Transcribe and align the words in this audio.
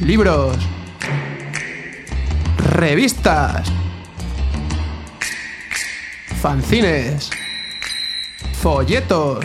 libros, 0.00 0.56
revistas, 2.58 3.68
fanzines, 6.40 7.30
folletos, 8.60 9.44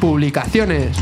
publicaciones. 0.00 0.96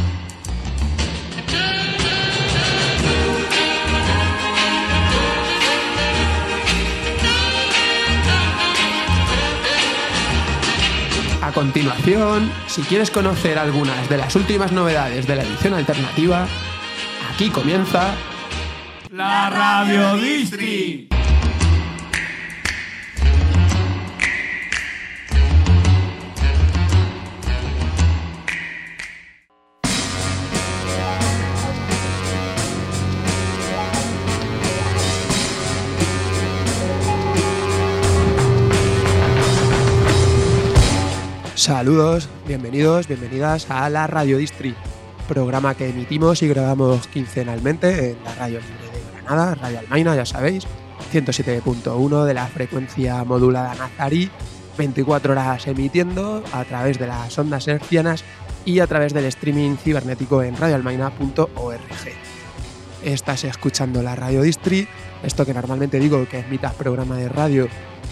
A 11.42 11.52
continuación, 11.52 12.52
si 12.68 12.82
quieres 12.82 13.10
conocer 13.10 13.58
algunas 13.58 14.08
de 14.08 14.18
las 14.18 14.36
últimas 14.36 14.70
novedades 14.70 15.26
de 15.26 15.34
la 15.34 15.42
edición 15.42 15.74
alternativa, 15.74 16.46
aquí 17.40 17.48
comienza 17.48 18.14
La 19.12 19.48
Radio 19.48 20.16
Distri. 20.16 21.08
Saludos, 41.54 42.28
bienvenidos, 42.46 43.06
bienvenidas 43.06 43.70
a 43.70 43.88
la 43.88 44.06
Radio 44.06 44.36
Distri, 44.36 44.74
programa 45.30 45.76
que 45.76 45.88
emitimos 45.88 46.42
y 46.42 46.48
grabamos 46.48 47.06
quincenalmente 47.06 48.10
en 48.10 48.24
la 48.24 48.34
Radio 48.34 48.58
Libre 48.58 48.98
de 48.98 49.22
Granada, 49.22 49.54
Radio 49.54 49.78
Almaina, 49.78 50.16
ya 50.16 50.26
sabéis, 50.26 50.66
107.1 51.12 52.24
de 52.24 52.34
la 52.34 52.48
frecuencia 52.48 53.22
modulada 53.22 53.76
Nazarí, 53.76 54.28
24 54.76 55.30
horas 55.30 55.68
emitiendo 55.68 56.42
a 56.52 56.64
través 56.64 56.98
de 56.98 57.06
las 57.06 57.38
ondas 57.38 57.68
hercianas 57.68 58.24
y 58.64 58.80
a 58.80 58.88
través 58.88 59.14
del 59.14 59.24
streaming 59.26 59.76
cibernético 59.76 60.42
en 60.42 60.56
radioalmaina.org. 60.56 61.78
Estás 63.04 63.44
escuchando 63.44 64.02
la 64.02 64.16
Radio 64.16 64.42
Distri, 64.42 64.88
esto 65.22 65.46
que 65.46 65.54
normalmente 65.54 66.00
digo 66.00 66.26
que 66.28 66.40
es 66.40 66.48
mitad 66.48 66.74
programa 66.74 67.16
de 67.16 67.28
radio 67.28 67.68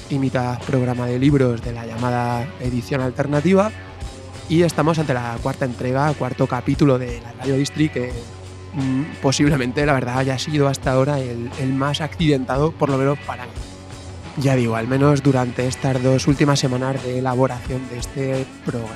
y 0.08 0.20
mitad 0.20 0.60
programa 0.60 1.06
de 1.06 1.18
libros 1.18 1.62
de 1.62 1.72
la 1.72 1.84
llamada 1.84 2.46
edición 2.60 3.00
alternativa. 3.00 3.72
Y 4.48 4.62
estamos 4.62 4.98
ante 4.98 5.12
la 5.12 5.36
cuarta 5.42 5.66
entrega, 5.66 6.12
cuarto 6.14 6.46
capítulo 6.46 6.98
de 6.98 7.20
la 7.20 7.32
Radio 7.32 7.56
Distri, 7.56 7.90
que 7.90 8.12
mm, 8.74 9.20
posiblemente, 9.20 9.84
la 9.84 9.92
verdad, 9.92 10.18
haya 10.18 10.38
sido 10.38 10.68
hasta 10.68 10.92
ahora 10.92 11.20
el, 11.20 11.50
el 11.60 11.74
más 11.74 12.00
accidentado, 12.00 12.72
por 12.72 12.88
lo 12.88 12.96
menos 12.96 13.18
para 13.26 13.44
mí. 13.44 13.52
Ya 14.38 14.56
digo, 14.56 14.76
al 14.76 14.88
menos 14.88 15.22
durante 15.22 15.66
estas 15.66 16.02
dos 16.02 16.26
últimas 16.28 16.60
semanas 16.60 17.02
de 17.04 17.18
elaboración 17.18 17.88
de 17.90 17.98
este 17.98 18.46
programa. 18.64 18.94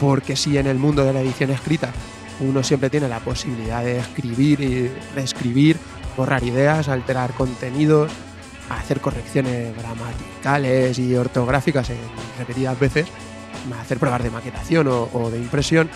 Porque 0.00 0.36
si 0.36 0.58
en 0.58 0.66
el 0.66 0.78
mundo 0.78 1.04
de 1.04 1.12
la 1.12 1.20
edición 1.20 1.50
escrita 1.50 1.92
uno 2.40 2.62
siempre 2.62 2.90
tiene 2.90 3.08
la 3.08 3.20
posibilidad 3.20 3.82
de 3.82 3.98
escribir 3.98 4.60
y 4.60 4.90
reescribir, 5.14 5.76
borrar 6.16 6.44
ideas, 6.44 6.88
alterar 6.88 7.32
contenidos, 7.32 8.12
hacer 8.68 9.00
correcciones 9.00 9.76
gramaticales 9.76 10.98
y 10.98 11.16
ortográficas 11.16 11.90
en 11.90 11.98
repetidas 12.38 12.78
veces, 12.78 13.06
hacer 13.80 13.98
pruebas 13.98 14.22
de 14.22 14.30
maquetación 14.30 14.88
o, 14.88 15.08
o 15.12 15.30
de 15.30 15.38
impresión, 15.38 15.88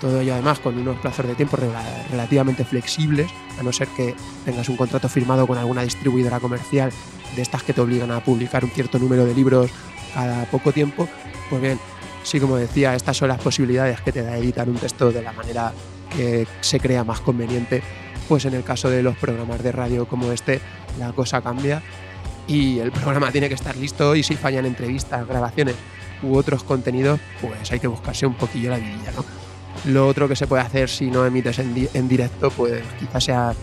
todo 0.00 0.20
ello 0.20 0.34
además 0.34 0.58
con 0.58 0.76
unos 0.78 0.98
plazos 0.98 1.26
de 1.26 1.34
tiempo 1.34 1.56
rela- 1.56 1.82
relativamente 2.10 2.64
flexibles, 2.64 3.30
a 3.58 3.62
no 3.62 3.72
ser 3.72 3.88
que 3.88 4.14
tengas 4.44 4.68
un 4.68 4.76
contrato 4.76 5.08
firmado 5.08 5.46
con 5.46 5.56
alguna 5.58 5.82
distribuidora 5.82 6.40
comercial 6.40 6.90
de 7.34 7.42
estas 7.42 7.62
que 7.62 7.72
te 7.72 7.80
obligan 7.80 8.10
a 8.10 8.20
publicar 8.20 8.64
un 8.64 8.70
cierto 8.70 8.98
número 8.98 9.24
de 9.24 9.34
libros 9.34 9.70
cada 10.14 10.44
poco 10.46 10.72
tiempo, 10.72 11.08
pues 11.50 11.60
bien, 11.62 11.78
sí 12.22 12.40
como 12.40 12.56
decía, 12.56 12.94
estas 12.94 13.16
son 13.16 13.28
las 13.28 13.40
posibilidades 13.40 14.00
que 14.00 14.12
te 14.12 14.22
da 14.22 14.36
editar 14.36 14.68
un 14.68 14.76
texto 14.76 15.10
de 15.12 15.22
la 15.22 15.32
manera 15.32 15.72
que 16.14 16.46
se 16.60 16.78
crea 16.80 17.04
más 17.04 17.20
conveniente, 17.20 17.82
pues 18.28 18.44
en 18.44 18.54
el 18.54 18.64
caso 18.64 18.88
de 18.90 19.02
los 19.02 19.16
programas 19.16 19.62
de 19.62 19.72
radio 19.72 20.06
como 20.06 20.32
este, 20.32 20.60
la 20.98 21.12
cosa 21.12 21.40
cambia 21.42 21.82
y 22.48 22.78
el 22.78 22.92
programa 22.92 23.30
tiene 23.32 23.48
que 23.48 23.54
estar 23.54 23.76
listo 23.76 24.14
y 24.16 24.22
si 24.22 24.36
fallan 24.36 24.66
entrevistas, 24.66 25.26
grabaciones 25.26 25.74
u 26.22 26.36
otros 26.36 26.62
contenidos, 26.62 27.20
pues 27.40 27.70
hay 27.70 27.80
que 27.80 27.86
buscarse 27.86 28.26
un 28.26 28.34
poquillo 28.34 28.70
la 28.70 28.78
vidilla, 28.78 29.12
¿no? 29.16 29.24
Lo 29.92 30.08
otro 30.08 30.28
que 30.28 30.36
se 30.36 30.46
puede 30.46 30.62
hacer 30.62 30.88
si 30.88 31.10
no 31.10 31.26
emites 31.26 31.58
en, 31.58 31.88
en 31.92 32.08
directo, 32.08 32.50
pues 32.50 32.82
quizás 32.98 33.24
sea 33.24 33.54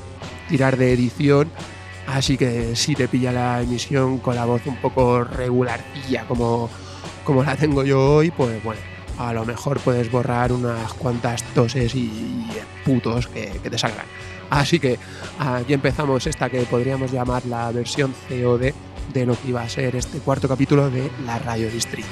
tirar 0.48 0.78
de 0.78 0.94
edición, 0.94 1.50
así 2.08 2.38
que 2.38 2.76
si 2.76 2.96
te 2.96 3.08
pilla 3.08 3.32
la 3.32 3.62
emisión 3.62 4.20
con 4.20 4.36
la 4.36 4.46
voz 4.46 4.66
un 4.68 4.78
poco 4.78 5.24
regularcilla 5.24 6.26
como, 6.28 6.70
como 7.24 7.44
la 7.44 7.56
tengo 7.56 7.84
yo 7.84 8.16
hoy, 8.16 8.32
pues 8.32 8.64
bueno, 8.64 8.82
a 9.18 9.34
lo 9.34 9.46
mejor 9.46 9.80
puedes 9.80 10.12
borrar 10.12 10.52
unas 10.52 10.94
cuantas 10.94 11.44
toses 11.56 11.96
y, 11.96 12.00
y 12.00 12.48
putos 12.86 13.28
que, 13.28 13.60
que 13.62 13.70
te 13.70 13.78
salgan. 13.78 14.06
Así 14.50 14.80
que 14.80 15.00
aquí 15.40 15.74
empezamos 15.74 16.28
esta 16.28 16.50
que 16.50 16.62
podríamos 16.64 17.12
llamar 17.12 17.46
la 17.46 17.72
versión 17.72 18.14
COD 18.30 18.72
de 19.12 19.26
lo 19.26 19.40
que 19.40 19.50
iba 19.50 19.62
a 19.62 19.70
ser 19.70 19.96
este 19.96 20.20
cuarto 20.20 20.48
capítulo 20.48 20.90
de 20.90 21.12
la 21.26 21.40
Radio 21.40 21.70
District. 21.70 22.08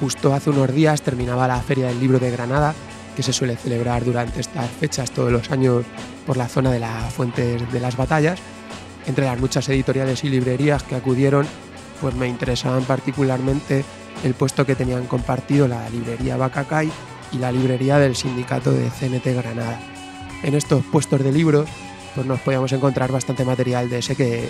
Justo 0.00 0.34
hace 0.34 0.50
unos 0.50 0.72
días 0.74 1.02
terminaba 1.02 1.46
la 1.46 1.60
Feria 1.60 1.86
del 1.86 2.00
Libro 2.00 2.18
de 2.18 2.30
Granada, 2.30 2.74
que 3.14 3.22
se 3.22 3.32
suele 3.32 3.56
celebrar 3.56 4.04
durante 4.04 4.40
estas 4.40 4.68
fechas 4.68 5.10
todos 5.10 5.30
los 5.30 5.50
años 5.50 5.84
por 6.26 6.36
la 6.36 6.48
zona 6.48 6.70
de 6.72 6.80
las 6.80 7.12
Fuentes 7.12 7.70
de 7.72 7.80
las 7.80 7.96
Batallas. 7.96 8.40
Entre 9.06 9.26
las 9.26 9.38
muchas 9.38 9.68
editoriales 9.68 10.24
y 10.24 10.28
librerías 10.28 10.82
que 10.82 10.96
acudieron, 10.96 11.46
pues 12.00 12.14
me 12.14 12.26
interesaban 12.26 12.84
particularmente 12.84 13.84
el 14.24 14.34
puesto 14.34 14.66
que 14.66 14.74
tenían 14.74 15.06
compartido 15.06 15.68
la 15.68 15.88
librería 15.90 16.36
Bacacay 16.36 16.90
y 17.32 17.38
la 17.38 17.52
librería 17.52 17.98
del 17.98 18.16
sindicato 18.16 18.72
de 18.72 18.90
CNT 18.90 19.26
Granada. 19.36 19.80
En 20.42 20.54
estos 20.54 20.84
puestos 20.84 21.22
de 21.22 21.32
libros 21.32 21.68
pues 22.14 22.26
nos 22.26 22.40
podíamos 22.40 22.72
encontrar 22.72 23.10
bastante 23.10 23.44
material 23.44 23.88
de 23.88 23.98
ese 23.98 24.14
que, 24.16 24.48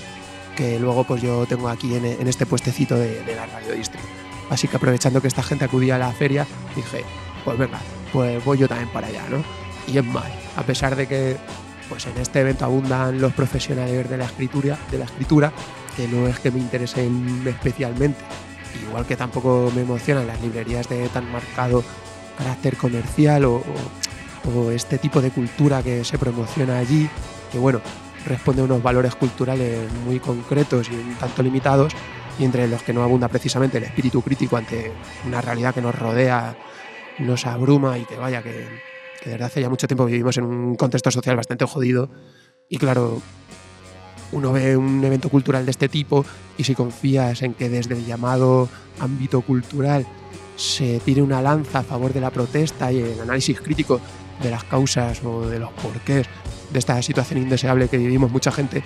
que 0.56 0.78
luego 0.78 1.04
pues 1.04 1.22
yo 1.22 1.46
tengo 1.46 1.68
aquí 1.68 1.94
en, 1.94 2.26
este 2.26 2.46
puestecito 2.46 2.96
de, 2.96 3.22
de 3.22 3.34
la 3.34 3.46
Radio 3.46 3.74
District. 3.74 4.04
Así 4.50 4.68
que 4.68 4.76
aprovechando 4.76 5.20
que 5.22 5.28
esta 5.28 5.42
gente 5.42 5.64
acudía 5.64 5.96
a 5.96 5.98
la 5.98 6.12
feria, 6.12 6.46
dije, 6.76 7.04
pues 7.44 7.56
venga, 7.58 7.78
pues 8.12 8.44
voy 8.44 8.58
yo 8.58 8.68
también 8.68 8.88
para 8.90 9.06
allá, 9.06 9.22
¿no? 9.30 9.42
Y 9.86 9.98
es 9.98 10.04
más, 10.04 10.26
a 10.56 10.62
pesar 10.62 10.94
de 10.96 11.06
que 11.06 11.36
pues 11.88 12.06
en 12.06 12.16
este 12.18 12.40
evento 12.40 12.64
abundan 12.64 13.20
los 13.20 13.32
profesionales 13.32 14.08
de 14.08 14.16
la 14.16 14.24
escritura, 14.24 14.78
de 14.90 14.98
la 14.98 15.04
escritura, 15.04 15.52
que 15.96 16.08
no 16.08 16.26
es 16.26 16.38
que 16.38 16.50
me 16.50 16.58
interesen 16.58 17.42
especialmente, 17.46 18.18
igual 18.86 19.06
que 19.06 19.16
tampoco 19.16 19.70
me 19.74 19.82
emocionan 19.82 20.26
las 20.26 20.40
librerías 20.40 20.88
de 20.88 21.08
tan 21.08 21.30
marcado 21.30 21.84
carácter 22.38 22.76
comercial 22.76 23.44
o 23.44 23.62
este 24.72 24.98
tipo 24.98 25.20
de 25.20 25.30
cultura 25.30 25.82
que 25.82 26.04
se 26.04 26.18
promociona 26.18 26.78
allí, 26.78 27.08
que 27.52 27.58
bueno, 27.58 27.80
responde 28.26 28.62
a 28.62 28.64
unos 28.64 28.82
valores 28.82 29.14
culturales 29.14 29.92
muy 30.04 30.18
concretos 30.18 30.88
y 30.90 30.94
un 30.94 31.14
tanto 31.14 31.42
limitados, 31.42 31.92
y 32.38 32.44
entre 32.44 32.66
los 32.66 32.82
que 32.82 32.92
no 32.92 33.02
abunda 33.02 33.28
precisamente 33.28 33.78
el 33.78 33.84
espíritu 33.84 34.22
crítico 34.22 34.56
ante 34.56 34.90
una 35.26 35.40
realidad 35.40 35.74
que 35.74 35.82
nos 35.82 35.94
rodea, 35.94 36.56
nos 37.18 37.46
abruma 37.46 37.98
y 37.98 38.04
que 38.04 38.16
vaya, 38.16 38.42
que, 38.42 38.66
que 39.22 39.30
desde 39.30 39.44
hace 39.44 39.60
ya 39.60 39.68
mucho 39.68 39.86
tiempo 39.86 40.06
vivimos 40.06 40.36
en 40.38 40.44
un 40.44 40.74
contexto 40.76 41.10
social 41.10 41.36
bastante 41.36 41.66
jodido. 41.66 42.10
Y 42.68 42.78
claro, 42.78 43.20
uno 44.32 44.52
ve 44.52 44.76
un 44.76 45.04
evento 45.04 45.28
cultural 45.28 45.66
de 45.66 45.70
este 45.70 45.88
tipo 45.88 46.24
y 46.56 46.64
si 46.64 46.74
confías 46.74 47.42
en 47.42 47.52
que 47.52 47.68
desde 47.68 47.94
el 47.94 48.06
llamado 48.06 48.68
ámbito 48.98 49.42
cultural 49.42 50.06
se 50.56 51.00
tire 51.00 51.22
una 51.22 51.42
lanza 51.42 51.80
a 51.80 51.82
favor 51.82 52.12
de 52.12 52.20
la 52.20 52.30
protesta 52.30 52.90
y 52.90 53.00
el 53.00 53.20
análisis 53.20 53.60
crítico 53.60 54.00
de 54.42 54.50
las 54.50 54.64
causas 54.64 55.22
o 55.24 55.46
de 55.48 55.58
los 55.58 55.70
porqués 55.72 56.26
de 56.72 56.78
esta 56.78 57.00
situación 57.02 57.40
indeseable 57.40 57.88
que 57.88 57.98
vivimos 57.98 58.30
mucha 58.30 58.50
gente, 58.50 58.82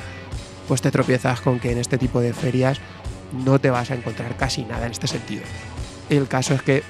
pues 0.68 0.82
te 0.82 0.90
tropiezas 0.90 1.40
con 1.40 1.60
que 1.60 1.72
en 1.72 1.78
este 1.78 1.98
tipo 1.98 2.20
de 2.20 2.32
ferias 2.32 2.80
no 3.44 3.58
te 3.58 3.70
vas 3.70 3.90
a 3.90 3.94
encontrar 3.94 4.36
casi 4.36 4.64
nada 4.64 4.86
en 4.86 4.92
este 4.92 5.06
sentido. 5.06 5.42
El 6.08 6.28
caso 6.28 6.54
es 6.54 6.62
que 6.62 6.82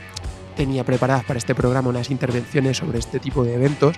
tenía 0.56 0.84
preparadas 0.84 1.25
para 1.25 1.38
este 1.38 1.54
programa 1.54 1.90
unas 1.90 2.10
intervenciones 2.10 2.78
sobre 2.78 2.98
este 2.98 3.20
tipo 3.20 3.44
de 3.44 3.54
eventos, 3.54 3.96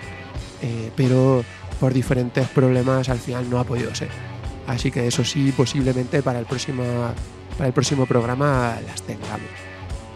eh, 0.63 0.91
pero 0.97 1.45
por 1.81 1.95
diferentes 1.95 2.49
problemas 2.49 3.09
al 3.09 3.19
final 3.19 3.49
no 3.49 3.61
ha 3.61 3.65
podido 3.65 3.95
ser. 3.95 4.09
Así 4.67 4.91
que 4.91 5.07
eso 5.07 5.25
sí, 5.25 5.53
posiblemente 5.57 6.23
para 6.23 6.41
el 6.41 6.45
próximo, 6.45 6.83
para 7.57 7.69
el 7.69 7.73
próximo 7.73 8.07
programa 8.07 8.77
las 8.87 9.03
tengamos. 9.03 9.49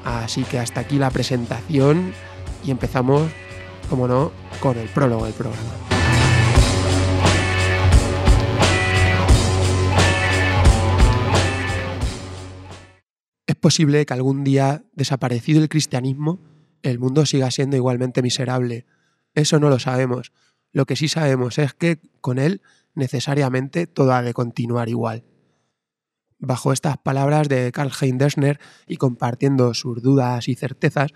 Así 0.05 0.43
que 0.45 0.59
hasta 0.59 0.81
aquí 0.81 0.99
la 0.99 1.11
presentación 1.11 2.13
y 2.65 2.71
empezamos, 2.71 3.31
como 3.89 4.09
no, 4.09 4.33
con 4.61 4.77
el 4.79 4.89
prólogo 4.89 5.25
del 5.25 5.35
programa. 5.35 5.92
Posible 13.63 14.05
que 14.05 14.13
algún 14.13 14.43
día, 14.43 14.85
desaparecido 14.93 15.63
el 15.63 15.71
cristianismo, 15.71 16.41
el 16.83 16.99
mundo 16.99 17.25
siga 17.25 17.51
siendo 17.51 17.77
igualmente 17.77 18.21
miserable, 18.21 18.85
Eso 19.35 19.59
no 19.59 19.71
lo 19.71 19.79
sabemos. 19.79 20.31
Lo 20.73 20.85
que 20.85 20.97
sí 20.97 21.09
sabemos 21.09 21.59
es 21.59 21.73
que 21.73 22.01
con 22.21 22.39
él 22.39 22.61
necesariamente 22.95 23.87
todo 23.87 24.13
ha 24.13 24.21
de 24.21 24.35
continuar 24.35 24.91
igual. 24.91 25.25
Bajo 26.39 26.75
estas 26.75 26.99
palabras 26.99 27.49
de 27.49 27.73
Karl 27.73 27.93
Heinz 27.99 28.19
Dessner 28.19 28.61
y 28.87 28.97
compartiendo 28.97 29.73
sus 29.73 30.03
dudas 30.03 30.49
y 30.49 30.55
certezas, 30.55 31.13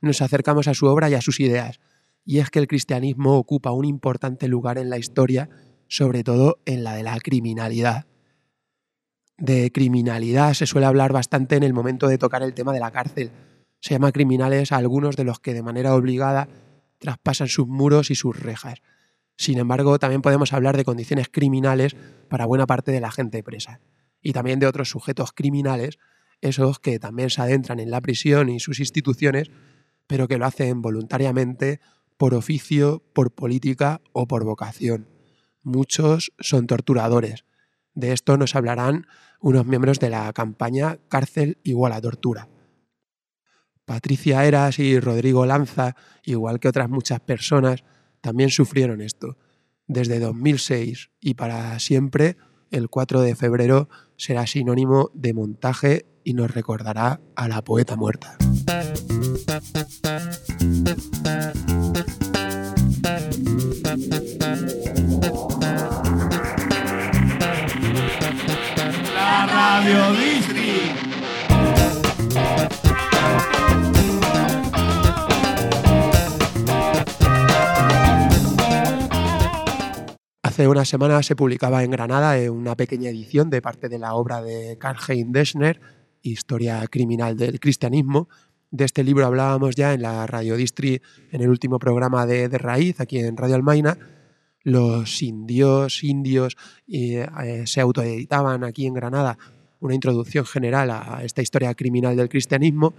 nos 0.00 0.20
acercamos 0.20 0.66
a 0.66 0.74
su 0.74 0.86
obra 0.86 1.08
y 1.10 1.14
a 1.14 1.20
sus 1.20 1.38
ideas. 1.38 1.78
Y 2.24 2.38
es 2.38 2.50
que 2.50 2.58
el 2.58 2.66
cristianismo 2.66 3.36
ocupa 3.36 3.70
un 3.70 3.84
importante 3.84 4.48
lugar 4.48 4.78
en 4.78 4.90
la 4.90 4.98
historia, 4.98 5.48
sobre 5.86 6.24
todo 6.24 6.60
en 6.64 6.82
la 6.82 6.94
de 6.94 7.04
la 7.04 7.20
criminalidad. 7.20 8.06
De 9.40 9.72
criminalidad 9.72 10.52
se 10.52 10.66
suele 10.66 10.86
hablar 10.86 11.14
bastante 11.14 11.56
en 11.56 11.62
el 11.62 11.72
momento 11.72 12.08
de 12.08 12.18
tocar 12.18 12.42
el 12.42 12.52
tema 12.52 12.74
de 12.74 12.80
la 12.80 12.90
cárcel. 12.90 13.30
Se 13.80 13.94
llama 13.94 14.12
criminales 14.12 14.70
a 14.70 14.76
algunos 14.76 15.16
de 15.16 15.24
los 15.24 15.40
que 15.40 15.54
de 15.54 15.62
manera 15.62 15.94
obligada 15.94 16.46
traspasan 16.98 17.48
sus 17.48 17.66
muros 17.66 18.10
y 18.10 18.14
sus 18.14 18.38
rejas. 18.38 18.82
Sin 19.38 19.56
embargo, 19.56 19.98
también 19.98 20.20
podemos 20.20 20.52
hablar 20.52 20.76
de 20.76 20.84
condiciones 20.84 21.28
criminales 21.30 21.96
para 22.28 22.44
buena 22.44 22.66
parte 22.66 22.92
de 22.92 23.00
la 23.00 23.10
gente 23.10 23.42
presa 23.42 23.80
y 24.20 24.34
también 24.34 24.60
de 24.60 24.66
otros 24.66 24.90
sujetos 24.90 25.32
criminales, 25.32 25.98
esos 26.42 26.78
que 26.78 26.98
también 26.98 27.30
se 27.30 27.40
adentran 27.40 27.80
en 27.80 27.90
la 27.90 28.02
prisión 28.02 28.50
y 28.50 28.60
sus 28.60 28.78
instituciones, 28.78 29.50
pero 30.06 30.28
que 30.28 30.36
lo 30.36 30.44
hacen 30.44 30.82
voluntariamente, 30.82 31.80
por 32.18 32.34
oficio, 32.34 33.02
por 33.14 33.32
política 33.32 34.02
o 34.12 34.28
por 34.28 34.44
vocación. 34.44 35.08
Muchos 35.62 36.32
son 36.38 36.66
torturadores. 36.66 37.46
De 37.94 38.12
esto 38.12 38.36
nos 38.36 38.54
hablarán 38.54 39.06
unos 39.40 39.66
miembros 39.66 39.98
de 39.98 40.10
la 40.10 40.32
campaña 40.32 40.98
Cárcel 41.08 41.58
igual 41.64 41.92
a 41.92 42.00
tortura. 42.00 42.48
Patricia 43.84 44.44
Eras 44.44 44.78
y 44.78 45.00
Rodrigo 45.00 45.46
Lanza, 45.46 45.96
igual 46.24 46.60
que 46.60 46.68
otras 46.68 46.88
muchas 46.88 47.20
personas, 47.20 47.82
también 48.20 48.50
sufrieron 48.50 49.00
esto. 49.00 49.36
Desde 49.86 50.20
2006 50.20 51.10
y 51.20 51.34
para 51.34 51.78
siempre, 51.80 52.36
el 52.70 52.88
4 52.88 53.20
de 53.22 53.34
febrero 53.34 53.88
será 54.16 54.46
sinónimo 54.46 55.10
de 55.14 55.34
montaje 55.34 56.06
y 56.22 56.34
nos 56.34 56.52
recordará 56.52 57.20
a 57.34 57.48
la 57.48 57.62
poeta 57.62 57.96
muerta. 57.96 58.36
Radio 69.72 70.12
Distri. 70.14 70.90
Hace 80.42 80.66
una 80.66 80.84
semana 80.84 81.22
se 81.22 81.36
publicaba 81.36 81.84
en 81.84 81.92
Granada 81.92 82.50
una 82.50 82.74
pequeña 82.74 83.10
edición 83.10 83.48
de 83.48 83.62
parte 83.62 83.88
de 83.88 84.00
la 84.00 84.14
obra 84.14 84.42
de 84.42 84.76
Karl-Heinz 84.76 85.30
Deschner, 85.30 85.80
Historia 86.20 86.84
criminal 86.88 87.36
del 87.36 87.60
cristianismo. 87.60 88.28
De 88.72 88.84
este 88.84 89.04
libro 89.04 89.24
hablábamos 89.24 89.76
ya 89.76 89.94
en 89.94 90.02
la 90.02 90.26
Radio 90.26 90.56
Distri, 90.56 91.00
en 91.30 91.42
el 91.42 91.48
último 91.48 91.78
programa 91.78 92.26
de, 92.26 92.48
de 92.48 92.58
Raíz, 92.58 93.00
aquí 93.00 93.20
en 93.20 93.36
Radio 93.36 93.54
Almaina. 93.54 93.96
Los 94.64 95.22
indios, 95.22 96.02
indios 96.02 96.56
eh, 96.88 97.24
eh, 97.44 97.62
se 97.66 97.80
autoeditaban 97.80 98.64
aquí 98.64 98.86
en 98.86 98.94
Granada 98.94 99.38
una 99.80 99.94
introducción 99.94 100.44
general 100.46 100.90
a 100.90 101.22
esta 101.24 101.42
historia 101.42 101.74
criminal 101.74 102.16
del 102.16 102.28
cristianismo, 102.28 102.94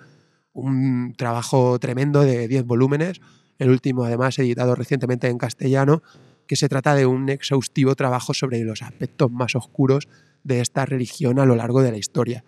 un 0.54 1.14
trabajo 1.18 1.80
tremendo 1.80 2.22
de 2.22 2.48
10 2.48 2.66
volúmenes, 2.66 3.22
el 3.58 3.70
último 3.70 4.04
además 4.04 4.38
editado 4.40 4.76
recientemente 4.76 5.28
en 5.28 5.38
castellano, 5.38 6.02
que 6.48 6.56
se 6.56 6.68
trata 6.68 6.96
de 6.96 7.06
un 7.06 7.30
exhaustivo 7.30 7.96
trabajo 7.96 8.34
sobre 8.34 8.64
los 8.64 8.82
aspectos 8.82 9.32
más 9.32 9.56
oscuros 9.56 10.08
de 10.44 10.60
esta 10.60 10.86
religión 10.86 11.40
a 11.40 11.46
lo 11.46 11.56
largo 11.56 11.82
de 11.82 11.92
la 11.92 11.98
historia. 11.98 12.44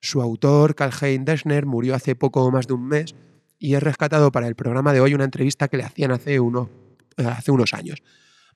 Su 0.00 0.22
autor, 0.22 0.74
Karl-Heinz 0.74 1.26
Dessner, 1.26 1.66
murió 1.66 1.94
hace 1.94 2.16
poco 2.16 2.50
más 2.50 2.66
de 2.66 2.72
un 2.72 2.88
mes 2.88 3.14
y 3.58 3.74
he 3.74 3.80
rescatado 3.80 4.32
para 4.32 4.48
el 4.48 4.54
programa 4.54 4.92
de 4.92 5.00
hoy 5.00 5.14
una 5.14 5.24
entrevista 5.24 5.68
que 5.68 5.76
le 5.76 5.84
hacían 5.84 6.10
hace 6.10 6.40
unos, 6.40 6.70
hace 7.18 7.50
unos 7.50 7.74
años. 7.74 8.02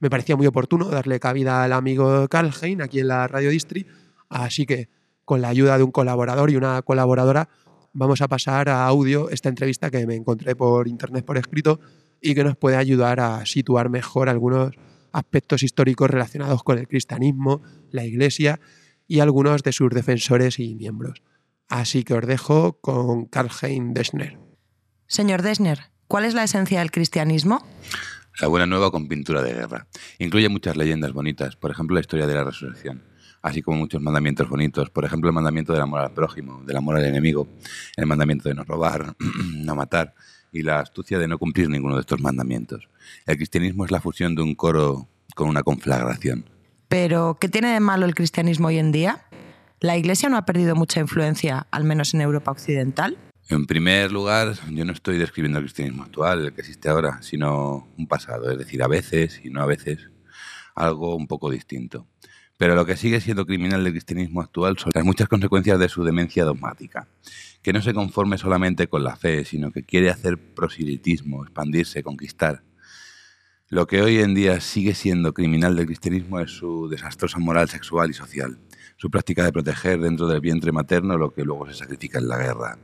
Me 0.01 0.11
parecía 0.11 0.37
muy 0.37 0.47
oportuno 0.47 0.89
darle 0.89 1.21
cabida 1.21 1.63
al 1.63 1.73
amigo 1.75 2.27
Karl-Heinz 2.29 2.83
aquí 2.83 3.01
en 3.01 3.09
la 3.09 3.29
Radio 3.29 3.51
Distri, 3.51 3.87
así 4.29 4.67
que 4.67 4.89
con 5.25 5.41
la 5.41 5.49
ayuda 5.49 5.79
de 5.79 5.85
un 5.85 5.91
colaborador 5.91 6.51
y 6.51 6.57
una 6.57 6.81
colaboradora 6.83 7.49
vamos 7.93 8.21
a 8.21 8.29
pasar 8.29 8.69
a 8.69 8.87
audio 8.87 9.31
esta 9.31 9.49
entrevista 9.49 9.91
que 9.91 10.07
me 10.07 10.17
encontré 10.17 10.55
por 10.57 10.89
internet 10.89 11.25
por 11.25 11.39
escrito 11.39 11.81
y 12.21 12.35
que 12.35 12.45
nos 12.45 12.57
puede 12.57 12.77
ayudar 12.77 13.21
a 13.21 13.47
situar 13.47 13.89
mejor 13.89 14.29
algunos 14.29 14.75
aspectos 15.13 15.63
históricos 15.63 16.11
relacionados 16.11 16.63
con 16.63 16.79
el 16.79 16.89
cristianismo, 16.89 17.63
la 17.91 18.05
Iglesia 18.05 18.61
y 19.07 19.21
algunos 19.21 19.63
de 19.63 19.73
sus 19.73 19.91
defensores 19.91 20.59
y 20.59 20.75
miembros. 20.75 21.23
Así 21.69 22.03
que 22.03 22.15
os 22.15 22.27
dejo 22.27 22.81
con 22.81 23.27
Karl-Heinz 23.27 23.95
Dessner. 23.95 24.39
Señor 25.07 25.43
Dessner, 25.43 25.91
¿cuál 26.09 26.25
es 26.25 26.35
la 26.35 26.45
esencia 26.45 26.81
del 26.81 26.91
cristianismo? 26.91 27.65
La 28.41 28.49
buena 28.49 28.67
nueva 28.67 28.91
con 28.91 29.07
pintura 29.07 29.43
de 29.43 29.53
guerra. 29.53 29.87
Incluye 30.19 30.49
muchas 30.49 30.77
leyendas 30.77 31.13
bonitas, 31.13 31.57
por 31.57 31.71
ejemplo 31.71 31.95
la 31.95 32.01
historia 32.01 32.27
de 32.27 32.35
la 32.35 32.45
resurrección, 32.45 33.05
así 33.45 33.61
como 33.61 33.77
muchos 33.77 34.01
mandamientos 34.01 34.49
bonitos, 34.49 34.89
por 34.89 35.05
ejemplo 35.05 35.29
el 35.29 35.35
mandamiento 35.35 35.75
del 35.75 35.83
amor 35.83 36.01
al 36.01 36.13
prójimo, 36.13 36.63
del 36.65 36.79
amor 36.79 36.97
al 36.97 37.05
enemigo, 37.05 37.47
el 37.95 38.07
mandamiento 38.07 38.49
de 38.49 38.55
no 38.55 38.65
robar, 38.65 39.15
no 39.55 39.77
matar 39.77 40.15
y 40.51 40.63
la 40.63 40.81
astucia 40.81 41.19
de 41.19 41.29
no 41.29 41.39
cumplir 41.39 41.69
ninguno 41.69 41.97
de 41.97 42.01
estos 42.01 42.23
mandamientos. 42.23 42.89
El 43.27 43.37
cristianismo 43.37 43.85
es 43.85 43.91
la 43.91 44.01
fusión 44.01 44.35
de 44.35 44.41
un 44.41 44.55
coro 44.55 45.09
con 45.35 45.49
una 45.49 45.63
conflagración. 45.63 46.49
Pero, 46.89 47.37
¿qué 47.39 47.49
tiene 47.51 47.73
de 47.73 47.81
malo 47.81 48.07
el 48.07 48.15
cristianismo 48.15 48.69
hoy 48.69 48.79
en 48.79 48.93
día? 48.93 49.27
¿La 49.81 49.99
Iglesia 49.99 50.31
no 50.31 50.39
ha 50.39 50.47
perdido 50.47 50.75
mucha 50.75 51.01
influencia, 51.01 51.67
al 51.71 51.85
menos 51.85 52.15
en 52.15 52.23
Europa 52.23 52.51
Occidental? 52.51 53.19
En 53.51 53.67
primer 53.67 54.11
lugar, 54.11 54.55
yo 54.71 54.87
no 54.87 54.93
estoy 54.93 55.19
describiendo 55.19 55.59
el 55.59 55.65
cristianismo 55.65 56.05
actual, 56.05 56.47
el 56.47 56.55
que 56.55 56.63
existe 56.63 56.89
ahora, 56.89 57.21
sino 57.21 57.89
un 57.99 58.07
pasado, 58.07 58.51
es 58.51 58.57
decir, 58.57 58.83
a 58.83 58.89
veces 58.89 59.43
y 59.45 59.51
no 59.51 59.61
a 59.61 59.67
veces, 59.67 60.09
algo 60.75 61.15
un 61.15 61.27
poco 61.27 61.51
distinto. 61.51 62.07
Pero 62.57 62.77
lo 62.77 62.87
que 62.87 62.97
sigue 62.97 63.21
siendo 63.21 63.47
criminal 63.47 63.83
del 63.83 63.93
cristianismo 63.93 64.41
actual 64.41 64.79
son 64.79 64.93
las 64.95 65.05
muchas 65.05 65.29
consecuencias 65.29 65.79
de 65.79 65.89
su 65.89 66.05
demencia 66.05 66.45
dogmática, 66.45 67.09
que 67.63 67.73
no 67.73 67.83
se 67.83 67.93
conforme 67.93 68.39
solamente 68.39 68.87
con 68.87 69.03
la 69.03 69.17
fe, 69.17 69.45
sino 69.45 69.73
que 69.73 69.83
quiere 69.83 70.11
hacer 70.11 70.39
proselitismo, 70.39 71.43
expandirse, 71.43 72.03
conquistar. 72.03 72.63
Lo 73.69 73.87
que 73.87 74.03
hoy 74.03 74.19
en 74.19 74.35
día 74.35 74.61
sigue 74.61 74.95
siendo 74.95 75.35
criminal 75.35 75.75
del 75.75 75.87
cristianismo 75.87 76.39
es 76.39 76.53
su 76.53 76.89
desastrosa 76.89 77.39
moral 77.39 77.69
sexual 77.69 78.11
y 78.11 78.15
social, 78.15 78.59
su 78.97 79.11
práctica 79.11 79.43
de 79.43 79.53
proteger 79.53 80.01
dentro 80.01 80.29
del 80.29 80.41
vientre 80.41 80.71
materno 80.71 81.19
lo 81.19 81.33
que 81.33 81.43
luego 81.43 81.67
se 81.67 81.75
sacrifica 81.75 82.19
en 82.19 82.29
la 82.29 82.39
guerra, 82.39 82.79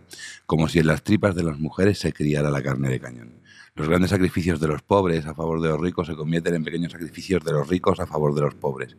como 0.46 0.68
si 0.68 0.80
en 0.80 0.88
las 0.88 1.04
tripas 1.04 1.36
de 1.36 1.44
las 1.44 1.60
mujeres 1.60 1.98
se 1.98 2.12
criara 2.12 2.50
la 2.50 2.62
carne 2.62 2.88
de 2.88 2.98
cañón. 2.98 3.40
Los 3.76 3.88
grandes 3.88 4.10
sacrificios 4.10 4.58
de 4.58 4.66
los 4.66 4.82
pobres 4.82 5.26
a 5.26 5.34
favor 5.34 5.60
de 5.60 5.68
los 5.68 5.80
ricos 5.80 6.08
se 6.08 6.16
convierten 6.16 6.54
en 6.54 6.64
pequeños 6.64 6.92
sacrificios 6.92 7.44
de 7.44 7.52
los 7.52 7.68
ricos 7.68 8.00
a 8.00 8.06
favor 8.06 8.34
de 8.34 8.40
los 8.40 8.54
pobres. 8.54 8.96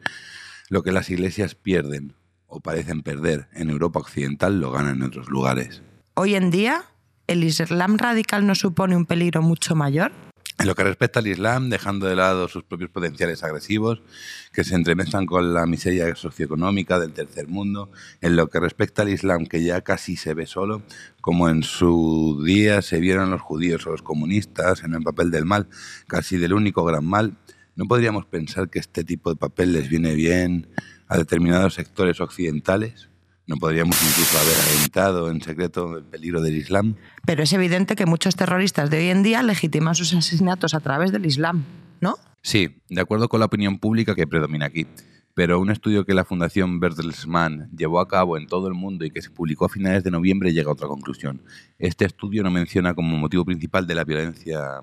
Lo 0.72 0.84
que 0.84 0.94
las 0.94 1.10
iglesias 1.10 1.54
pierden 1.54 2.14
o 2.48 2.62
parecen 2.62 3.02
perder 3.02 3.50
en 3.52 3.70
Europa 3.70 4.00
Occidental 4.00 4.62
lo 4.62 4.72
ganan 4.72 4.96
en 4.96 5.04
otros 5.04 5.28
lugares. 5.28 5.84
Hoy 6.14 6.36
en 6.36 6.50
día, 6.50 6.86
¿el 7.28 7.44
Islam 7.44 7.98
radical 7.98 8.48
no 8.48 8.56
supone 8.56 8.96
un 8.96 9.06
peligro 9.06 9.42
mucho 9.42 9.76
mayor? 9.76 10.14
En 10.60 10.68
lo 10.68 10.74
que 10.74 10.86
respecta 10.86 11.20
al 11.20 11.28
Islam, 11.28 11.70
dejando 11.70 12.06
de 12.06 12.16
lado 12.16 12.48
sus 12.48 12.64
propios 12.64 12.90
potenciales 12.90 13.44
agresivos, 13.44 14.02
que 14.54 14.64
se 14.64 14.76
entremezclan 14.76 15.26
con 15.26 15.54
la 15.54 15.66
miseria 15.66 16.16
socioeconómica 16.16 17.00
del 17.00 17.12
tercer 17.12 17.50
mundo, 17.50 17.92
en 18.22 18.38
lo 18.38 18.48
que 18.48 18.62
respecta 18.62 19.02
al 19.02 19.10
Islam, 19.10 19.48
que 19.48 19.62
ya 19.66 19.82
casi 19.82 20.16
se 20.16 20.34
ve 20.34 20.46
solo, 20.46 20.84
como 21.20 21.50
en 21.50 21.64
su 21.64 22.42
día 22.46 22.82
se 22.82 23.02
vieron 23.02 23.30
los 23.30 23.42
judíos 23.42 23.86
o 23.88 23.92
los 23.92 24.04
comunistas 24.04 24.86
en 24.86 24.94
el 24.94 25.04
papel 25.04 25.32
del 25.32 25.44
mal, 25.44 25.68
casi 26.08 26.38
del 26.38 26.54
único 26.54 26.86
gran 26.86 27.04
mal, 27.04 27.36
¿no 27.76 27.86
podríamos 27.86 28.26
pensar 28.26 28.70
que 28.70 28.80
este 28.80 29.04
tipo 29.04 29.30
de 29.30 29.36
papel 29.36 29.74
les 29.74 29.90
viene 29.90 30.14
bien 30.14 30.68
a 31.08 31.18
determinados 31.18 31.74
sectores 31.76 32.20
occidentales? 32.22 33.10
¿No 33.48 33.58
podríamos 33.58 33.98
incluso 34.02 34.38
haber 34.38 34.56
alentado 34.78 35.30
en 35.30 35.42
secreto 35.42 35.98
el 35.98 36.06
peligro 36.06 36.42
del 36.42 36.56
Islam? 36.56 36.96
Pero 37.26 37.44
es 37.44 37.52
evidente 37.54 37.96
que 37.96 38.06
muchos 38.06 38.36
terroristas 38.36 38.90
de 38.90 39.00
hoy 39.00 39.08
en 39.10 39.24
día 39.24 39.44
legitiman 39.44 39.96
sus 39.96 40.14
asesinatos 40.14 40.74
a 40.74 40.80
través 40.80 41.12
del 41.12 41.26
Islam, 41.26 41.66
¿no? 42.00 42.16
Sí, 42.42 42.78
de 42.90 43.02
acuerdo 43.02 43.30
con 43.30 43.40
la 43.40 43.48
opinión 43.48 43.78
pública 43.78 44.16
que 44.16 44.28
predomina 44.28 44.68
aquí. 44.68 44.88
Pero 45.34 45.60
un 45.60 45.72
estudio 45.72 46.06
que 46.06 46.14
la 46.14 46.26
Fundación 46.26 46.80
Bertelsmann 46.80 47.70
llevó 47.76 48.00
a 48.00 48.08
cabo 48.08 48.38
en 48.38 48.48
todo 48.48 48.68
el 48.68 48.74
mundo 48.74 49.06
y 49.06 49.12
que 49.12 49.22
se 49.22 49.30
publicó 49.30 49.66
a 49.66 49.70
finales 49.70 50.04
de 50.04 50.12
noviembre 50.12 50.54
llega 50.54 50.70
a 50.70 50.74
otra 50.74 50.88
conclusión. 50.88 51.42
Este 51.80 52.06
estudio 52.06 52.44
no 52.44 52.52
menciona 52.52 52.94
como 52.94 53.18
motivo 53.18 53.46
principal 53.46 53.88
de 53.88 53.96
la 53.96 54.04
violencia 54.04 54.82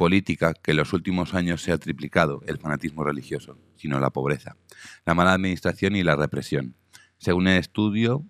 política 0.00 0.54
que 0.54 0.70
en 0.70 0.78
los 0.78 0.94
últimos 0.94 1.34
años 1.34 1.60
se 1.60 1.72
ha 1.72 1.76
triplicado 1.76 2.40
el 2.46 2.56
fanatismo 2.56 3.04
religioso, 3.04 3.58
sino 3.76 4.00
la 4.00 4.08
pobreza, 4.08 4.56
la 5.04 5.12
mala 5.12 5.34
administración 5.34 5.94
y 5.94 6.02
la 6.02 6.16
represión. 6.16 6.74
Según 7.18 7.48
el 7.48 7.58
estudio, 7.58 8.24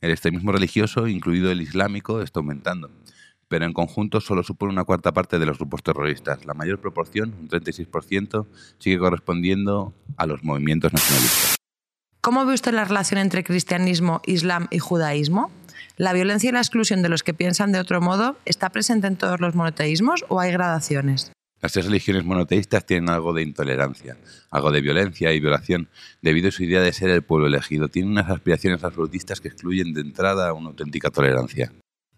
el 0.00 0.10
extremismo 0.10 0.50
religioso, 0.50 1.06
incluido 1.06 1.52
el 1.52 1.60
islámico, 1.60 2.22
está 2.22 2.40
aumentando. 2.40 2.90
pero 3.46 3.66
en 3.66 3.72
conjunto 3.72 4.20
solo 4.20 4.42
supone 4.42 4.72
una 4.72 4.82
cuarta 4.82 5.12
parte 5.12 5.38
de 5.38 5.46
los 5.46 5.58
grupos 5.58 5.84
terroristas. 5.84 6.44
La 6.44 6.54
mayor 6.54 6.80
proporción, 6.80 7.34
un 7.38 7.48
36%, 7.48 8.46
sigue 8.78 8.98
correspondiendo 8.98 9.94
a 10.16 10.26
los 10.26 10.42
movimientos 10.42 10.92
nacionalistas. 10.92 11.56
¿Cómo 12.20 12.46
ve 12.46 12.54
usted 12.54 12.72
la 12.72 12.84
relación 12.84 13.20
entre 13.20 13.44
cristianismo, 13.44 14.22
islam 14.26 14.66
y 14.70 14.78
judaísmo? 14.80 15.52
¿La 15.98 16.14
violencia 16.14 16.48
y 16.48 16.52
la 16.52 16.60
exclusión 16.60 17.02
de 17.02 17.10
los 17.10 17.22
que 17.22 17.34
piensan 17.34 17.70
de 17.70 17.78
otro 17.78 18.00
modo 18.00 18.36
está 18.46 18.70
presente 18.70 19.06
en 19.06 19.16
todos 19.16 19.40
los 19.40 19.54
monoteísmos 19.54 20.24
o 20.28 20.40
hay 20.40 20.50
gradaciones? 20.50 21.32
Las 21.60 21.72
tres 21.72 21.84
religiones 21.86 22.24
monoteístas 22.24 22.86
tienen 22.86 23.10
algo 23.10 23.32
de 23.34 23.42
intolerancia, 23.42 24.16
algo 24.50 24.72
de 24.72 24.80
violencia 24.80 25.32
y 25.32 25.38
violación, 25.38 25.88
debido 26.20 26.48
a 26.48 26.52
su 26.52 26.64
idea 26.64 26.80
de 26.80 26.92
ser 26.92 27.10
el 27.10 27.22
pueblo 27.22 27.46
elegido. 27.46 27.88
Tienen 27.88 28.12
unas 28.12 28.30
aspiraciones 28.30 28.82
absolutistas 28.82 29.40
que 29.40 29.48
excluyen 29.48 29.92
de 29.92 30.00
entrada 30.00 30.52
una 30.54 30.70
auténtica 30.70 31.10
tolerancia. 31.10 31.72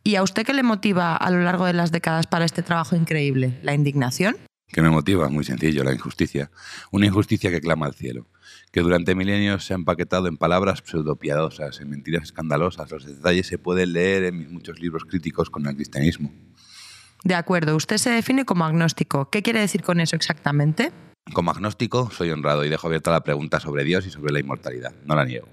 ¿Y 0.05 0.15
a 0.15 0.23
usted 0.23 0.47
qué 0.47 0.55
le 0.55 0.63
motiva 0.63 1.17
a 1.17 1.31
lo 1.31 1.43
largo 1.43 1.67
de 1.67 1.73
las 1.73 1.91
décadas 1.91 2.27
para 2.27 2.45
este 2.45 2.63
trabajo 2.63 2.95
increíble? 2.95 3.59
¿La 3.63 3.75
indignación? 3.75 4.37
¿Qué 4.69 4.83
me 4.83 4.91
motiva? 4.91 5.29
Muy 5.29 5.45
sencillo, 5.45 5.85
la 5.85 5.93
injusticia. 5.93 6.51
Una 6.91 7.07
injusticia 7.07 7.51
que 7.51 7.61
clama 7.61 7.87
al 7.87 7.95
cielo, 7.95 8.27
que 8.75 8.81
durante 8.81 9.15
milenios 9.15 9.65
se 9.65 9.73
ha 9.73 9.77
empaquetado 9.77 10.27
en 10.27 10.37
palabras 10.37 10.83
pseudopiadosas, 10.85 11.81
en 11.81 11.91
mentiras 11.91 12.25
escandalosas. 12.25 12.91
Los 12.91 13.07
detalles 13.07 13.47
se 13.47 13.57
pueden 13.57 13.93
leer 13.93 14.25
en 14.25 14.37
mis 14.37 14.51
muchos 14.51 14.81
libros 14.81 15.05
críticos 15.05 15.49
con 15.49 15.65
el 15.69 15.77
cristianismo. 15.77 16.33
De 17.23 17.37
acuerdo, 17.37 17.77
usted 17.77 17.99
se 17.99 18.11
define 18.11 18.45
como 18.45 18.65
agnóstico. 18.65 19.31
¿Qué 19.31 19.43
quiere 19.43 19.61
decir 19.61 19.85
con 19.85 20.01
eso 20.01 20.17
exactamente? 20.17 20.91
Como 21.33 21.53
agnóstico, 21.53 22.11
soy 22.11 22.33
honrado 22.33 22.65
y 22.65 22.69
dejo 22.69 22.89
abierta 22.89 23.13
la 23.13 23.23
pregunta 23.23 23.61
sobre 23.61 23.85
Dios 23.85 24.07
y 24.07 24.11
sobre 24.11 24.33
la 24.33 24.41
inmortalidad. 24.41 24.93
No 25.05 25.15
la 25.15 25.25
niego 25.25 25.47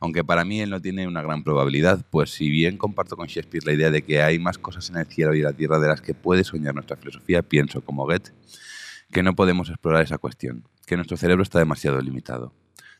aunque 0.00 0.22
para 0.22 0.44
mí 0.44 0.60
él 0.60 0.70
no 0.70 0.80
tiene 0.80 1.08
una 1.08 1.22
gran 1.22 1.42
probabilidad, 1.42 2.06
pues 2.08 2.30
si 2.30 2.48
bien 2.48 2.76
comparto 2.76 3.16
con 3.16 3.26
Shakespeare 3.26 3.64
la 3.66 3.72
idea 3.72 3.90
de 3.90 4.02
que 4.02 4.22
hay 4.22 4.38
más 4.38 4.56
cosas 4.56 4.88
en 4.90 4.96
el 4.96 5.06
cielo 5.06 5.34
y 5.34 5.42
la 5.42 5.52
tierra 5.52 5.80
de 5.80 5.88
las 5.88 6.00
que 6.00 6.14
puede 6.14 6.44
soñar 6.44 6.72
nuestra 6.72 6.96
filosofía, 6.96 7.42
pienso, 7.42 7.80
como 7.80 8.04
Goethe, 8.04 8.30
que 9.10 9.24
no 9.24 9.34
podemos 9.34 9.68
explorar 9.70 10.04
esa 10.04 10.18
cuestión, 10.18 10.62
que 10.88 10.96
nuestro 10.96 11.16
cerebro 11.16 11.42
está 11.42 11.58
demasiado 11.58 12.00
limitado. 12.00 12.52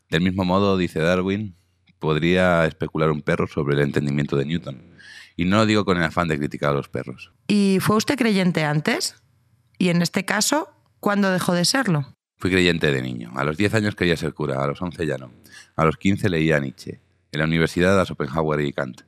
Del 0.09 0.21
mismo 0.21 0.45
modo, 0.45 0.77
dice 0.77 0.99
Darwin, 0.99 1.55
podría 1.99 2.65
especular 2.65 3.11
un 3.11 3.21
perro 3.21 3.47
sobre 3.47 3.75
el 3.75 3.81
entendimiento 3.81 4.37
de 4.37 4.45
Newton. 4.45 4.81
Y 5.35 5.45
no 5.45 5.57
lo 5.57 5.65
digo 5.65 5.85
con 5.85 5.97
el 5.97 6.03
afán 6.03 6.27
de 6.27 6.37
criticar 6.37 6.71
a 6.71 6.73
los 6.73 6.89
perros. 6.89 7.31
¿Y 7.47 7.79
fue 7.81 7.97
usted 7.97 8.17
creyente 8.17 8.63
antes? 8.63 9.15
Y 9.77 9.89
en 9.89 10.01
este 10.01 10.25
caso, 10.25 10.69
¿cuándo 10.99 11.31
dejó 11.31 11.53
de 11.53 11.65
serlo? 11.65 12.15
Fui 12.37 12.51
creyente 12.51 12.91
de 12.91 13.01
niño. 13.01 13.31
A 13.35 13.43
los 13.43 13.57
10 13.57 13.73
años 13.73 13.95
quería 13.95 14.15
ser 14.15 14.33
cura, 14.33 14.63
a 14.63 14.67
los 14.67 14.81
11 14.81 15.05
ya 15.05 15.17
no. 15.17 15.31
A 15.75 15.85
los 15.85 15.97
15 15.97 16.29
leía 16.29 16.59
Nietzsche. 16.59 17.01
En 17.31 17.39
la 17.39 17.45
universidad 17.45 17.99
a 17.99 18.05
Schopenhauer 18.05 18.61
y 18.61 18.73
Kant. 18.73 19.01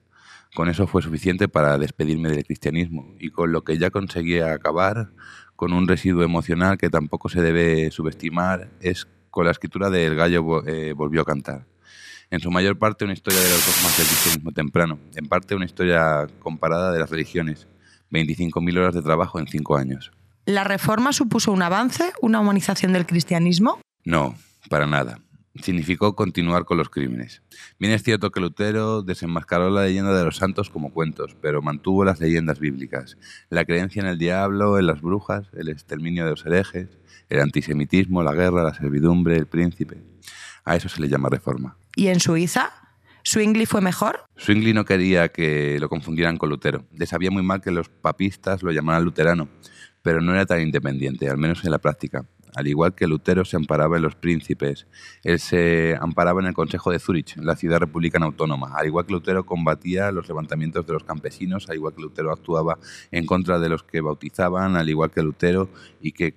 Con 0.54 0.68
eso 0.68 0.86
fue 0.86 1.02
suficiente 1.02 1.48
para 1.48 1.78
despedirme 1.78 2.30
del 2.30 2.44
cristianismo 2.44 3.16
y 3.20 3.30
con 3.30 3.54
lo 3.54 3.64
que 3.64 3.78
ya 3.78 3.90
conseguía 3.90 4.54
acabar, 4.54 5.12
con 5.62 5.74
un 5.74 5.88
residuo 5.88 6.24
emocional 6.24 6.80
que 6.80 6.90
tampoco 6.90 7.30
se 7.30 7.40
debe 7.40 7.92
subestimar, 7.92 8.72
es 8.80 9.08
con 9.30 9.46
la 9.46 9.52
escritura 9.52 9.92
de 9.92 10.08
El 10.08 10.16
gallo 10.16 10.66
eh, 10.66 10.94
volvió 10.94 11.22
a 11.22 11.24
cantar. 11.24 11.68
En 12.32 12.40
su 12.40 12.50
mayor 12.50 12.80
parte 12.80 13.06
una 13.06 13.14
historia 13.14 13.40
de 13.40 13.48
los 13.48 13.64
dogmas 13.64 13.96
del 13.96 14.08
cristianismo 14.08 14.52
temprano, 14.54 14.98
en 15.16 15.28
parte 15.28 15.54
una 15.54 15.66
historia 15.66 16.26
comparada 16.40 16.92
de 16.92 16.98
las 16.98 17.12
religiones. 17.12 17.68
25.000 18.10 18.80
horas 18.80 18.96
de 18.96 19.04
trabajo 19.04 19.38
en 19.38 19.46
5 19.46 19.78
años. 19.78 20.12
¿La 20.46 20.64
reforma 20.64 21.14
supuso 21.14 21.52
un 21.52 21.62
avance, 21.62 22.12
una 22.24 22.40
humanización 22.40 22.94
del 22.94 23.06
cristianismo? 23.06 23.80
No, 24.04 24.34
para 24.68 24.88
nada. 24.88 25.20
Significó 25.56 26.16
continuar 26.16 26.66
con 26.66 26.78
los 26.78 26.90
crímenes. 26.90 27.42
Bien 27.78 27.92
es 27.92 28.04
cierto 28.04 28.32
que 28.32 28.40
Lutero 28.40 29.02
desenmascaró 29.02 29.70
la 29.70 29.84
leyenda 29.84 30.18
de 30.18 30.24
los 30.24 30.38
santos 30.38 30.70
como 30.70 30.94
cuentos, 30.94 31.36
pero 31.42 31.62
mantuvo 31.62 32.06
las 32.06 32.22
leyendas 32.22 32.60
bíblicas, 32.60 33.18
la 33.50 33.66
creencia 33.66 34.02
en 34.02 34.08
el 34.08 34.18
diablo, 34.18 34.80
en 34.80 34.88
las 34.88 35.02
brujas, 35.02 35.48
el 35.54 35.68
exterminio 35.68 36.24
de 36.24 36.32
los 36.32 36.46
herejes, 36.46 36.88
el 37.30 37.42
antisemitismo, 37.42 38.24
la 38.24 38.34
guerra, 38.34 38.64
la 38.64 38.74
servidumbre, 38.74 39.36
el 39.36 39.48
príncipe. 39.48 40.02
A 40.64 40.76
eso 40.76 40.88
se 40.88 41.02
le 41.02 41.10
llama 41.10 41.30
reforma. 41.30 41.78
¿Y 41.96 42.08
en 42.08 42.20
Suiza? 42.20 42.72
¿Swingley 43.24 43.66
fue 43.66 43.82
mejor? 43.82 44.24
Swingley 44.38 44.74
no 44.74 44.86
quería 44.86 45.30
que 45.30 45.80
lo 45.80 45.90
confundieran 45.90 46.38
con 46.38 46.50
Lutero. 46.50 46.86
Le 46.94 47.06
sabía 47.06 47.30
muy 47.30 47.44
mal 47.44 47.62
que 47.62 47.72
los 47.72 47.90
papistas 47.90 48.64
lo 48.64 48.72
llamaran 48.72 49.04
luterano, 49.04 49.50
pero 50.02 50.22
no 50.22 50.34
era 50.34 50.46
tan 50.46 50.62
independiente, 50.62 51.30
al 51.30 51.38
menos 51.38 51.64
en 51.64 51.72
la 51.72 51.80
práctica. 51.80 52.26
Al 52.56 52.68
igual 52.68 52.94
que 52.94 53.08
Lutero 53.08 53.46
se 53.46 53.56
amparaba 53.56 53.98
en 53.98 54.04
los 54.04 54.16
príncipes, 54.16 54.88
él 55.24 55.40
se 55.40 55.98
amparaba 56.00 56.42
en 56.42 56.48
el 56.48 56.54
Consejo 56.54 56.92
de 56.92 57.00
Zúrich, 57.00 57.38
la 57.38 57.56
ciudad 57.56 57.80
republicana 57.80 58.26
autónoma. 58.26 58.74
Al 58.76 58.88
igual 58.88 59.06
que 59.06 59.14
Lutero 59.14 59.46
combatía 59.46 60.12
los 60.12 60.28
levantamientos 60.28 60.86
de 60.86 60.94
los 60.94 61.04
campesinos, 61.04 61.70
al 61.70 61.76
igual 61.76 61.94
que 61.96 62.02
Lutero 62.02 62.32
actuaba 62.32 62.78
en 63.12 63.26
contra 63.26 63.60
de 63.60 63.70
los 63.70 63.84
que 63.84 64.02
bautizaban, 64.02 64.76
al 64.76 64.90
igual 64.90 65.12
que 65.12 65.24
Lutero 65.24 65.70
y 66.02 66.12
que 66.12 66.36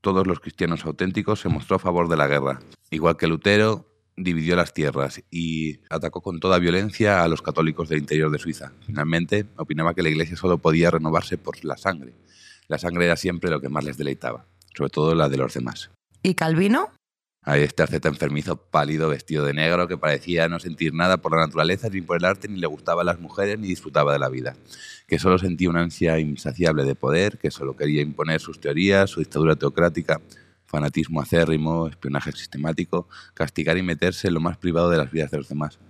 todos 0.00 0.26
los 0.26 0.40
cristianos 0.40 0.84
auténticos 0.84 1.40
se 1.40 1.48
mostró 1.48 1.76
a 1.76 1.80
favor 1.80 2.08
de 2.08 2.16
la 2.16 2.26
guerra. 2.26 2.60
Igual 2.90 3.16
que 3.16 3.26
Lutero, 3.26 3.86
dividió 4.16 4.54
las 4.54 4.74
tierras 4.74 5.22
y 5.30 5.80
atacó 5.88 6.20
con 6.20 6.40
toda 6.40 6.58
violencia 6.58 7.22
a 7.22 7.28
los 7.28 7.42
católicos 7.42 7.88
del 7.88 8.00
interior 8.00 8.30
de 8.30 8.38
Suiza. 8.38 8.72
Finalmente, 8.86 9.46
opinaba 9.56 9.94
que 9.94 10.02
la 10.02 10.10
Iglesia 10.10 10.36
solo 10.36 10.58
podía 10.58 10.90
renovarse 10.90 11.38
por 11.38 11.64
la 11.64 11.76
sangre 11.76 12.14
la 12.70 12.78
sangre 12.78 13.06
era 13.06 13.16
siempre 13.16 13.50
lo 13.50 13.60
que 13.60 13.68
más 13.68 13.84
les 13.84 13.98
deleitaba, 13.98 14.46
sobre 14.76 14.90
todo 14.90 15.16
la 15.16 15.28
de 15.28 15.36
los 15.36 15.52
demás. 15.52 15.90
¿Y 16.22 16.34
Calvino? 16.34 16.92
Ahí 17.42 17.62
este 17.62 17.82
arceta 17.82 18.08
enfermizo, 18.08 18.56
pálido, 18.70 19.08
vestido 19.08 19.44
de 19.44 19.54
negro, 19.54 19.88
que 19.88 19.96
parecía 19.96 20.48
no 20.48 20.60
sentir 20.60 20.94
nada 20.94 21.16
por 21.16 21.32
la 21.32 21.46
naturaleza, 21.46 21.88
ni 21.88 22.00
por 22.00 22.18
el 22.18 22.24
arte, 22.24 22.46
ni 22.46 22.60
le 22.60 22.68
gustaban 22.68 23.06
las 23.06 23.18
mujeres, 23.18 23.58
ni 23.58 23.66
disfrutaba 23.66 24.12
de 24.12 24.20
la 24.20 24.28
vida. 24.28 24.54
Que 25.08 25.18
solo 25.18 25.36
sentía 25.38 25.68
una 25.68 25.82
ansia 25.82 26.20
insaciable 26.20 26.84
de 26.84 26.94
poder, 26.94 27.38
que 27.38 27.50
solo 27.50 27.74
quería 27.74 28.02
imponer 28.02 28.40
sus 28.40 28.60
teorías, 28.60 29.10
su 29.10 29.18
dictadura 29.18 29.56
teocrática, 29.56 30.20
fanatismo 30.66 31.20
acérrimo, 31.20 31.88
espionaje 31.88 32.30
sistemático, 32.30 33.08
castigar 33.34 33.78
y 33.78 33.82
meterse 33.82 34.28
en 34.28 34.34
lo 34.34 34.40
más 34.40 34.58
privado 34.58 34.90
de 34.90 34.98
las 34.98 35.10
vidas 35.10 35.32
de 35.32 35.38
los 35.38 35.48
demás. 35.48 35.80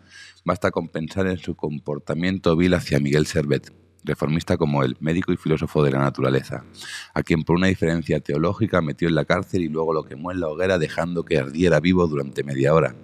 Basta 0.46 0.70
con 0.70 0.88
pensar 0.88 1.26
en 1.26 1.36
su 1.36 1.56
comportamiento 1.56 2.56
vil 2.56 2.72
hacia 2.72 3.00
Miguel 3.00 3.26
Servet, 3.26 3.70
reformista 4.04 4.56
como 4.56 4.82
él, 4.82 4.96
médico 5.00 5.32
y 5.32 5.36
filósofo 5.36 5.82
de 5.82 5.90
la 5.90 5.98
naturaleza, 5.98 6.64
a 7.14 7.22
quien 7.22 7.42
por 7.42 7.56
una 7.56 7.68
diferencia 7.68 8.20
teológica 8.20 8.80
metió 8.80 9.08
en 9.08 9.14
la 9.14 9.24
cárcel 9.24 9.62
y 9.62 9.68
luego 9.68 9.92
lo 9.92 10.04
quemó 10.04 10.32
en 10.32 10.40
la 10.40 10.48
hoguera 10.48 10.78
dejando 10.78 11.24
que 11.24 11.38
ardiera 11.38 11.80
vivo 11.80 12.06
durante 12.06 12.44
media 12.44 12.74
hora, 12.74 12.94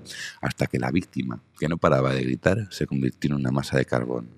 hasta 0.41 0.67
que 0.67 0.79
la 0.79 0.91
víctima, 0.91 1.43
que 1.59 1.69
no 1.69 1.79
paraba 1.79 2.13
de 2.13 2.23
gritar, 2.23 2.69
se 2.71 2.87
convirtió 2.87 3.31
en 3.31 3.37
una 3.37 3.51
masa 3.51 3.77
de 3.77 3.85
carbón. 3.85 4.31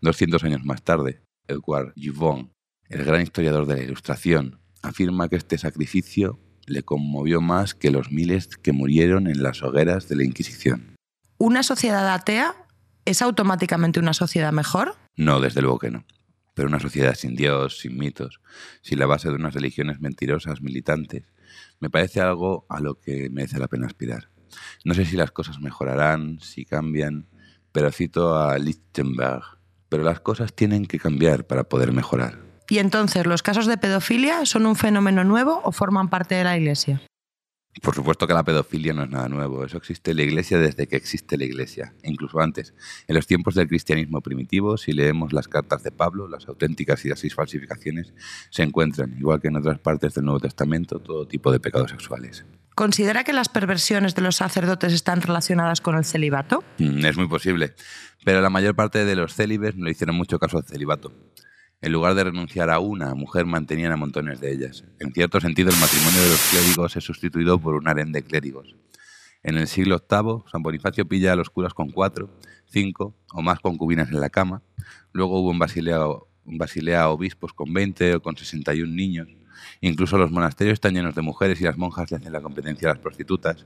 200 0.00 0.42
años 0.44 0.64
más 0.64 0.82
tarde, 0.82 1.20
Edward 1.48 1.92
Gibbon, 1.94 2.50
el 2.88 3.04
gran 3.04 3.22
historiador 3.22 3.66
de 3.66 3.76
la 3.76 3.82
Ilustración, 3.82 4.60
afirma 4.82 5.28
que 5.28 5.36
este 5.36 5.58
sacrificio 5.58 6.38
le 6.66 6.82
conmovió 6.82 7.40
más 7.40 7.74
que 7.74 7.90
los 7.90 8.10
miles 8.10 8.56
que 8.56 8.72
murieron 8.72 9.28
en 9.28 9.42
las 9.42 9.62
hogueras 9.62 10.08
de 10.08 10.16
la 10.16 10.24
Inquisición. 10.24 10.96
¿Una 11.38 11.62
sociedad 11.62 12.12
atea 12.12 12.65
es 13.06 13.22
automáticamente 13.22 13.98
una 13.98 14.12
sociedad 14.12 14.52
mejor? 14.52 14.94
No, 15.16 15.40
desde 15.40 15.62
luego 15.62 15.78
que 15.78 15.90
no. 15.90 16.04
Pero 16.54 16.68
una 16.68 16.80
sociedad 16.80 17.14
sin 17.14 17.34
Dios, 17.34 17.78
sin 17.78 17.96
mitos, 17.96 18.40
sin 18.82 18.98
la 18.98 19.06
base 19.06 19.28
de 19.28 19.34
unas 19.34 19.54
religiones 19.54 20.00
mentirosas, 20.00 20.60
militantes, 20.60 21.24
me 21.80 21.90
parece 21.90 22.20
algo 22.20 22.66
a 22.68 22.80
lo 22.80 22.98
que 22.98 23.30
merece 23.30 23.58
la 23.58 23.68
pena 23.68 23.86
aspirar. 23.86 24.30
No 24.84 24.94
sé 24.94 25.04
si 25.04 25.16
las 25.16 25.30
cosas 25.30 25.60
mejorarán, 25.60 26.40
si 26.40 26.64
cambian, 26.64 27.28
pero 27.72 27.92
cito 27.92 28.38
a 28.38 28.58
Lichtenberg. 28.58 29.42
Pero 29.88 30.02
las 30.02 30.20
cosas 30.20 30.52
tienen 30.54 30.86
que 30.86 30.98
cambiar 30.98 31.46
para 31.46 31.64
poder 31.64 31.92
mejorar. 31.92 32.40
¿Y 32.68 32.78
entonces 32.78 33.26
los 33.26 33.42
casos 33.42 33.66
de 33.66 33.78
pedofilia 33.78 34.44
son 34.44 34.66
un 34.66 34.74
fenómeno 34.74 35.22
nuevo 35.22 35.60
o 35.62 35.72
forman 35.72 36.10
parte 36.10 36.34
de 36.34 36.44
la 36.44 36.56
Iglesia? 36.56 37.00
Por 37.82 37.94
supuesto 37.94 38.26
que 38.26 38.32
la 38.32 38.42
pedofilia 38.42 38.92
no 38.94 39.04
es 39.04 39.10
nada 39.10 39.28
nuevo, 39.28 39.64
eso 39.64 39.76
existe 39.76 40.12
en 40.12 40.16
la 40.16 40.22
Iglesia 40.22 40.58
desde 40.58 40.86
que 40.86 40.96
existe 40.96 41.36
la 41.36 41.44
Iglesia, 41.44 41.92
incluso 42.02 42.40
antes. 42.40 42.74
En 43.06 43.14
los 43.14 43.26
tiempos 43.26 43.54
del 43.54 43.68
cristianismo 43.68 44.20
primitivo, 44.22 44.76
si 44.76 44.92
leemos 44.92 45.32
las 45.32 45.46
cartas 45.46 45.82
de 45.82 45.92
Pablo, 45.92 46.26
las 46.26 46.48
auténticas 46.48 47.04
y 47.04 47.10
las 47.10 47.20
seis 47.20 47.34
falsificaciones, 47.34 48.14
se 48.50 48.62
encuentran, 48.62 49.16
igual 49.18 49.40
que 49.40 49.48
en 49.48 49.56
otras 49.56 49.78
partes 49.78 50.14
del 50.14 50.24
Nuevo 50.24 50.40
Testamento, 50.40 51.00
todo 51.00 51.26
tipo 51.26 51.52
de 51.52 51.60
pecados 51.60 51.90
sexuales. 51.90 52.44
¿Considera 52.74 53.24
que 53.24 53.32
las 53.32 53.48
perversiones 53.48 54.14
de 54.14 54.22
los 54.22 54.36
sacerdotes 54.36 54.92
están 54.92 55.22
relacionadas 55.22 55.80
con 55.80 55.96
el 55.96 56.04
celibato? 56.04 56.62
Mm, 56.78 57.04
es 57.06 57.16
muy 57.16 57.26
posible, 57.26 57.74
pero 58.24 58.40
la 58.40 58.50
mayor 58.50 58.74
parte 58.74 59.04
de 59.04 59.16
los 59.16 59.34
célibes 59.34 59.76
no 59.76 59.86
le 59.86 59.92
hicieron 59.92 60.16
mucho 60.16 60.38
caso 60.38 60.58
al 60.58 60.64
celibato. 60.64 61.12
En 61.82 61.92
lugar 61.92 62.14
de 62.14 62.24
renunciar 62.24 62.70
a 62.70 62.78
una 62.78 63.14
mujer, 63.14 63.44
mantenían 63.44 63.92
a 63.92 63.96
montones 63.96 64.40
de 64.40 64.50
ellas. 64.50 64.84
En 64.98 65.12
cierto 65.12 65.40
sentido, 65.40 65.68
el 65.68 65.78
matrimonio 65.78 66.22
de 66.22 66.30
los 66.30 66.48
clérigos 66.50 66.96
es 66.96 67.04
sustituido 67.04 67.58
por 67.58 67.74
un 67.74 67.86
harén 67.86 68.12
de 68.12 68.22
clérigos. 68.22 68.74
En 69.42 69.58
el 69.58 69.68
siglo 69.68 69.98
VIII, 70.10 70.42
San 70.50 70.62
Bonifacio 70.62 71.06
pilla 71.06 71.32
a 71.32 71.36
los 71.36 71.50
curas 71.50 71.74
con 71.74 71.90
cuatro, 71.90 72.30
cinco 72.64 73.14
o 73.32 73.42
más 73.42 73.60
concubinas 73.60 74.08
en 74.08 74.20
la 74.20 74.30
cama. 74.30 74.62
Luego 75.12 75.38
hubo 75.38 75.52
en 75.52 75.58
Basilea, 75.58 76.00
en 76.46 76.58
Basilea 76.58 77.10
obispos 77.10 77.52
con 77.52 77.72
20 77.72 78.16
o 78.16 78.22
con 78.22 78.36
61 78.36 78.92
niños. 78.92 79.28
Incluso 79.80 80.18
los 80.18 80.30
monasterios 80.30 80.74
están 80.74 80.94
llenos 80.94 81.14
de 81.14 81.22
mujeres 81.22 81.60
y 81.60 81.64
las 81.64 81.76
monjas 81.78 82.10
le 82.10 82.18
hacen 82.18 82.32
la 82.32 82.40
competencia 82.40 82.90
a 82.90 82.94
las 82.94 83.02
prostitutas. 83.02 83.64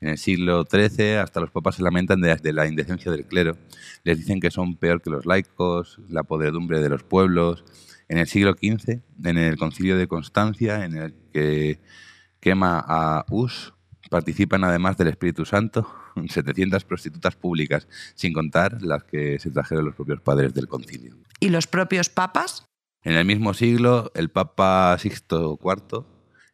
En 0.00 0.08
el 0.08 0.18
siglo 0.18 0.64
XIII 0.70 1.16
hasta 1.16 1.40
los 1.40 1.50
papas 1.50 1.76
se 1.76 1.82
lamentan 1.82 2.20
de, 2.20 2.52
la 2.52 2.66
indecencia 2.66 3.10
del 3.10 3.26
clero. 3.26 3.56
Les 4.04 4.18
dicen 4.18 4.40
que 4.40 4.50
son 4.50 4.76
peor 4.76 5.02
que 5.02 5.10
los 5.10 5.26
laicos, 5.26 5.98
la 6.08 6.22
podredumbre 6.22 6.80
de 6.80 6.88
los 6.88 7.02
pueblos. 7.02 7.64
En 8.08 8.18
el 8.18 8.26
siglo 8.26 8.52
XV, 8.52 9.00
en 9.24 9.38
el 9.38 9.56
concilio 9.56 9.96
de 9.96 10.06
Constancia, 10.06 10.84
en 10.84 10.96
el 10.96 11.14
que 11.32 11.80
quema 12.40 12.84
a 12.86 13.24
Us, 13.30 13.72
participan 14.10 14.64
además 14.64 14.98
del 14.98 15.08
Espíritu 15.08 15.44
Santo 15.44 15.88
700 16.28 16.84
prostitutas 16.84 17.36
públicas, 17.36 17.88
sin 18.14 18.32
contar 18.32 18.82
las 18.82 19.04
que 19.04 19.38
se 19.38 19.50
trajeron 19.50 19.86
los 19.86 19.94
propios 19.94 20.20
padres 20.20 20.54
del 20.54 20.68
concilio. 20.68 21.16
¿Y 21.40 21.48
los 21.48 21.66
propios 21.66 22.08
papas? 22.08 22.66
En 23.04 23.14
el 23.14 23.24
mismo 23.24 23.52
siglo, 23.52 24.12
el 24.14 24.30
Papa 24.30 24.96
Sixto 24.96 25.58
IV, 25.60 26.06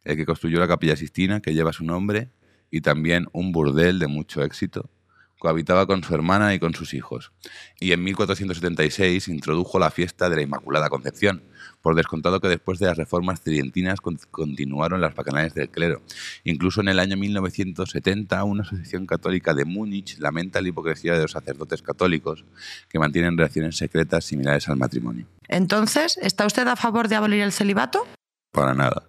el 0.04 0.16
que 0.16 0.24
construyó 0.24 0.58
la 0.58 0.66
Capilla 0.66 0.96
Sistina, 0.96 1.40
que 1.40 1.52
lleva 1.52 1.74
su 1.74 1.84
nombre, 1.84 2.30
y 2.70 2.80
también 2.80 3.26
un 3.32 3.52
burdel 3.52 3.98
de 3.98 4.06
mucho 4.06 4.42
éxito, 4.42 4.90
cohabitaba 5.38 5.86
con 5.86 6.02
su 6.02 6.14
hermana 6.14 6.54
y 6.54 6.58
con 6.58 6.74
sus 6.74 6.94
hijos. 6.94 7.32
Y 7.78 7.92
en 7.92 8.02
1476 8.02 9.28
introdujo 9.28 9.78
la 9.78 9.90
fiesta 9.90 10.30
de 10.30 10.36
la 10.36 10.42
Inmaculada 10.42 10.88
Concepción, 10.88 11.44
por 11.82 11.94
descontado 11.94 12.40
que 12.40 12.48
después 12.48 12.78
de 12.78 12.86
las 12.86 12.96
reformas 12.96 13.40
tridentinas 13.40 14.00
continuaron 14.00 15.00
las 15.00 15.14
bacanales 15.14 15.54
del 15.54 15.70
clero. 15.70 16.02
Incluso 16.44 16.80
en 16.80 16.88
el 16.88 16.98
año 16.98 17.16
1970, 17.16 18.44
una 18.44 18.62
asociación 18.62 19.06
católica 19.06 19.54
de 19.54 19.64
Múnich 19.64 20.18
lamenta 20.18 20.60
la 20.60 20.68
hipocresía 20.68 21.14
de 21.14 21.22
los 21.22 21.32
sacerdotes 21.32 21.82
católicos 21.82 22.44
que 22.88 22.98
mantienen 22.98 23.36
relaciones 23.36 23.76
secretas 23.76 24.24
similares 24.24 24.68
al 24.68 24.76
matrimonio. 24.76 25.26
Entonces, 25.48 26.18
¿está 26.22 26.46
usted 26.46 26.66
a 26.68 26.76
favor 26.76 27.08
de 27.08 27.16
abolir 27.16 27.42
el 27.42 27.52
celibato? 27.52 28.06
Para 28.52 28.74
nada. 28.74 29.04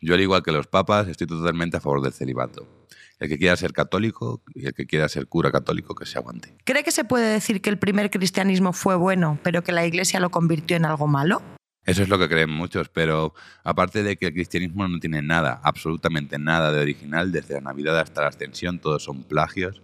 Yo, 0.00 0.14
al 0.14 0.20
igual 0.20 0.42
que 0.42 0.52
los 0.52 0.66
papas, 0.66 1.08
estoy 1.08 1.26
totalmente 1.26 1.76
a 1.78 1.80
favor 1.80 2.02
del 2.02 2.12
celibato. 2.12 2.68
El 3.18 3.28
que 3.28 3.38
quiera 3.38 3.56
ser 3.56 3.72
católico 3.72 4.42
y 4.54 4.66
el 4.66 4.74
que 4.74 4.86
quiera 4.86 5.08
ser 5.08 5.28
cura 5.28 5.50
católico, 5.50 5.94
que 5.94 6.04
se 6.04 6.18
aguante. 6.18 6.54
¿Cree 6.64 6.82
que 6.82 6.90
se 6.90 7.04
puede 7.04 7.32
decir 7.32 7.62
que 7.62 7.70
el 7.70 7.78
primer 7.78 8.10
cristianismo 8.10 8.72
fue 8.72 8.96
bueno, 8.96 9.38
pero 9.42 9.62
que 9.62 9.72
la 9.72 9.86
Iglesia 9.86 10.20
lo 10.20 10.30
convirtió 10.30 10.76
en 10.76 10.84
algo 10.84 11.06
malo? 11.06 11.40
Eso 11.84 12.02
es 12.02 12.08
lo 12.08 12.18
que 12.18 12.28
creen 12.28 12.50
muchos, 12.50 12.88
pero 12.88 13.34
aparte 13.62 14.02
de 14.02 14.16
que 14.16 14.26
el 14.26 14.32
cristianismo 14.32 14.88
no 14.88 14.98
tiene 14.98 15.22
nada, 15.22 15.60
absolutamente 15.62 16.38
nada 16.38 16.72
de 16.72 16.80
original, 16.80 17.30
desde 17.30 17.54
la 17.54 17.60
Navidad 17.60 17.98
hasta 17.98 18.22
la 18.22 18.28
Ascensión, 18.28 18.78
todos 18.78 19.04
son 19.04 19.22
plagios. 19.22 19.82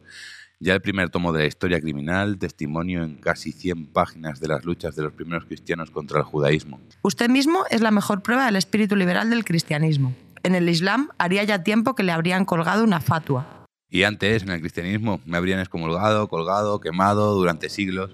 Ya 0.59 0.75
el 0.75 0.83
primer 0.83 1.09
tomo 1.09 1.33
de 1.33 1.41
la 1.41 1.47
historia 1.47 1.81
criminal, 1.81 2.39
testimonio 2.39 3.03
en 3.03 3.17
casi 3.17 3.53
100 3.53 3.93
páginas 3.93 4.41
de 4.41 4.49
las 4.49 4.65
luchas 4.65 4.95
de 4.97 5.03
los 5.03 5.13
primeros 5.13 5.45
cristianos 5.47 5.91
contra 5.91 6.19
el 6.19 6.25
judaísmo. 6.25 6.81
Usted 7.03 7.31
mismo 7.31 7.65
es 7.71 7.81
la 7.81 7.91
mejor 7.91 8.23
prueba 8.23 8.45
del 8.47 8.57
espíritu 8.57 8.97
liberal 8.97 9.31
del 9.31 9.45
cristianismo 9.45 10.15
en 10.43 10.55
el 10.55 10.69
Islam 10.69 11.11
haría 11.19 11.45
ya 11.45 11.63
tiempo 11.63 11.95
que 11.95 12.03
le 12.03 12.13
habrían 12.13 12.45
colgado 12.45 12.85
una 12.85 13.01
fatua. 13.01 13.67
Y 13.89 14.05
antes, 14.05 14.43
en 14.43 14.51
el 14.51 14.61
cristianismo, 14.61 15.21
me 15.27 15.37
habrían 15.37 15.61
excomulgado, 15.61 16.29
colgado, 16.29 16.81
quemado 16.81 17.35
durante 17.35 17.69
siglos. 17.69 18.13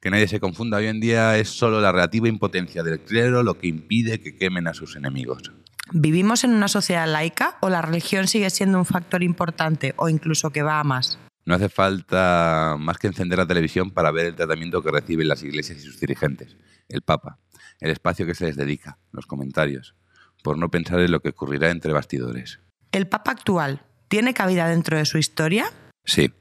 Que 0.00 0.10
nadie 0.10 0.28
se 0.28 0.40
confunda, 0.40 0.78
hoy 0.78 0.86
en 0.86 0.98
día 0.98 1.36
es 1.36 1.50
solo 1.50 1.78
la 1.80 1.92
relativa 1.92 2.26
impotencia 2.26 2.82
del 2.82 3.00
clero 3.00 3.42
lo 3.42 3.58
que 3.58 3.66
impide 3.66 4.18
que 4.18 4.34
quemen 4.34 4.66
a 4.66 4.72
sus 4.72 4.96
enemigos. 4.96 5.52
¿Vivimos 5.92 6.42
en 6.44 6.52
una 6.52 6.68
sociedad 6.68 7.06
laica 7.06 7.58
o 7.60 7.68
la 7.68 7.82
religión 7.82 8.26
sigue 8.26 8.48
siendo 8.48 8.78
un 8.78 8.86
factor 8.86 9.22
importante 9.22 9.92
o 9.96 10.08
incluso 10.08 10.50
que 10.50 10.62
va 10.62 10.80
a 10.80 10.84
más? 10.84 11.18
No 11.44 11.54
hace 11.54 11.68
falta 11.68 12.76
más 12.78 12.96
que 12.96 13.08
encender 13.08 13.38
la 13.38 13.46
televisión 13.46 13.90
para 13.90 14.10
ver 14.10 14.26
el 14.26 14.36
tratamiento 14.36 14.82
que 14.82 14.90
reciben 14.90 15.28
las 15.28 15.42
iglesias 15.42 15.78
y 15.78 15.82
sus 15.82 16.00
dirigentes, 16.00 16.56
el 16.88 17.02
Papa, 17.02 17.38
el 17.80 17.90
espacio 17.90 18.24
que 18.24 18.34
se 18.34 18.46
les 18.46 18.56
dedica, 18.56 18.98
los 19.12 19.26
comentarios, 19.26 19.94
por 20.42 20.56
no 20.56 20.70
pensar 20.70 21.00
en 21.00 21.10
lo 21.10 21.20
que 21.20 21.30
ocurrirá 21.30 21.70
entre 21.70 21.92
bastidores. 21.92 22.60
¿El 22.92 23.06
Papa 23.06 23.32
actual 23.32 23.82
tiene 24.08 24.32
cabida 24.32 24.66
dentro 24.68 24.96
de 24.96 25.04
su 25.04 25.18
historia? 25.18 25.66
Sí, 26.10 26.32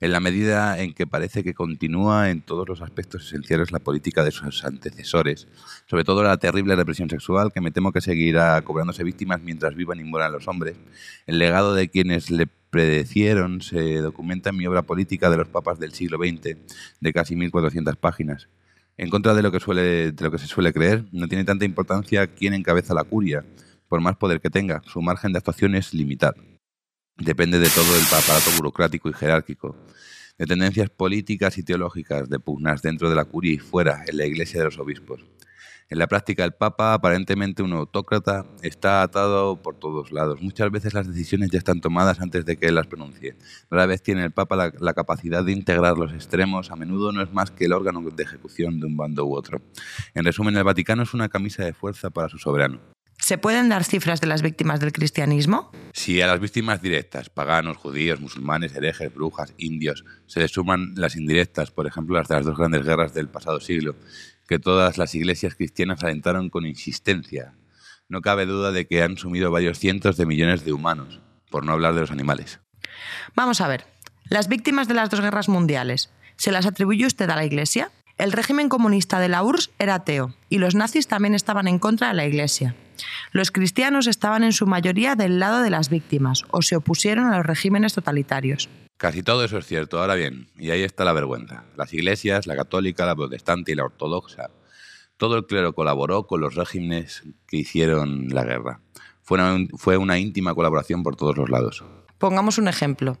en 0.00 0.12
la 0.12 0.20
medida 0.20 0.78
en 0.78 0.94
que 0.94 1.04
parece 1.04 1.42
que 1.42 1.52
continúa 1.52 2.30
en 2.30 2.42
todos 2.42 2.68
los 2.68 2.80
aspectos 2.80 3.26
esenciales 3.26 3.72
la 3.72 3.80
política 3.80 4.22
de 4.22 4.30
sus 4.30 4.64
antecesores, 4.64 5.48
sobre 5.86 6.04
todo 6.04 6.22
la 6.22 6.36
terrible 6.36 6.76
represión 6.76 7.10
sexual 7.10 7.50
que 7.52 7.60
me 7.60 7.72
temo 7.72 7.90
que 7.90 8.00
seguirá 8.00 8.62
cobrándose 8.62 9.02
víctimas 9.02 9.42
mientras 9.42 9.74
vivan 9.74 9.98
y 9.98 10.04
mueran 10.04 10.30
los 10.30 10.46
hombres. 10.46 10.76
El 11.26 11.40
legado 11.40 11.74
de 11.74 11.88
quienes 11.88 12.30
le 12.30 12.46
predecieron 12.46 13.62
se 13.62 13.96
documenta 13.96 14.50
en 14.50 14.58
mi 14.58 14.66
obra 14.68 14.82
política 14.82 15.28
de 15.28 15.38
los 15.38 15.48
papas 15.48 15.80
del 15.80 15.92
siglo 15.92 16.18
XX, 16.18 16.56
de 17.00 17.12
casi 17.12 17.34
1.400 17.34 17.96
páginas. 17.96 18.48
En 18.96 19.10
contra 19.10 19.34
de 19.34 19.42
lo, 19.42 19.50
que 19.50 19.58
suele, 19.58 20.12
de 20.12 20.24
lo 20.24 20.30
que 20.30 20.38
se 20.38 20.46
suele 20.46 20.72
creer, 20.72 21.04
no 21.10 21.26
tiene 21.26 21.42
tanta 21.42 21.64
importancia 21.64 22.28
quién 22.28 22.54
encabeza 22.54 22.94
la 22.94 23.02
curia, 23.02 23.44
por 23.88 24.00
más 24.00 24.16
poder 24.16 24.40
que 24.40 24.50
tenga. 24.50 24.82
Su 24.86 25.02
margen 25.02 25.32
de 25.32 25.38
actuación 25.38 25.74
es 25.74 25.92
limitado. 25.94 26.55
Depende 27.18 27.58
de 27.58 27.70
todo 27.70 27.96
el 27.96 28.04
aparato 28.04 28.50
burocrático 28.58 29.08
y 29.08 29.14
jerárquico, 29.14 29.74
de 30.36 30.44
tendencias 30.44 30.90
políticas 30.90 31.56
y 31.56 31.62
teológicas, 31.62 32.28
de 32.28 32.38
pugnas 32.38 32.82
dentro 32.82 33.08
de 33.08 33.16
la 33.16 33.24
curia 33.24 33.54
y 33.54 33.58
fuera, 33.58 34.04
en 34.06 34.18
la 34.18 34.26
iglesia 34.26 34.58
de 34.60 34.66
los 34.66 34.78
obispos. 34.78 35.24
En 35.88 35.98
la 35.98 36.08
práctica, 36.08 36.44
el 36.44 36.52
Papa, 36.52 36.92
aparentemente 36.92 37.62
un 37.62 37.72
autócrata, 37.72 38.44
está 38.60 39.02
atado 39.02 39.62
por 39.62 39.78
todos 39.78 40.12
lados. 40.12 40.42
Muchas 40.42 40.70
veces 40.70 40.92
las 40.92 41.06
decisiones 41.06 41.50
ya 41.50 41.58
están 41.58 41.80
tomadas 41.80 42.20
antes 42.20 42.44
de 42.44 42.56
que 42.56 42.66
él 42.66 42.74
las 42.74 42.88
pronuncie. 42.88 43.36
Rara 43.70 43.86
vez 43.86 44.02
tiene 44.02 44.24
el 44.24 44.32
Papa 44.32 44.72
la, 44.78 44.94
capacidad 44.94 45.44
de 45.44 45.52
integrar 45.52 45.96
los 45.96 46.12
extremos. 46.12 46.72
A 46.72 46.76
menudo 46.76 47.12
no 47.12 47.22
es 47.22 47.32
más 47.32 47.52
que 47.52 47.66
el 47.66 47.72
órgano 47.72 48.02
de 48.02 48.22
ejecución 48.22 48.80
de 48.80 48.86
un 48.86 48.96
bando 48.96 49.24
u 49.24 49.34
otro. 49.34 49.62
En 50.12 50.24
resumen, 50.24 50.56
el 50.56 50.64
Vaticano 50.64 51.04
es 51.04 51.14
una 51.14 51.28
camisa 51.28 51.64
de 51.64 51.72
fuerza 51.72 52.10
para 52.10 52.28
su 52.28 52.38
soberano. 52.38 52.95
¿Se 53.18 53.38
pueden 53.38 53.68
dar 53.68 53.84
cifras 53.84 54.20
de 54.20 54.26
las 54.26 54.42
víctimas 54.42 54.78
del 54.80 54.92
cristianismo? 54.92 55.72
Si 55.92 56.20
a 56.20 56.26
las 56.26 56.38
víctimas 56.38 56.80
directas, 56.80 57.28
paganos, 57.28 57.76
judíos, 57.76 58.20
musulmanes, 58.20 58.74
herejes, 58.74 59.12
brujas, 59.12 59.54
indios, 59.56 60.04
se 60.26 60.40
le 60.40 60.48
suman 60.48 60.92
las 60.96 61.16
indirectas, 61.16 61.70
por 61.70 61.86
ejemplo 61.86 62.16
las 62.16 62.28
de 62.28 62.36
las 62.36 62.44
dos 62.44 62.56
grandes 62.56 62.84
guerras 62.84 63.14
del 63.14 63.28
pasado 63.28 63.60
siglo, 63.60 63.96
que 64.46 64.58
todas 64.58 64.98
las 64.98 65.14
iglesias 65.14 65.54
cristianas 65.54 66.04
alentaron 66.04 66.50
con 66.50 66.66
insistencia. 66.66 67.54
No 68.08 68.20
cabe 68.20 68.46
duda 68.46 68.70
de 68.70 68.86
que 68.86 69.02
han 69.02 69.16
sumido 69.16 69.50
varios 69.50 69.78
cientos 69.78 70.16
de 70.16 70.26
millones 70.26 70.64
de 70.64 70.72
humanos, 70.72 71.20
por 71.50 71.64
no 71.64 71.72
hablar 71.72 71.94
de 71.94 72.02
los 72.02 72.12
animales. 72.12 72.60
Vamos 73.34 73.60
a 73.60 73.68
ver, 73.68 73.86
las 74.28 74.48
víctimas 74.48 74.86
de 74.86 74.94
las 74.94 75.10
dos 75.10 75.20
guerras 75.20 75.48
mundiales, 75.48 76.10
¿se 76.36 76.52
las 76.52 76.66
atribuye 76.66 77.06
usted 77.06 77.28
a 77.30 77.36
la 77.36 77.44
Iglesia? 77.44 77.90
El 78.18 78.32
régimen 78.32 78.70
comunista 78.70 79.20
de 79.20 79.28
la 79.28 79.42
URSS 79.42 79.70
era 79.78 79.96
ateo 79.96 80.34
y 80.48 80.56
los 80.56 80.74
nazis 80.74 81.06
también 81.06 81.34
estaban 81.34 81.68
en 81.68 81.78
contra 81.78 82.08
de 82.08 82.14
la 82.14 82.24
Iglesia. 82.24 82.74
Los 83.32 83.50
cristianos 83.50 84.06
estaban 84.06 84.42
en 84.42 84.54
su 84.54 84.66
mayoría 84.66 85.16
del 85.16 85.38
lado 85.38 85.60
de 85.60 85.68
las 85.68 85.90
víctimas 85.90 86.44
o 86.50 86.62
se 86.62 86.76
opusieron 86.76 87.26
a 87.26 87.36
los 87.36 87.44
regímenes 87.44 87.92
totalitarios. 87.92 88.70
Casi 88.96 89.22
todo 89.22 89.44
eso 89.44 89.58
es 89.58 89.66
cierto. 89.66 90.00
Ahora 90.00 90.14
bien, 90.14 90.48
y 90.56 90.70
ahí 90.70 90.82
está 90.82 91.04
la 91.04 91.12
vergüenza. 91.12 91.64
Las 91.76 91.92
iglesias, 91.92 92.46
la 92.46 92.56
católica, 92.56 93.04
la 93.04 93.14
protestante 93.14 93.72
y 93.72 93.74
la 93.74 93.84
ortodoxa, 93.84 94.48
todo 95.18 95.36
el 95.36 95.44
clero 95.44 95.74
colaboró 95.74 96.26
con 96.26 96.40
los 96.40 96.54
regímenes 96.54 97.22
que 97.46 97.58
hicieron 97.58 98.28
la 98.30 98.44
guerra. 98.44 98.80
Fue 99.22 99.36
una, 99.38 99.68
fue 99.76 99.98
una 99.98 100.18
íntima 100.18 100.54
colaboración 100.54 101.02
por 101.02 101.16
todos 101.16 101.36
los 101.36 101.50
lados. 101.50 101.84
Pongamos 102.16 102.56
un 102.56 102.68
ejemplo. 102.68 103.18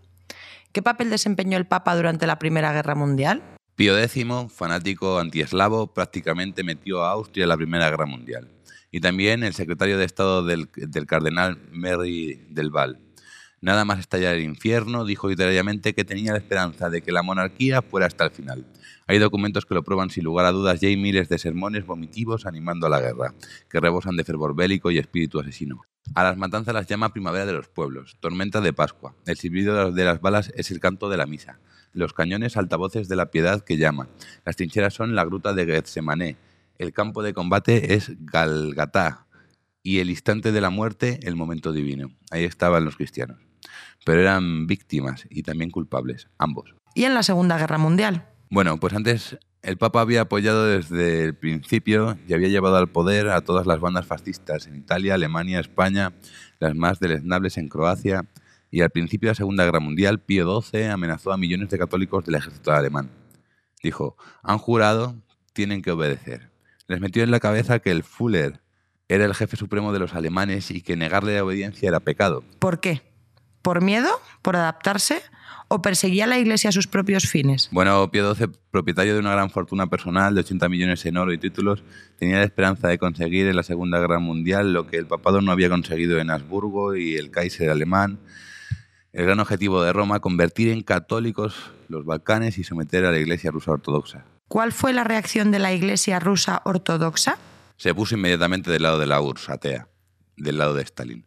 ¿Qué 0.72 0.80
papel 0.80 1.10
desempeñó 1.10 1.58
el 1.58 1.66
Papa 1.66 1.94
durante 1.94 2.26
la 2.26 2.38
Primera 2.38 2.72
Guerra 2.72 2.94
Mundial? 2.94 3.42
Pío 3.76 3.98
X, 3.98 4.24
fanático 4.48 5.18
antieslavo, 5.18 5.92
prácticamente 5.92 6.64
metió 6.64 7.04
a 7.04 7.10
Austria 7.10 7.42
en 7.42 7.50
la 7.50 7.58
Primera 7.58 7.90
Guerra 7.90 8.06
Mundial. 8.06 8.50
Y 8.90 9.00
también 9.00 9.44
el 9.44 9.52
secretario 9.52 9.98
de 9.98 10.06
Estado 10.06 10.42
del, 10.42 10.70
del 10.74 11.06
cardenal 11.06 11.58
Mary 11.72 12.46
del 12.48 12.70
Val, 12.70 12.98
Nada 13.66 13.84
más 13.84 13.98
estallar 13.98 14.36
el 14.36 14.44
infierno, 14.44 15.04
dijo 15.04 15.28
literariamente 15.28 15.92
que 15.92 16.04
tenía 16.04 16.30
la 16.30 16.38
esperanza 16.38 16.88
de 16.88 17.02
que 17.02 17.10
la 17.10 17.24
monarquía 17.24 17.82
fuera 17.82 18.06
hasta 18.06 18.22
el 18.22 18.30
final. 18.30 18.64
Hay 19.08 19.18
documentos 19.18 19.66
que 19.66 19.74
lo 19.74 19.82
prueban 19.82 20.08
sin 20.08 20.22
lugar 20.22 20.46
a 20.46 20.52
dudas 20.52 20.80
y 20.80 20.86
hay 20.86 20.96
miles 20.96 21.28
de 21.28 21.36
sermones 21.36 21.84
vomitivos 21.84 22.46
animando 22.46 22.86
a 22.86 22.90
la 22.90 23.00
guerra, 23.00 23.34
que 23.68 23.80
rebosan 23.80 24.16
de 24.16 24.22
fervor 24.22 24.54
bélico 24.54 24.92
y 24.92 24.98
espíritu 24.98 25.40
asesino. 25.40 25.80
A 26.14 26.22
las 26.22 26.36
matanzas 26.36 26.74
las 26.74 26.86
llama 26.86 27.12
primavera 27.12 27.44
de 27.44 27.54
los 27.54 27.66
pueblos, 27.66 28.16
tormenta 28.20 28.60
de 28.60 28.72
Pascua. 28.72 29.16
El 29.26 29.36
silbido 29.36 29.90
de 29.90 30.04
las 30.04 30.20
balas 30.20 30.52
es 30.54 30.70
el 30.70 30.78
canto 30.78 31.08
de 31.08 31.16
la 31.16 31.26
misa. 31.26 31.58
Los 31.92 32.12
cañones 32.12 32.56
altavoces 32.56 33.08
de 33.08 33.16
la 33.16 33.32
piedad 33.32 33.64
que 33.64 33.78
llaman. 33.78 34.06
Las 34.44 34.54
trincheras 34.54 34.94
son 34.94 35.16
la 35.16 35.24
gruta 35.24 35.54
de 35.54 35.66
Getsemané. 35.66 36.36
El 36.78 36.92
campo 36.92 37.20
de 37.24 37.34
combate 37.34 37.94
es 37.94 38.12
Galgatá. 38.26 39.26
Y 39.82 39.98
el 39.98 40.08
instante 40.08 40.52
de 40.52 40.60
la 40.60 40.70
muerte, 40.70 41.18
el 41.24 41.34
momento 41.34 41.72
divino. 41.72 42.12
Ahí 42.30 42.44
estaban 42.44 42.84
los 42.84 42.94
cristianos 42.94 43.45
pero 44.04 44.20
eran 44.20 44.66
víctimas 44.66 45.26
y 45.30 45.42
también 45.42 45.70
culpables, 45.70 46.28
ambos. 46.38 46.74
¿Y 46.94 47.04
en 47.04 47.14
la 47.14 47.22
Segunda 47.22 47.58
Guerra 47.58 47.78
Mundial? 47.78 48.28
Bueno, 48.50 48.78
pues 48.78 48.94
antes 48.94 49.38
el 49.62 49.78
Papa 49.78 50.00
había 50.00 50.22
apoyado 50.22 50.66
desde 50.66 51.24
el 51.24 51.34
principio 51.34 52.16
y 52.28 52.32
había 52.32 52.48
llevado 52.48 52.76
al 52.76 52.88
poder 52.88 53.28
a 53.28 53.40
todas 53.40 53.66
las 53.66 53.80
bandas 53.80 54.06
fascistas 54.06 54.66
en 54.68 54.76
Italia, 54.76 55.14
Alemania, 55.14 55.58
España, 55.58 56.12
las 56.60 56.74
más 56.76 57.00
deleznables 57.00 57.58
en 57.58 57.68
Croacia, 57.68 58.24
y 58.70 58.82
al 58.82 58.90
principio 58.90 59.28
de 59.28 59.32
la 59.32 59.36
Segunda 59.36 59.64
Guerra 59.64 59.80
Mundial, 59.80 60.20
Pío 60.20 60.60
XII 60.60 60.84
amenazó 60.84 61.32
a 61.32 61.36
millones 61.36 61.70
de 61.70 61.78
católicos 61.78 62.24
del 62.24 62.36
ejército 62.36 62.72
alemán. 62.72 63.10
Dijo, 63.82 64.16
han 64.42 64.58
jurado, 64.58 65.16
tienen 65.52 65.82
que 65.82 65.90
obedecer. 65.90 66.50
Les 66.86 67.00
metió 67.00 67.22
en 67.22 67.30
la 67.30 67.40
cabeza 67.40 67.78
que 67.78 67.90
el 67.90 68.04
Fuller 68.04 68.60
era 69.08 69.24
el 69.24 69.34
jefe 69.34 69.56
supremo 69.56 69.92
de 69.92 69.98
los 69.98 70.14
alemanes 70.14 70.70
y 70.70 70.80
que 70.82 70.96
negarle 70.96 71.36
la 71.36 71.44
obediencia 71.44 71.88
era 71.88 72.00
pecado. 72.00 72.44
¿Por 72.58 72.80
qué? 72.80 73.02
¿Por 73.66 73.82
miedo? 73.82 74.08
¿Por 74.42 74.54
adaptarse? 74.54 75.22
¿O 75.66 75.82
perseguía 75.82 76.28
la 76.28 76.38
Iglesia 76.38 76.70
sus 76.70 76.86
propios 76.86 77.26
fines? 77.26 77.68
Bueno, 77.72 78.08
Pío 78.12 78.32
XII, 78.32 78.46
propietario 78.70 79.14
de 79.14 79.18
una 79.18 79.32
gran 79.32 79.50
fortuna 79.50 79.88
personal 79.88 80.36
de 80.36 80.42
80 80.42 80.68
millones 80.68 81.04
en 81.04 81.16
oro 81.16 81.32
y 81.32 81.38
títulos, 81.38 81.82
tenía 82.16 82.36
la 82.36 82.44
esperanza 82.44 82.86
de 82.86 82.96
conseguir 82.96 83.48
en 83.48 83.56
la 83.56 83.64
Segunda 83.64 83.98
Guerra 83.98 84.20
Mundial 84.20 84.72
lo 84.72 84.86
que 84.86 84.98
el 84.98 85.08
papado 85.08 85.40
no 85.40 85.50
había 85.50 85.68
conseguido 85.68 86.20
en 86.20 86.30
Habsburgo 86.30 86.94
y 86.94 87.16
el 87.16 87.32
Kaiser 87.32 87.68
alemán. 87.68 88.20
El 89.12 89.24
gran 89.24 89.40
objetivo 89.40 89.82
de 89.82 89.92
Roma, 89.92 90.20
convertir 90.20 90.68
en 90.68 90.84
católicos 90.84 91.72
los 91.88 92.04
Balcanes 92.04 92.58
y 92.58 92.62
someter 92.62 93.04
a 93.04 93.10
la 93.10 93.18
Iglesia 93.18 93.50
rusa 93.50 93.72
ortodoxa. 93.72 94.26
¿Cuál 94.46 94.70
fue 94.70 94.92
la 94.92 95.02
reacción 95.02 95.50
de 95.50 95.58
la 95.58 95.72
Iglesia 95.72 96.20
rusa 96.20 96.62
ortodoxa? 96.64 97.36
Se 97.78 97.92
puso 97.92 98.14
inmediatamente 98.14 98.70
del 98.70 98.84
lado 98.84 99.00
de 99.00 99.06
la 99.06 99.20
URSS, 99.20 99.50
atea, 99.50 99.88
del 100.36 100.56
lado 100.56 100.74
de 100.74 100.84
Stalin. 100.84 101.26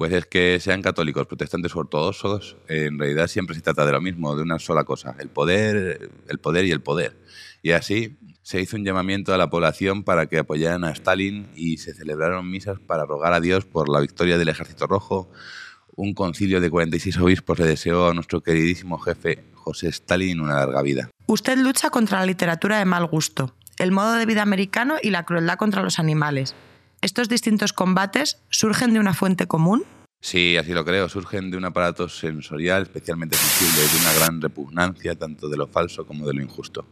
Pues 0.00 0.14
es 0.14 0.24
que 0.24 0.58
sean 0.60 0.80
católicos, 0.80 1.26
protestantes 1.26 1.76
o 1.76 1.80
ortodoxos, 1.80 2.56
en 2.68 2.98
realidad 2.98 3.26
siempre 3.26 3.54
se 3.54 3.60
trata 3.60 3.84
de 3.84 3.92
lo 3.92 4.00
mismo, 4.00 4.34
de 4.34 4.42
una 4.42 4.58
sola 4.58 4.84
cosa, 4.84 5.14
el 5.18 5.28
poder, 5.28 6.10
el 6.26 6.38
poder 6.38 6.64
y 6.64 6.70
el 6.70 6.80
poder. 6.80 7.18
Y 7.62 7.72
así 7.72 8.16
se 8.40 8.62
hizo 8.62 8.78
un 8.78 8.84
llamamiento 8.86 9.34
a 9.34 9.36
la 9.36 9.50
población 9.50 10.02
para 10.02 10.24
que 10.24 10.38
apoyaran 10.38 10.84
a 10.84 10.90
Stalin 10.92 11.50
y 11.54 11.76
se 11.76 11.92
celebraron 11.92 12.50
misas 12.50 12.78
para 12.78 13.04
rogar 13.04 13.34
a 13.34 13.40
Dios 13.40 13.66
por 13.66 13.90
la 13.90 14.00
victoria 14.00 14.38
del 14.38 14.48
Ejército 14.48 14.86
Rojo. 14.86 15.30
Un 15.96 16.14
concilio 16.14 16.62
de 16.62 16.70
46 16.70 17.18
obispos 17.18 17.58
le 17.58 17.66
deseó 17.66 18.08
a 18.08 18.14
nuestro 18.14 18.42
queridísimo 18.42 18.98
jefe 19.00 19.44
José 19.52 19.88
Stalin 19.88 20.40
una 20.40 20.54
larga 20.54 20.80
vida. 20.80 21.10
Usted 21.26 21.58
lucha 21.58 21.90
contra 21.90 22.20
la 22.20 22.24
literatura 22.24 22.78
de 22.78 22.86
mal 22.86 23.04
gusto, 23.04 23.54
el 23.76 23.92
modo 23.92 24.14
de 24.14 24.24
vida 24.24 24.40
americano 24.40 24.96
y 25.02 25.10
la 25.10 25.26
crueldad 25.26 25.58
contra 25.58 25.82
los 25.82 25.98
animales. 25.98 26.54
¿Estos 27.02 27.30
distintos 27.30 27.72
combates 27.72 28.42
surgen 28.50 28.92
de 28.92 29.00
una 29.00 29.14
fuente 29.14 29.46
común? 29.46 29.84
Sí, 30.20 30.58
así 30.58 30.74
lo 30.74 30.84
creo. 30.84 31.08
Surgen 31.08 31.50
de 31.50 31.56
un 31.56 31.64
aparato 31.64 32.10
sensorial 32.10 32.82
especialmente 32.82 33.38
sensible, 33.38 33.88
de 33.88 34.00
una 34.00 34.12
gran 34.12 34.40
repugnancia 34.40 35.14
tanto 35.14 35.48
de 35.48 35.56
lo 35.56 35.66
falso 35.66 36.06
como 36.06 36.26
de 36.26 36.34
lo 36.34 36.42
injusto. 36.42 36.86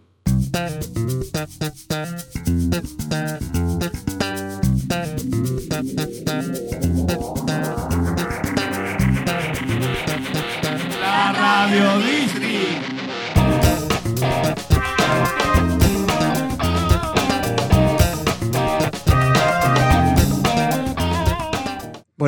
La 11.01 11.33
Radio 11.33 12.18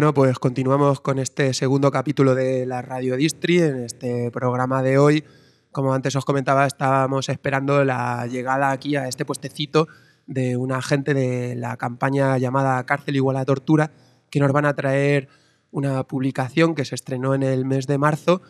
Bueno, 0.00 0.14
pues 0.14 0.38
continuamos 0.38 1.02
con 1.02 1.18
este 1.18 1.52
segundo 1.52 1.90
capítulo 1.90 2.34
de 2.34 2.64
la 2.64 2.80
Radio 2.80 3.18
Distri. 3.18 3.58
En 3.58 3.80
este 3.80 4.30
programa 4.30 4.82
de 4.82 4.96
hoy, 4.96 5.24
como 5.72 5.92
antes 5.92 6.16
os 6.16 6.24
comentaba, 6.24 6.66
estábamos 6.66 7.28
esperando 7.28 7.84
la 7.84 8.26
llegada 8.26 8.70
aquí 8.70 8.96
a 8.96 9.08
este 9.08 9.26
puestecito 9.26 9.88
de 10.26 10.56
un 10.56 10.72
agente 10.72 11.12
de 11.12 11.54
la 11.54 11.76
campaña 11.76 12.38
llamada 12.38 12.82
Cárcel 12.86 13.16
igual 13.16 13.36
a 13.36 13.44
tortura, 13.44 13.92
que 14.30 14.40
nos 14.40 14.52
van 14.52 14.64
a 14.64 14.74
traer 14.74 15.28
una 15.70 16.02
publicación 16.04 16.74
que 16.74 16.86
se 16.86 16.94
estrenó 16.94 17.34
en 17.34 17.42
el 17.42 17.66
mes 17.66 17.86
de 17.86 17.98
marzo. 17.98 18.40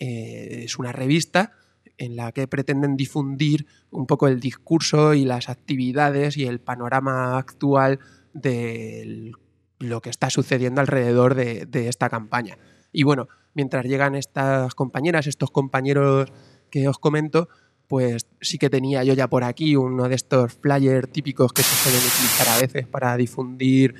Eh, 0.00 0.62
es 0.64 0.76
una 0.76 0.90
revista 0.90 1.52
en 1.98 2.16
la 2.16 2.32
que 2.32 2.48
pretenden 2.48 2.96
difundir 2.96 3.68
un 3.90 4.08
poco 4.08 4.26
el 4.26 4.40
discurso 4.40 5.14
y 5.14 5.24
las 5.24 5.50
actividades 5.50 6.36
y 6.36 6.46
el 6.46 6.58
panorama 6.58 7.38
actual 7.38 8.00
del 8.34 9.36
lo 9.78 10.00
que 10.00 10.10
está 10.10 10.30
sucediendo 10.30 10.80
alrededor 10.80 11.34
de, 11.34 11.88
esta 11.88 12.08
campaña. 12.08 12.58
Y 12.92 13.02
bueno, 13.02 13.28
mientras 13.54 13.84
llegan 13.84 14.14
estas 14.14 14.74
compañeras, 14.74 15.26
estos 15.26 15.50
compañeros 15.50 16.32
que 16.70 16.88
os 16.88 16.98
comento, 16.98 17.48
pues 17.86 18.26
sí 18.40 18.58
que 18.58 18.70
tenía 18.70 19.04
yo 19.04 19.14
ya 19.14 19.28
por 19.28 19.44
aquí 19.44 19.76
uno 19.76 20.08
de 20.08 20.14
estos 20.14 20.54
flyers 20.54 21.10
típicos 21.10 21.52
que 21.52 21.62
se 21.62 21.74
suelen 21.74 22.00
utilizar 22.00 22.48
a 22.48 22.60
veces 22.60 22.86
para 22.86 23.16
difundir 23.16 23.94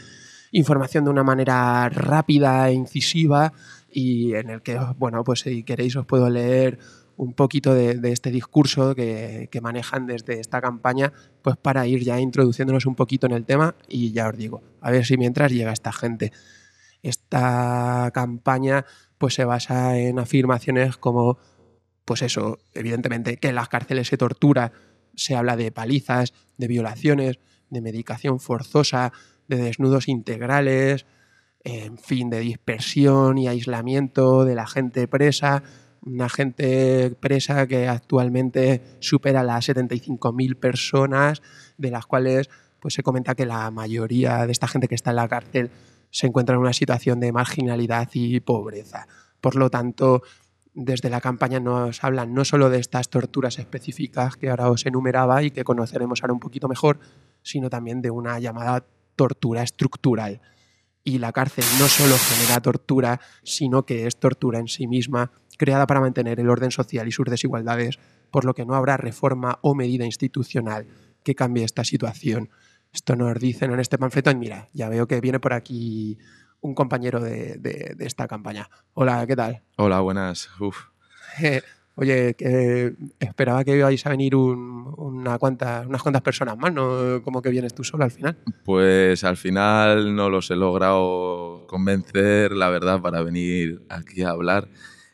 información 0.50 1.04
de 1.04 1.10
una 1.10 1.22
manera 1.22 1.88
rápida 1.88 2.68
e 2.68 2.72
incisiva 2.72 3.52
y 3.90 4.34
en 4.34 4.50
el 4.50 4.62
que, 4.62 4.78
bueno, 4.96 5.22
pues 5.24 5.40
si 5.40 5.62
queréis 5.62 5.96
os 5.96 6.06
puedo 6.06 6.28
leer 6.30 6.78
un 7.16 7.32
poquito 7.32 7.74
de, 7.74 7.98
este 8.12 8.30
discurso 8.30 8.94
que, 8.94 9.48
que, 9.50 9.60
manejan 9.60 10.06
desde 10.06 10.40
esta 10.40 10.60
campaña, 10.60 11.12
pues 11.42 11.56
para 11.56 11.86
ir 11.86 12.02
ya 12.02 12.20
introduciéndonos 12.20 12.86
un 12.86 12.94
poquito 12.94 13.26
en 13.26 13.32
el 13.32 13.44
tema 13.44 13.74
y 13.88 14.12
ya 14.12 14.28
os 14.28 14.36
digo, 14.36 14.62
a 14.80 14.90
ver 14.90 15.04
si 15.04 15.16
mientras 15.16 15.52
llega 15.52 15.72
esta 15.72 15.92
gente. 15.92 16.32
Esta 17.02 18.10
campaña 18.12 18.84
pues 19.18 19.34
se 19.34 19.44
basa 19.44 19.98
en 19.98 20.18
afirmaciones 20.18 20.96
como, 20.96 21.38
pues 22.04 22.22
eso, 22.22 22.58
evidentemente 22.74 23.36
que 23.36 23.48
en 23.48 23.54
las 23.54 23.68
cárceles 23.68 24.08
se 24.08 24.16
tortura, 24.16 24.72
se 25.14 25.34
habla 25.34 25.56
de 25.56 25.72
palizas, 25.72 26.34
de 26.58 26.68
violaciones, 26.68 27.38
de 27.70 27.80
medicación 27.80 28.40
forzosa, 28.40 29.12
de 29.48 29.56
desnudos 29.56 30.08
integrales, 30.08 31.06
en 31.64 31.98
fin, 31.98 32.30
de 32.30 32.40
dispersión 32.40 33.38
y 33.38 33.48
aislamiento 33.48 34.44
de 34.44 34.54
la 34.54 34.66
gente 34.66 35.08
presa, 35.08 35.62
una 36.06 36.28
gente 36.28 37.10
presa 37.20 37.66
que 37.66 37.88
actualmente 37.88 38.80
supera 39.00 39.42
las 39.42 39.68
75.000 39.68 40.56
personas, 40.56 41.42
de 41.76 41.90
las 41.90 42.06
cuales 42.06 42.48
pues 42.80 42.94
se 42.94 43.02
comenta 43.02 43.34
que 43.34 43.44
la 43.44 43.70
mayoría 43.70 44.46
de 44.46 44.52
esta 44.52 44.68
gente 44.68 44.86
que 44.88 44.94
está 44.94 45.10
en 45.10 45.16
la 45.16 45.28
cárcel 45.28 45.70
se 46.10 46.28
encuentra 46.28 46.54
en 46.54 46.60
una 46.60 46.72
situación 46.72 47.18
de 47.18 47.32
marginalidad 47.32 48.08
y 48.14 48.38
pobreza. 48.40 49.08
Por 49.40 49.56
lo 49.56 49.68
tanto, 49.68 50.22
desde 50.72 51.10
la 51.10 51.20
campaña 51.20 51.58
nos 51.58 52.04
hablan 52.04 52.32
no 52.34 52.44
solo 52.44 52.70
de 52.70 52.78
estas 52.78 53.08
torturas 53.08 53.58
específicas 53.58 54.36
que 54.36 54.50
ahora 54.50 54.70
os 54.70 54.86
enumeraba 54.86 55.42
y 55.42 55.50
que 55.50 55.64
conoceremos 55.64 56.22
ahora 56.22 56.34
un 56.34 56.40
poquito 56.40 56.68
mejor, 56.68 57.00
sino 57.42 57.68
también 57.68 58.00
de 58.00 58.10
una 58.10 58.38
llamada 58.38 58.84
tortura 59.16 59.62
estructural. 59.62 60.40
Y 61.06 61.18
la 61.20 61.30
cárcel 61.30 61.64
no 61.78 61.86
solo 61.86 62.16
genera 62.18 62.60
tortura, 62.60 63.20
sino 63.44 63.86
que 63.86 64.08
es 64.08 64.18
tortura 64.18 64.58
en 64.58 64.66
sí 64.66 64.88
misma 64.88 65.30
creada 65.56 65.86
para 65.86 66.00
mantener 66.00 66.40
el 66.40 66.50
orden 66.50 66.72
social 66.72 67.06
y 67.06 67.12
sus 67.12 67.26
desigualdades, 67.26 68.00
por 68.32 68.44
lo 68.44 68.54
que 68.54 68.66
no 68.66 68.74
habrá 68.74 68.96
reforma 68.96 69.60
o 69.62 69.76
medida 69.76 70.04
institucional 70.04 70.88
que 71.22 71.36
cambie 71.36 71.62
esta 71.62 71.84
situación. 71.84 72.50
Esto 72.92 73.14
nos 73.14 73.38
dicen 73.38 73.70
en 73.70 73.78
este 73.78 73.98
panfleto. 73.98 74.32
Y 74.32 74.34
mira, 74.34 74.66
ya 74.72 74.88
veo 74.88 75.06
que 75.06 75.20
viene 75.20 75.38
por 75.38 75.52
aquí 75.52 76.18
un 76.60 76.74
compañero 76.74 77.20
de, 77.20 77.54
de, 77.58 77.94
de 77.96 78.04
esta 78.04 78.26
campaña. 78.26 78.68
Hola, 78.94 79.24
¿qué 79.28 79.36
tal? 79.36 79.62
Hola, 79.76 80.00
buenas. 80.00 80.50
Uf. 80.58 80.86
Oye, 81.98 82.36
esperaba 83.18 83.64
que 83.64 83.76
ibais 83.76 84.04
a 84.04 84.10
venir 84.10 84.36
un, 84.36 84.94
una 84.98 85.38
cuanta, 85.38 85.84
unas 85.88 86.02
cuantas 86.02 86.20
personas 86.20 86.58
más, 86.58 86.70
¿no? 86.72 87.22
Como 87.22 87.40
que 87.40 87.48
vienes 87.48 87.74
tú 87.74 87.84
solo 87.84 88.04
al 88.04 88.10
final. 88.10 88.36
Pues 88.64 89.24
al 89.24 89.38
final 89.38 90.14
no 90.14 90.28
los 90.28 90.50
he 90.50 90.56
logrado 90.56 91.66
convencer, 91.66 92.52
la 92.52 92.68
verdad, 92.68 93.00
para 93.00 93.22
venir 93.22 93.82
aquí 93.88 94.22
a 94.22 94.30
hablar 94.30 94.68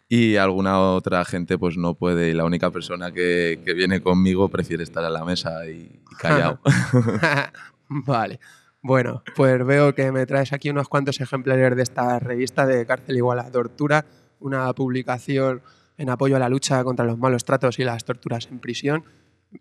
y 0.09 0.37
alguna 0.37 0.79
otra 0.81 1.25
gente 1.25 1.57
pues 1.57 1.79
no 1.79 1.95
puede 1.95 2.29
y 2.31 2.35
la 2.35 2.45
única 2.45 2.71
persona 2.71 3.13
que, 3.13 3.63
que 3.65 3.73
viene 3.75 4.03
conmigo 4.03 4.49
prefiere 4.49 4.83
estar 4.83 5.05
a 5.05 5.09
la 5.09 5.25
mesa 5.25 5.65
y, 5.67 6.03
y 6.11 6.15
callado. 6.19 6.61
vale. 7.89 8.41
Bueno, 8.83 9.23
pues 9.37 9.65
veo 9.65 9.95
que 9.95 10.11
me 10.11 10.27
traes 10.27 10.53
aquí 10.53 10.69
unos 10.69 10.89
cuantos 10.89 11.21
ejemplares 11.21 11.77
de 11.77 11.83
esta 11.85 12.19
revista 12.19 12.67
de 12.67 12.85
Cárcel 12.85 13.17
igual 13.17 13.39
a 13.39 13.53
tortura, 13.53 14.05
una 14.41 14.73
publicación 14.73 15.63
en 16.03 16.11
apoyo 16.11 16.37
a 16.37 16.39
la 16.41 16.49
lucha 16.49 16.83
contra 16.83 17.05
los 17.05 17.17
malos 17.17 17.45
tratos 17.45 17.79
y 17.79 17.85
las 17.85 18.05
torturas 18.05 18.49
en 18.51 18.59
prisión. 18.59 19.05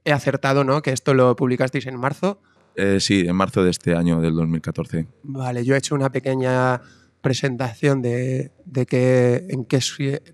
He 0.04 0.12
acertado, 0.12 0.64
¿no? 0.64 0.82
Que 0.82 0.92
esto 0.92 1.14
lo 1.14 1.36
publicasteis 1.36 1.86
en 1.86 1.98
marzo. 1.98 2.42
Eh, 2.76 3.00
sí, 3.00 3.28
en 3.28 3.36
marzo 3.36 3.64
de 3.64 3.70
este 3.70 3.96
año, 3.96 4.22
del 4.22 4.36
2014. 4.36 5.06
Vale, 5.24 5.64
yo 5.64 5.76
he 5.76 5.78
hecho 5.78 5.94
una 5.94 6.12
pequeña 6.12 6.82
presentación 7.22 8.02
de, 8.02 8.52
de 8.66 8.86
que, 8.88 9.46
en, 9.50 9.66
qué, 9.66 9.80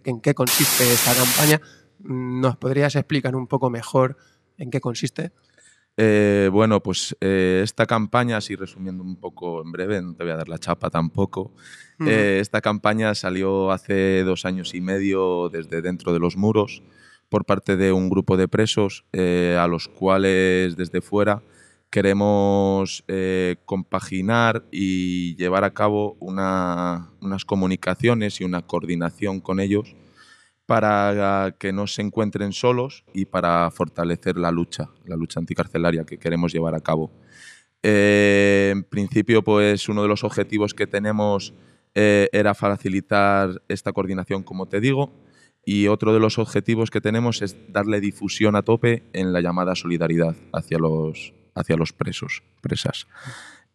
en 0.06 0.22
qué 0.22 0.34
consiste 0.34 0.84
esta 0.94 1.14
campaña. 1.14 1.62
¿Nos 2.00 2.56
podrías 2.56 2.96
explicar 2.96 3.36
un 3.36 3.48
poco 3.48 3.70
mejor 3.70 4.16
en 4.58 4.70
qué 4.70 4.80
consiste? 4.80 5.32
Eh, 6.00 6.50
bueno, 6.52 6.82
pues 6.82 7.18
eh, 7.22 7.62
esta 7.64 7.88
campaña, 7.88 8.38
así 8.38 8.56
resumiendo 8.56 9.04
un 9.04 9.16
poco 9.16 9.64
en 9.64 9.72
breve, 9.72 10.00
no 10.00 10.14
te 10.14 10.24
voy 10.24 10.32
a 10.32 10.38
dar 10.38 10.48
la 10.48 10.60
chapa 10.60 10.92
tampoco. 10.92 11.54
Uh 12.00 12.04
-huh. 12.04 12.10
eh, 12.10 12.40
esta 12.40 12.62
campaña 12.62 13.16
salió 13.16 13.72
hace 13.72 14.24
dos 14.24 14.46
años 14.46 14.76
y 14.76 14.82
medio 14.82 15.50
desde 15.50 15.82
dentro 15.82 16.14
de 16.14 16.20
los 16.20 16.38
muros 16.38 16.84
por 17.30 17.46
parte 17.46 17.76
de 17.76 17.92
un 17.92 18.10
grupo 18.10 18.38
de 18.38 18.48
presos 18.48 19.06
eh, 19.12 19.58
a 19.60 19.68
los 19.68 19.88
cuales 19.88 20.78
desde 20.78 21.02
fuera 21.02 21.42
queremos 21.90 23.04
compaginar 23.66 24.66
y 24.72 25.36
llevar 25.38 25.64
a 25.64 25.74
cabo 25.74 26.18
una, 26.20 27.12
unas 27.22 27.46
comunicaciones 27.46 28.42
y 28.42 28.44
una 28.44 28.62
coordinación 28.62 29.40
con 29.40 29.60
ellos 29.62 29.96
para 30.68 31.56
que 31.58 31.72
no 31.74 31.88
se 31.88 32.04
encuentren 32.04 32.52
solos 32.52 33.06
y 33.14 33.26
para 33.26 33.72
fortalecer 33.72 34.38
la 34.38 34.52
lucha, 34.52 34.90
la 35.06 35.16
lucha 35.16 35.40
anticarcelaria 35.40 36.04
que 36.04 36.20
queremos 36.20 36.54
llevar 36.54 36.76
a 36.76 36.82
cabo. 36.82 37.10
Eh, 37.82 38.70
en 38.74 38.84
principio, 38.84 39.44
pues 39.44 39.88
uno 39.88 40.02
de 40.02 40.10
los 40.10 40.26
objetivos 40.26 40.74
que 40.74 40.86
tenemos 40.86 41.54
eh, 41.96 42.28
era 42.34 42.54
facilitar 42.54 43.62
esta 43.70 43.94
coordinación, 43.94 44.44
como 44.44 44.68
te 44.68 44.82
digo, 44.82 45.14
y 45.66 45.88
otro 45.88 46.14
de 46.14 46.20
los 46.20 46.38
objetivos 46.38 46.92
que 46.92 47.02
tenemos 47.02 47.42
es 47.42 47.56
darle 47.70 48.02
difusión 48.02 48.58
a 48.58 48.62
tope 48.62 49.04
en 49.14 49.32
la 49.32 49.40
llamada 49.40 49.74
solidaridad 49.74 50.36
hacia 50.52 50.80
los, 50.80 51.34
hacia 51.56 51.78
los 51.78 51.94
presos, 51.94 52.44
presas. 52.62 53.08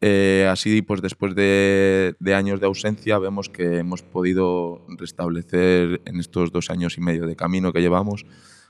Eh, 0.05 0.49
así, 0.51 0.83
pues 0.83 1.01
después 1.01 1.37
de, 1.37 2.17
de, 2.19 2.35
años 2.35 2.59
de 2.59 2.67
ausencia, 2.67 3.21
vemos 3.21 3.49
que 3.49 3.79
hemos 3.79 4.03
podido 4.03 4.85
restablecer 4.89 6.03
en 6.05 6.19
estos 6.19 6.51
dos 6.51 6.71
años 6.71 6.99
y 6.99 7.01
medio 7.01 7.25
de 7.25 7.37
camino 7.37 7.73
que 7.73 7.81
llevamos, 7.81 8.27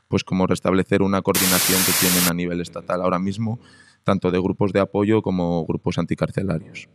pues 0.09 0.25
como 0.25 0.47
restablecer 0.47 1.01
una 1.01 1.23
coordinación 1.23 1.81
que 1.87 1.92
tienen 1.99 2.29
a 2.31 2.35
nivel 2.35 2.61
estatal 2.61 3.01
ahora 3.01 3.18
mismo, 3.18 3.59
tanto 4.05 4.31
de 4.31 4.38
grupos 4.38 4.75
de 4.75 4.81
apoyo 4.81 5.23
como 5.23 5.64
grupos 5.64 5.97
anticarcelarios. 5.97 6.90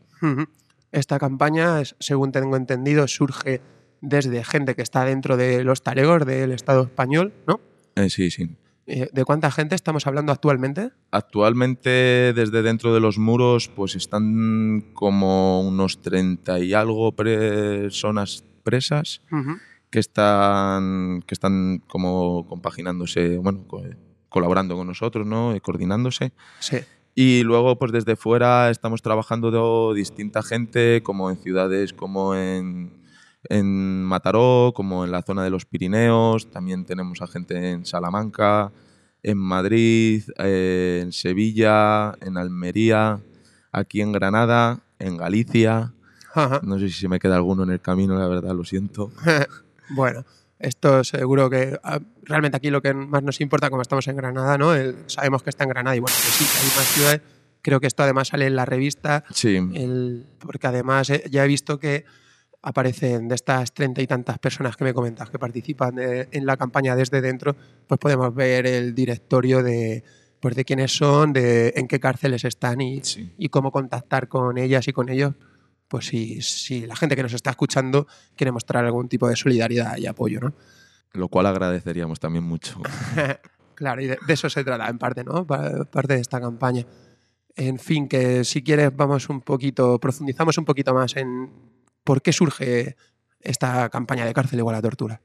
Esta 0.91 1.17
campaña, 1.17 1.81
según 1.99 2.31
tengo 2.31 2.57
entendido, 2.57 3.07
surge 3.07 3.59
desde 4.01 4.43
gente 4.43 4.75
que 4.75 4.83
está 4.83 5.03
dentro 5.03 5.35
de 5.35 5.63
los 5.63 5.81
talegos 5.81 6.27
del 6.27 6.51
Estado 6.51 6.83
español, 6.83 7.33
¿no? 7.47 7.59
Eh, 7.95 8.11
sí, 8.11 8.29
sí. 8.29 8.55
Eh, 8.87 9.09
¿De 9.11 9.25
cuánta 9.25 9.51
gente 9.51 9.75
estamos 9.75 10.07
hablando 10.07 10.31
actualmente? 10.31 10.91
Actualmente, 11.11 12.31
desde 12.33 12.61
dentro 12.61 12.93
de 12.93 13.01
los 13.01 13.17
muros, 13.17 13.67
pues 13.67 13.95
están 13.95 14.85
como 14.93 15.61
unos 15.61 16.01
30 16.01 16.59
y 16.59 16.73
algo 16.73 17.11
personas 17.11 18.45
presas 18.63 19.21
uh 19.29 19.35
-huh. 19.35 19.59
que 19.89 19.99
están 19.99 21.21
que 21.27 21.33
están 21.33 21.83
como 21.87 22.47
compaginándose, 22.47 23.37
bueno, 23.37 23.65
colaborando 24.29 24.77
con 24.77 24.87
nosotros, 24.87 25.27
¿no? 25.27 25.53
Y 25.53 25.59
coordinándose. 25.59 26.31
Sí. 26.59 26.77
Y 27.13 27.43
luego, 27.43 27.79
pues 27.79 27.91
desde 27.91 28.15
fuera 28.15 28.69
estamos 28.69 29.01
trabajando 29.01 29.49
de 29.49 29.97
distinta 29.99 30.43
gente, 30.43 31.01
como 31.03 31.29
en 31.29 31.37
ciudades 31.37 31.91
como 31.91 32.35
en, 32.35 32.91
en 33.49 34.03
Mataró, 34.03 34.71
como 34.75 35.05
en 35.05 35.11
la 35.11 35.21
zona 35.21 35.43
de 35.43 35.49
los 35.49 35.65
Pirineos, 35.65 36.49
también 36.51 36.85
tenemos 36.85 37.21
a 37.21 37.27
gente 37.27 37.71
en 37.71 37.85
Salamanca, 37.85 38.71
en 39.23 39.37
Madrid, 39.37 40.23
eh, 40.37 41.01
en 41.03 41.11
Sevilla, 41.11 42.13
en 42.21 42.37
Almería, 42.37 43.19
aquí 43.71 44.01
en 44.01 44.11
Granada, 44.11 44.79
en 44.99 45.17
Galicia. 45.17 45.93
Ajá. 46.33 46.61
No 46.63 46.79
sé 46.79 46.89
si 46.89 46.99
se 46.99 47.07
me 47.07 47.19
queda 47.19 47.35
alguno 47.35 47.63
en 47.63 47.71
el 47.71 47.81
camino, 47.81 48.17
la 48.17 48.27
verdad, 48.27 48.53
lo 48.53 48.63
siento. 48.63 49.11
bueno, 49.89 50.25
esto 50.59 51.03
seguro 51.03 51.49
que 51.49 51.79
ah, 51.83 51.99
realmente 52.23 52.57
aquí 52.57 52.69
lo 52.69 52.81
que 52.81 52.93
más 52.93 53.23
nos 53.23 53.41
importa, 53.41 53.69
como 53.69 53.81
estamos 53.81 54.07
en 54.07 54.15
Granada, 54.15 54.57
¿no? 54.57 54.73
El, 54.73 54.95
sabemos 55.07 55.43
que 55.43 55.49
está 55.49 55.63
en 55.63 55.69
Granada 55.69 55.95
y 55.95 55.99
bueno, 55.99 56.15
que 56.15 56.31
sí, 56.31 56.45
que 56.45 56.57
hay 56.59 56.77
más 56.77 56.87
ciudades. 56.87 57.21
Creo 57.61 57.79
que 57.79 57.87
esto 57.87 58.03
además 58.03 58.29
sale 58.29 58.47
en 58.47 58.55
la 58.55 58.65
revista. 58.65 59.23
Sí. 59.31 59.57
El, 59.73 60.25
porque 60.39 60.67
además 60.67 61.09
eh, 61.09 61.23
ya 61.29 61.43
he 61.43 61.47
visto 61.47 61.79
que 61.79 62.05
aparecen 62.67 63.27
de 63.27 63.35
estas 63.35 63.73
treinta 63.73 64.01
y 64.01 64.07
tantas 64.07 64.39
personas 64.39 64.75
que 64.75 64.83
me 64.83 64.93
comentas 64.93 65.29
que 65.29 65.39
participan 65.39 65.95
de, 65.95 66.27
en 66.31 66.45
la 66.45 66.57
campaña 66.57 66.95
desde 66.95 67.21
dentro, 67.21 67.55
pues 67.87 67.97
podemos 67.99 68.33
ver 68.35 68.67
el 68.67 68.93
directorio 68.93 69.63
de, 69.63 70.03
pues 70.41 70.55
de 70.55 70.65
quiénes 70.65 70.91
son, 70.95 71.31
de 71.33 71.73
en 71.77 71.87
qué 71.87 71.99
cárceles 71.99 72.43
están 72.43 72.81
y, 72.81 73.01
Sí. 73.03 73.31
y 73.37 73.49
cómo 73.49 73.71
contactar 73.71 74.27
con 74.27 74.57
ellas 74.57 74.87
y 74.87 74.93
con 74.93 75.07
ellos. 75.09 75.33
Pues 75.87 76.07
si, 76.07 76.41
si 76.41 76.85
la 76.85 76.97
gente 76.97 77.15
que 77.15 77.23
nos 77.23 77.31
está 77.33 77.51
escuchando 77.51 78.05
quiere 78.35 78.51
mostrar 78.51 78.83
algún 78.83 79.07
tipo 79.07 79.29
de 79.29 79.37
solidaridad 79.37 79.95
y 79.97 80.05
apoyo, 80.05 80.41
¿no? 80.41 80.53
Lo 81.13 81.29
cual 81.29 81.45
agradeceríamos 81.45 82.19
también 82.19 82.43
mucho. 82.43 82.81
claro, 83.75 84.01
y 84.01 84.07
de, 84.07 84.17
de, 84.27 84.33
eso 84.33 84.49
se 84.49 84.65
trata 84.65 84.89
en 84.89 84.97
parte, 84.97 85.23
¿no? 85.23 85.47
Pa- 85.47 85.85
Parte 85.85 86.15
de 86.15 86.19
esta 86.19 86.41
campaña. 86.41 86.85
En 87.55 87.79
fin, 87.79 88.09
que 88.09 88.43
si 88.43 88.61
quieres 88.61 88.93
vamos 88.95 89.29
un 89.29 89.39
poquito, 89.39 89.97
profundizamos 89.99 90.57
un 90.57 90.65
poquito 90.65 90.93
más 90.93 91.15
en 91.15 91.49
por 92.07 92.21
qué 92.21 92.31
surge 92.31 92.95
esta 93.41 93.89
campaña 93.89 94.25
de 94.25 94.33
cárcel 94.33 94.59
igual 94.59 94.77
a 94.77 94.81
tortura. 94.81 95.21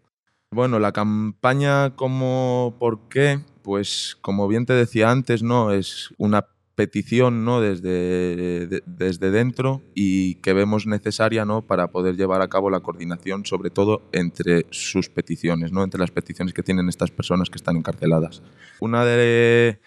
Bueno, 0.50 0.80
la 0.80 0.90
campaña 0.90 1.94
como 1.94 2.74
por 2.80 3.08
qué, 3.08 3.38
pues 3.62 4.18
como 4.20 4.48
bien 4.48 4.66
te 4.66 4.72
decía 4.72 5.08
antes, 5.12 5.44
¿no? 5.44 5.70
Es 5.70 6.12
una 6.18 6.48
petición 6.74 7.44
¿no? 7.44 7.60
desde, 7.60 8.66
de, 8.66 8.82
desde 8.84 9.30
dentro 9.30 9.80
y 9.94 10.36
que 10.36 10.54
vemos 10.54 10.86
necesaria 10.86 11.44
¿no? 11.44 11.62
para 11.62 11.92
poder 11.92 12.16
llevar 12.16 12.42
a 12.42 12.48
cabo 12.48 12.68
la 12.68 12.80
coordinación, 12.80 13.46
sobre 13.46 13.70
todo 13.70 14.02
entre 14.10 14.66
sus 14.70 15.08
peticiones, 15.08 15.70
¿no? 15.70 15.84
entre 15.84 16.00
las 16.00 16.10
peticiones 16.10 16.52
que 16.52 16.62
tienen 16.64 16.88
estas 16.88 17.10
personas 17.10 17.50
que 17.50 17.58
están 17.58 17.76
encarceladas. 17.76 18.42
Una 18.80 19.04
de, 19.04 19.78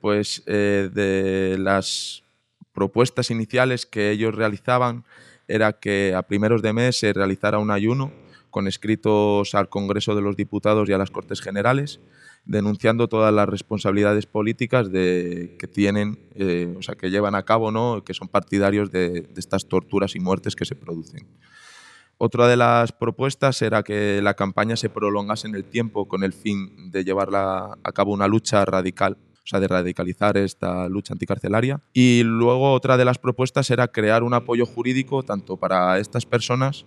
pues, 0.00 0.42
eh, 0.46 0.90
de 0.92 1.58
las 1.58 2.24
propuestas 2.72 3.30
iniciales 3.30 3.86
que 3.86 4.10
ellos 4.10 4.34
realizaban 4.34 5.04
era 5.48 5.74
que 5.74 6.14
a 6.14 6.22
primeros 6.22 6.62
de 6.62 6.72
mes 6.72 6.98
se 6.98 7.12
realizara 7.12 7.58
un 7.58 7.70
ayuno 7.70 8.12
con 8.50 8.68
escritos 8.68 9.54
al 9.56 9.68
Congreso 9.68 10.14
de 10.14 10.22
los 10.22 10.36
Diputados 10.36 10.88
y 10.88 10.92
a 10.92 10.98
las 10.98 11.10
Cortes 11.10 11.40
Generales, 11.40 12.00
denunciando 12.44 13.08
todas 13.08 13.34
las 13.34 13.48
responsabilidades 13.48 14.26
políticas 14.26 14.90
que 14.90 15.68
tienen, 15.72 16.20
eh, 16.36 16.72
o 16.78 16.82
sea, 16.82 16.94
que 16.94 17.10
llevan 17.10 17.34
a 17.34 17.42
cabo, 17.42 17.72
¿no? 17.72 18.04
que 18.04 18.14
son 18.14 18.28
partidarios 18.28 18.92
de, 18.92 19.28
estas 19.36 19.66
torturas 19.66 20.14
y 20.14 20.20
muertes 20.20 20.54
que 20.54 20.64
se 20.64 20.76
producen. 20.76 21.26
Otra 22.16 22.46
de 22.46 22.56
las 22.56 22.92
propuestas 22.92 23.60
era 23.60 23.82
que 23.82 24.20
la 24.22 24.34
campaña 24.34 24.76
se 24.76 24.88
prolongase 24.88 25.48
en 25.48 25.56
el 25.56 25.64
tiempo 25.64 26.06
con 26.06 26.22
el 26.22 26.32
fin 26.32 26.92
de 26.92 27.02
llevarla 27.02 27.76
a 27.82 27.92
cabo 27.92 28.12
una 28.12 28.28
lucha 28.28 28.64
radical 28.64 29.16
o 29.44 29.46
sea, 29.46 29.60
de 29.60 29.68
radicalizar 29.68 30.38
esta 30.38 30.88
lucha 30.88 31.12
anticarcelaria. 31.12 31.80
Y 31.92 32.22
luego 32.24 32.72
otra 32.72 32.96
de 32.96 33.04
las 33.04 33.18
propuestas 33.18 33.70
era 33.70 33.88
crear 33.88 34.22
un 34.22 34.32
apoyo 34.32 34.64
jurídico 34.64 35.22
tanto 35.22 35.58
para 35.58 35.98
estas 35.98 36.24
personas 36.24 36.86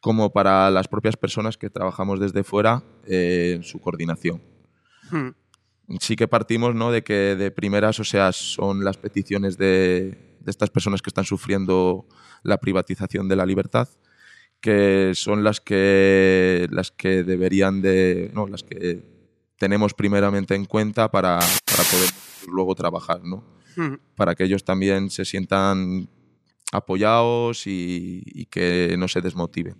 como 0.00 0.32
para 0.32 0.68
las 0.72 0.88
propias 0.88 1.16
personas 1.16 1.56
que 1.56 1.70
trabajamos 1.70 2.18
desde 2.18 2.42
fuera 2.42 2.82
eh, 3.06 3.52
en 3.56 3.62
su 3.62 3.80
coordinación. 3.80 4.42
Hmm. 5.10 5.28
Sí 6.00 6.16
que 6.16 6.26
partimos 6.26 6.74
¿no? 6.74 6.90
de 6.90 7.04
que 7.04 7.36
de 7.36 7.50
primeras, 7.52 8.00
o 8.00 8.04
sea, 8.04 8.32
son 8.32 8.82
las 8.82 8.96
peticiones 8.96 9.56
de, 9.56 10.36
de 10.40 10.50
estas 10.50 10.70
personas 10.70 11.02
que 11.02 11.10
están 11.10 11.24
sufriendo 11.24 12.06
la 12.42 12.58
privatización 12.58 13.28
de 13.28 13.36
la 13.36 13.46
libertad, 13.46 13.88
que 14.60 15.12
son 15.14 15.44
las 15.44 15.60
que, 15.60 16.66
las 16.70 16.90
que 16.90 17.22
deberían 17.22 17.80
de, 17.80 18.30
no, 18.34 18.48
las 18.48 18.64
que 18.64 19.11
tenemos 19.62 19.94
primeramente 19.94 20.56
en 20.56 20.64
cuenta 20.64 21.08
para, 21.08 21.38
para 21.38 21.84
poder 21.88 22.10
luego 22.48 22.74
trabajar, 22.74 23.22
¿no? 23.22 23.44
Hmm. 23.76 23.94
Para 24.16 24.34
que 24.34 24.42
ellos 24.42 24.64
también 24.64 25.08
se 25.08 25.24
sientan 25.24 26.08
apoyados 26.72 27.68
y, 27.68 28.24
y 28.26 28.46
que 28.46 28.96
no 28.98 29.06
se 29.06 29.20
desmotiven. 29.20 29.76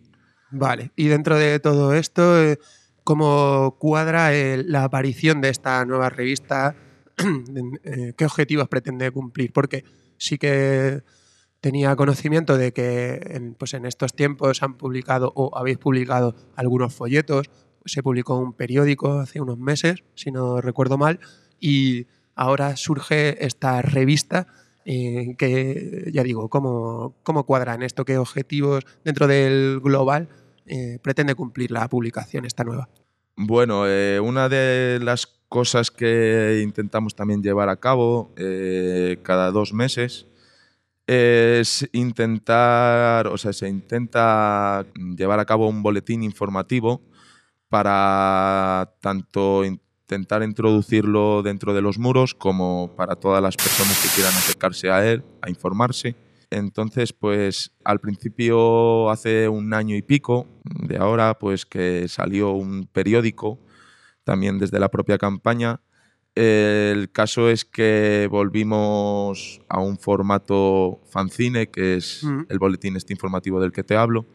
Vale, 0.52 0.92
y 0.94 1.08
dentro 1.08 1.36
de 1.36 1.58
todo 1.58 1.94
esto, 1.94 2.40
eh, 2.40 2.60
¿cómo 3.02 3.76
cuadra 3.80 4.32
el, 4.32 4.70
la 4.70 4.84
aparición 4.84 5.40
de 5.40 5.48
esta 5.48 5.84
nueva 5.84 6.10
revista? 6.10 6.76
Eh, 7.84 8.14
¿Qué 8.16 8.24
objetivos 8.24 8.68
pretende 8.68 9.10
cumplir? 9.10 9.52
Porque 9.52 9.84
sí 10.16 10.38
que 10.38 11.02
tenía 11.60 11.96
conocimiento 11.96 12.56
de 12.56 12.72
que 12.72 13.20
en, 13.30 13.54
pues 13.54 13.74
en 13.74 13.84
estos 13.84 14.14
tiempos 14.14 14.62
han 14.62 14.76
publicado 14.76 15.32
o 15.34 15.56
habéis 15.58 15.78
publicado 15.78 16.34
algunos 16.54 16.94
folletos, 16.94 17.50
se 17.84 18.02
publicó 18.02 18.38
un 18.38 18.52
periódico 18.52 19.18
hace 19.18 19.40
unos 19.40 19.58
meses, 19.58 20.04
si 20.14 20.30
no 20.30 20.60
recuerdo 20.60 20.98
mal, 20.98 21.20
y 21.60 22.06
ahora 22.34 22.76
surge 22.76 23.44
esta 23.44 23.82
revista 23.82 24.46
eh, 24.84 25.36
que, 25.38 26.10
ya 26.12 26.22
digo, 26.22 26.48
¿cómo, 26.48 27.14
cómo 27.22 27.44
cuadra 27.44 27.74
en 27.74 27.82
esto? 27.82 28.04
¿Qué 28.04 28.18
objetivos 28.18 28.84
dentro 29.04 29.26
del 29.26 29.80
global 29.80 30.28
eh, 30.66 30.98
pretende 31.02 31.34
cumplir 31.34 31.70
la 31.70 31.88
publicación 31.88 32.44
esta 32.44 32.64
nueva? 32.64 32.88
Bueno, 33.36 33.86
eh, 33.86 34.20
una 34.20 34.48
de 34.48 34.98
las 35.00 35.26
cosas 35.48 35.90
que 35.90 36.60
intentamos 36.62 37.14
también 37.14 37.42
llevar 37.42 37.68
a 37.68 37.76
cabo 37.76 38.32
cada 39.22 39.50
dos 39.50 39.72
meses 39.72 40.26
es 41.06 41.88
intentar, 41.92 43.26
o 43.26 43.36
sea, 43.36 43.52
se 43.52 43.68
intenta 43.68 44.86
llevar 45.16 45.40
a 45.40 45.44
cabo 45.44 45.68
un 45.68 45.82
boletín 45.82 46.22
informativo 46.22 47.02
para 47.72 48.92
tanto 49.00 49.64
intentar 49.64 50.42
introducirlo 50.42 51.42
dentro 51.42 51.72
de 51.72 51.80
los 51.80 51.98
muros 51.98 52.34
como 52.34 52.94
para 52.98 53.16
todas 53.16 53.42
las 53.42 53.56
personas 53.56 53.98
que 54.02 54.10
quieran 54.14 54.34
acercarse 54.34 54.90
a 54.90 55.10
él, 55.10 55.24
a 55.40 55.48
informarse. 55.48 56.14
Entonces, 56.50 57.14
pues 57.14 57.72
al 57.82 57.98
principio, 57.98 59.08
hace 59.08 59.48
un 59.48 59.72
año 59.72 59.96
y 59.96 60.02
pico 60.02 60.46
de 60.64 60.98
ahora, 60.98 61.38
pues 61.38 61.64
que 61.64 62.08
salió 62.08 62.50
un 62.50 62.86
periódico, 62.92 63.58
también 64.22 64.58
desde 64.58 64.78
la 64.78 64.90
propia 64.90 65.16
campaña. 65.16 65.80
El 66.34 67.10
caso 67.10 67.48
es 67.48 67.64
que 67.64 68.28
volvimos 68.30 69.62
a 69.70 69.80
un 69.80 69.96
formato 69.96 71.00
fanzine, 71.10 71.70
que 71.70 71.96
es 71.96 72.22
Mm. 72.22 72.42
el 72.50 72.58
boletín 72.58 72.96
este 72.96 73.14
informativo 73.14 73.60
del 73.62 73.72
que 73.72 73.82
te 73.82 73.96
hablo. 73.96 74.26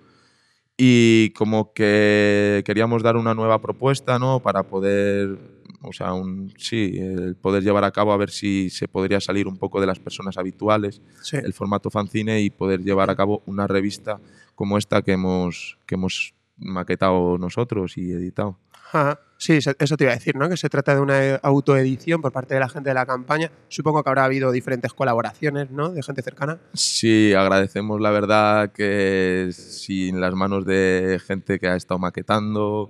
Y 0.77 1.31
como 1.31 1.73
que 1.73 2.61
queríamos 2.65 3.01
dar 3.01 3.17
una 3.17 3.33
nueva 3.33 3.59
propuesta, 3.59 4.19
¿no? 4.19 4.39
Para 4.41 4.63
poder 4.63 5.37
o 5.81 5.93
sea, 5.93 6.13
un, 6.13 6.51
sí, 6.57 6.97
el 6.97 7.35
poder 7.35 7.63
llevar 7.63 7.83
a 7.83 7.91
cabo 7.91 8.11
a 8.11 8.17
ver 8.17 8.29
si 8.31 8.69
se 8.69 8.87
podría 8.87 9.21
salir 9.21 9.47
un 9.47 9.57
poco 9.57 9.79
de 9.79 9.87
las 9.87 9.99
personas 9.99 10.37
habituales, 10.37 11.01
Sí. 11.21 11.37
el 11.37 11.53
formato 11.53 11.89
fanzine 11.89 12.41
y 12.41 12.49
poder 12.49 12.81
llevar 12.83 13.09
a 13.09 13.15
cabo 13.15 13.43
una 13.45 13.67
revista 13.67 14.19
como 14.55 14.77
esta 14.77 15.01
que 15.03 15.13
hemos, 15.13 15.77
que 15.85 15.95
hemos 15.95 16.33
maquetado 16.57 17.37
nosotros 17.37 17.97
y 17.97 18.11
editado. 18.11 18.57
Ajá. 18.91 19.19
Sí, 19.37 19.53
eso 19.57 19.97
te 19.97 20.03
iba 20.03 20.11
a 20.11 20.15
decir, 20.15 20.35
¿no? 20.35 20.49
Que 20.49 20.57
se 20.57 20.69
trata 20.69 20.95
de 20.95 21.01
una 21.01 21.23
eh, 21.25 21.39
autoedición 21.43 22.21
por 22.21 22.31
parte 22.31 22.55
de 22.55 22.59
la 22.59 22.69
gente 22.69 22.89
de 22.89 22.95
la 22.95 23.05
campaña. 23.05 23.51
Supongo 23.67 24.03
que 24.03 24.09
habrá 24.09 24.25
habido 24.25 24.51
diferentes 24.51 24.93
colaboraciones, 24.93 25.69
¿no? 25.69 25.89
De 25.89 26.01
gente 26.01 26.21
cercana. 26.21 26.59
Sí, 26.73 27.33
agradecemos 27.33 28.01
la 28.01 28.11
verdad 28.11 28.71
que 28.71 29.49
sin 29.51 30.19
las 30.19 30.33
manos 30.33 30.65
de 30.65 31.21
gente 31.25 31.59
que 31.59 31.67
ha 31.67 31.75
estado 31.75 31.99
maquetando, 31.99 32.89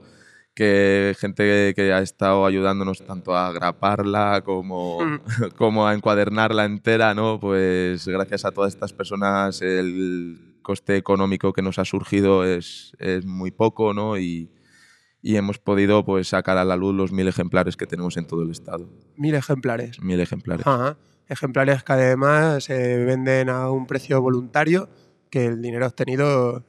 que 0.55 1.15
gente 1.19 1.73
que 1.75 1.93
ha 1.93 1.99
estado 1.99 2.45
ayudándonos 2.45 3.05
tanto 3.05 3.35
a 3.35 3.51
graparla 3.51 4.41
como, 4.43 4.99
Mm. 5.05 5.19
como 5.57 5.85
a 5.85 5.93
encuadernarla 5.93 6.65
entera, 6.65 7.13
¿no? 7.13 7.39
Pues 7.39 8.07
gracias 8.07 8.45
a 8.45 8.51
todas 8.51 8.73
estas 8.73 8.93
personas 8.93 9.61
el 9.61 10.55
coste 10.61 10.95
económico 10.97 11.53
que 11.53 11.61
nos 11.61 11.77
ha 11.77 11.85
surgido 11.85 12.43
es, 12.43 12.93
es 12.99 13.25
muy 13.25 13.51
poco, 13.51 13.93
¿no? 13.93 14.17
Y, 14.17 14.49
y 15.21 15.35
hemos 15.35 15.59
podido 15.59 16.05
pues 16.05 16.29
sacar 16.29 16.57
a 16.57 16.65
la 16.65 16.75
luz 16.75 16.95
los 16.95 17.11
mil 17.11 17.27
ejemplares 17.27 17.75
que 17.75 17.85
tenemos 17.85 18.17
en 18.17 18.25
todo 18.27 18.43
el 18.43 18.51
estado. 18.51 18.89
Mil 19.15 19.35
ejemplares. 19.35 20.01
Mil 20.01 20.19
ejemplares. 20.19 20.65
Ajá. 20.65 20.97
Ejemplares 21.27 21.83
que 21.83 21.93
además 21.93 22.63
se 22.63 22.97
venden 23.03 23.49
a 23.49 23.69
un 23.69 23.85
precio 23.85 24.21
voluntario, 24.21 24.89
que 25.29 25.45
el 25.45 25.61
dinero 25.61 25.87
obtenido 25.87 26.63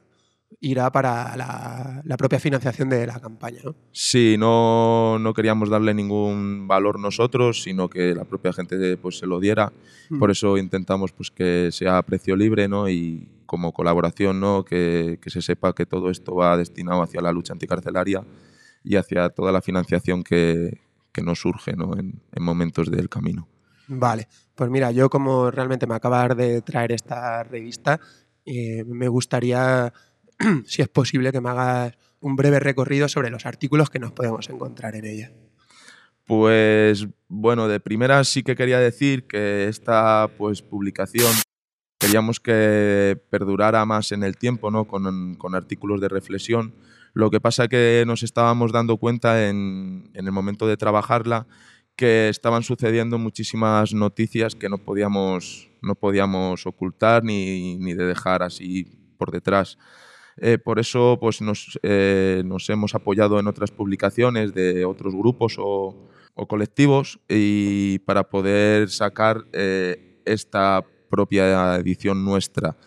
irá 0.61 0.91
para 0.91 1.37
la, 1.37 2.01
la 2.03 2.17
propia 2.17 2.39
financiación 2.39 2.89
de 2.89 3.07
la 3.07 3.19
campaña, 3.19 3.59
¿no? 3.63 3.75
Sí, 3.91 4.35
no, 4.37 5.17
no 5.19 5.33
queríamos 5.33 5.69
darle 5.69 5.93
ningún 5.93 6.67
valor 6.67 6.99
nosotros, 6.99 7.63
sino 7.63 7.89
que 7.89 8.13
la 8.13 8.25
propia 8.25 8.51
gente 8.51 8.97
pues, 8.97 9.19
se 9.19 9.27
lo 9.27 9.39
diera. 9.39 9.71
Mm. 10.09 10.19
Por 10.19 10.31
eso 10.31 10.57
intentamos 10.57 11.13
pues, 11.13 11.31
que 11.31 11.69
sea 11.71 11.97
a 11.97 12.03
precio 12.03 12.35
libre 12.35 12.67
¿no? 12.67 12.89
y 12.89 13.29
como 13.49 13.73
colaboración 13.73 14.39
¿no? 14.39 14.63
que, 14.63 15.17
que 15.19 15.31
se 15.31 15.41
sepa 15.41 15.73
que 15.73 15.87
todo 15.87 16.11
esto 16.11 16.35
va 16.35 16.55
destinado 16.55 17.01
hacia 17.01 17.19
la 17.19 17.31
lucha 17.31 17.51
anticarcelaria 17.51 18.23
y 18.83 18.95
hacia 18.95 19.29
toda 19.31 19.51
la 19.51 19.63
financiación 19.63 20.23
que, 20.23 20.79
que 21.11 21.23
nos 21.23 21.39
surge 21.39 21.73
¿no? 21.73 21.97
en, 21.97 22.21
en 22.31 22.43
momentos 22.43 22.91
del 22.91 23.09
camino. 23.09 23.47
Vale, 23.87 24.27
pues 24.53 24.69
mira, 24.69 24.91
yo 24.91 25.09
como 25.09 25.49
realmente 25.49 25.87
me 25.87 25.95
acabas 25.95 26.37
de 26.37 26.61
traer 26.61 26.91
esta 26.91 27.41
revista, 27.43 27.99
eh, 28.45 28.83
me 28.85 29.07
gustaría, 29.07 29.91
si 30.65 30.83
es 30.83 30.87
posible, 30.87 31.31
que 31.31 31.41
me 31.41 31.49
hagas 31.49 31.97
un 32.19 32.35
breve 32.35 32.59
recorrido 32.59 33.09
sobre 33.09 33.31
los 33.31 33.47
artículos 33.47 33.89
que 33.89 33.97
nos 33.97 34.11
podemos 34.11 34.47
encontrar 34.51 34.95
en 34.95 35.05
ella. 35.05 35.31
Pues 36.27 37.07
bueno, 37.27 37.67
de 37.67 37.79
primera 37.79 38.23
sí 38.25 38.43
que 38.43 38.55
quería 38.55 38.79
decir 38.79 39.25
que 39.25 39.67
esta 39.67 40.29
pues, 40.37 40.61
publicación 40.61 41.31
queríamos 41.99 42.39
que 42.39 43.21
perdurara 43.29 43.85
más 43.85 44.11
en 44.11 44.23
el 44.23 44.37
tiempo, 44.37 44.71
¿no? 44.71 44.85
con, 44.85 45.35
con 45.35 45.55
artículos 45.55 46.01
de 46.01 46.07
reflexión. 46.07 46.73
Lo 47.13 47.29
que 47.29 47.41
pasa 47.41 47.67
que 47.67 48.03
nos 48.07 48.23
estábamos 48.23 48.71
dando 48.71 48.97
cuenta 48.97 49.47
en, 49.47 50.09
en 50.13 50.25
el 50.25 50.31
momento 50.31 50.67
de 50.67 50.77
trabajarla 50.77 51.47
que 51.99 52.29
estaban 52.29 52.63
sucediendo 52.63 53.17
muchísimas 53.17 53.93
noticias 53.93 54.55
que 54.55 54.69
no 54.69 54.77
podíamos, 54.77 55.69
no 55.81 55.95
podíamos 55.95 56.65
ocultar 56.65 57.25
ni, 57.25 57.75
ni 57.75 57.93
de 57.93 58.05
dejar 58.05 58.41
así 58.41 58.85
por 59.17 59.31
detrás. 59.31 59.77
Eh, 60.37 60.57
por 60.57 60.79
eso 60.79 61.17
pues 61.19 61.41
nos, 61.41 61.77
eh, 61.83 62.41
nos, 62.45 62.69
hemos 62.69 62.95
apoyado 62.95 63.37
en 63.37 63.47
otras 63.47 63.71
publicaciones 63.71 64.53
de 64.53 64.85
otros 64.85 65.13
grupos 65.13 65.57
o, 65.59 66.09
o 66.35 66.47
colectivos 66.47 67.19
y 67.27 67.99
para 67.99 68.29
poder 68.29 68.89
sacar 68.89 69.43
eh, 69.51 70.21
esta 70.23 70.85
propia 71.09 71.75
edición 71.75 72.23
nuestra 72.23 72.77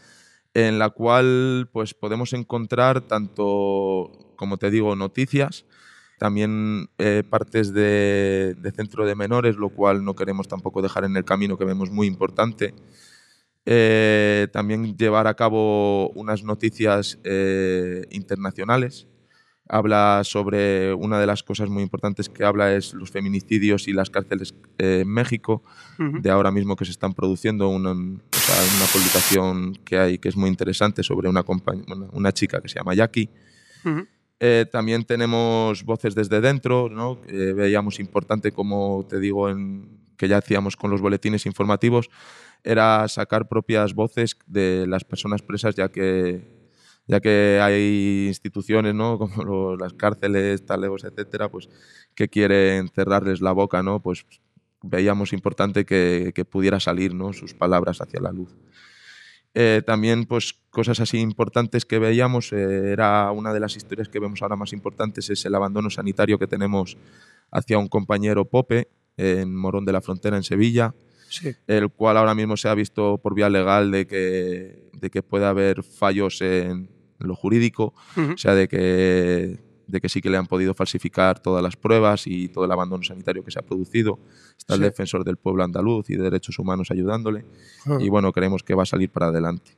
en 0.55 0.79
la 0.79 0.91
cual 0.91 1.69
pues 1.73 1.95
podemos 1.95 2.33
encontrar 2.33 3.01
tanto 3.03 4.35
como 4.37 4.57
te 4.59 4.71
digo 4.71 4.97
noticias 4.97 5.65
también 6.19 6.89
eh, 6.99 7.23
partes 7.29 7.73
de, 7.73 8.57
centro 8.77 9.07
de 9.07 9.15
menores 9.15 9.57
lo 9.57 9.71
cual 9.71 10.05
no 10.05 10.15
queremos 10.15 10.49
tampoco 10.49 10.83
dejar 10.83 11.05
en 11.05 11.17
el 11.17 11.25
camino 11.25 11.59
que 11.59 11.65
vemos 11.65 11.91
muy 11.91 12.07
importante 12.07 12.75
eh, 13.65 14.49
también 14.53 14.97
llevar 14.97 15.27
a 15.27 15.35
cabo 15.35 16.11
unas 16.11 16.43
noticias 16.43 17.19
eh, 17.23 18.07
internacionales. 18.11 19.07
Habla 19.73 20.21
sobre 20.25 20.93
una 20.93 21.19
de 21.19 21.27
las 21.27 21.43
cosas 21.43 21.71
muy 21.71 21.83
importantes 21.83 22.29
que 22.29 22.45
habla 22.45 22.75
es 22.75 22.93
los 22.93 23.11
feminicidios 23.11 23.89
y 23.89 23.95
las 23.95 24.11
cárceles 24.11 24.55
eh, 24.79 25.01
en 25.01 25.09
México, 25.09 25.63
uh 25.99 26.03
-huh. 26.03 26.21
de 26.21 26.31
ahora 26.31 26.51
mismo 26.51 26.77
que 26.77 26.85
se 26.85 26.91
están 26.91 27.15
produciendo 27.15 27.69
una, 27.69 27.93
o 27.93 28.37
sea, 28.37 28.57
una, 28.77 28.87
publicación 28.93 29.79
que 29.85 29.99
hay 29.99 30.19
que 30.19 30.29
es 30.29 30.37
muy 30.37 30.51
interesante 30.51 31.03
sobre 31.03 31.29
una, 31.29 31.43
una, 31.49 32.07
una 32.13 32.33
chica 32.33 32.61
que 32.61 32.69
se 32.69 32.79
llama 32.79 32.95
Jackie. 32.95 33.31
Uh 33.85 33.89
-huh. 33.89 34.07
Eh, 34.45 34.67
también 34.71 35.05
tenemos 35.05 35.85
voces 35.85 36.17
desde 36.17 36.41
dentro, 36.41 36.89
¿no? 36.91 37.21
Eh, 37.29 37.55
veíamos 37.55 38.01
importante, 38.01 38.51
como 38.51 39.07
te 39.09 39.21
digo, 39.21 39.49
en, 39.49 40.01
que 40.17 40.27
ya 40.27 40.39
hacíamos 40.39 40.77
con 40.77 40.91
los 40.91 41.01
boletines 41.01 41.47
informativos, 41.47 42.11
era 42.65 43.07
sacar 43.07 43.49
propias 43.49 43.95
voces 43.95 44.37
de 44.47 44.87
las 44.89 45.05
personas 45.05 45.43
presas, 45.43 45.77
ya 45.77 45.89
que, 45.91 46.52
ya 47.13 47.21
que 47.21 47.61
hay 47.61 48.25
instituciones, 48.29 48.95
¿no? 48.95 49.19
como 49.19 49.45
los, 49.45 49.79
las 49.79 49.93
cárceles, 49.93 50.65
talegos, 50.65 51.05
etcétera, 51.05 51.51
pues, 51.51 51.69
que 52.15 52.29
quieren 52.29 52.89
cerrarles 52.89 53.43
la 53.43 53.53
boca, 53.53 53.83
¿no? 53.83 54.01
pues 54.01 54.25
veíamos 54.83 55.33
importante 55.33 55.85
que, 55.85 56.33
que 56.35 56.45
pudiera 56.45 56.81
salir 56.81 57.15
¿no? 57.15 57.33
sus 57.33 57.55
palabras 57.55 58.01
hacia 58.01 58.21
la 58.21 58.33
luz. 58.33 58.57
Eh, 59.55 59.83
también, 59.85 60.25
pues, 60.25 60.55
cosas 60.71 61.01
así 61.01 61.19
importantes 61.19 61.85
que 61.85 61.99
veíamos, 61.99 62.53
eh, 62.55 62.93
era 62.93 63.31
una 63.31 63.53
de 63.53 63.61
las 63.61 63.77
historias 63.77 64.09
que 64.09 64.19
vemos 64.19 64.41
ahora 64.41 64.57
más 64.57 64.73
importantes, 64.73 65.29
es 65.29 65.45
el 65.45 65.55
abandono 65.55 65.91
sanitario 65.91 66.39
que 66.39 66.47
tenemos 66.47 66.97
hacia 67.51 67.77
un 67.77 67.89
compañero 67.89 68.47
Pope 68.47 68.89
en 69.19 69.55
Morón 69.55 69.85
de 69.85 69.93
la 69.93 70.01
Frontera, 70.01 70.39
en 70.39 70.43
Sevilla, 70.43 70.95
sí. 71.29 71.55
el 71.67 71.91
cual 71.91 72.17
ahora 72.17 72.35
mismo 72.35 72.57
se 72.57 72.71
ha 72.71 72.75
visto 72.75 73.19
por 73.19 73.35
vía 73.35 73.51
legal 73.51 73.91
de 73.91 74.07
que, 74.07 74.91
de 74.95 75.11
que 75.11 75.23
puede 75.23 75.45
haber 75.45 75.83
fallos 75.83 76.41
en 76.41 76.89
lo 77.27 77.35
jurídico, 77.35 77.95
uh 78.17 78.21
-huh. 78.21 78.35
o 78.35 78.39
sea, 78.39 78.55
de 78.55 78.69
que, 78.69 79.61
de 79.87 80.01
que 80.01 80.09
sí 80.09 80.21
que 80.21 80.31
le 80.31 80.37
han 80.37 80.47
podido 80.47 80.75
falsificar 80.75 81.41
todas 81.41 81.63
las 81.63 81.77
pruebas 81.77 82.27
y 82.27 82.49
todo 82.49 82.65
el 82.65 82.73
abandono 82.73 83.03
sanitario 83.03 83.45
que 83.45 83.51
se 83.51 83.59
ha 83.59 83.63
producido. 83.63 84.19
Está 84.57 84.75
sí. 84.75 84.81
el 84.81 84.89
defensor 84.89 85.25
del 85.25 85.37
pueblo 85.37 85.65
andaluz 85.65 86.09
y 86.11 86.17
de 86.17 86.23
derechos 86.23 86.59
humanos 86.59 86.91
ayudándole 86.91 87.45
uh 87.87 87.91
-huh. 87.91 88.05
y 88.05 88.09
bueno, 88.09 88.33
creemos 88.33 88.63
que 88.63 88.75
va 88.75 88.85
a 88.85 88.87
salir 88.87 89.11
para 89.11 89.27
adelante. 89.27 89.73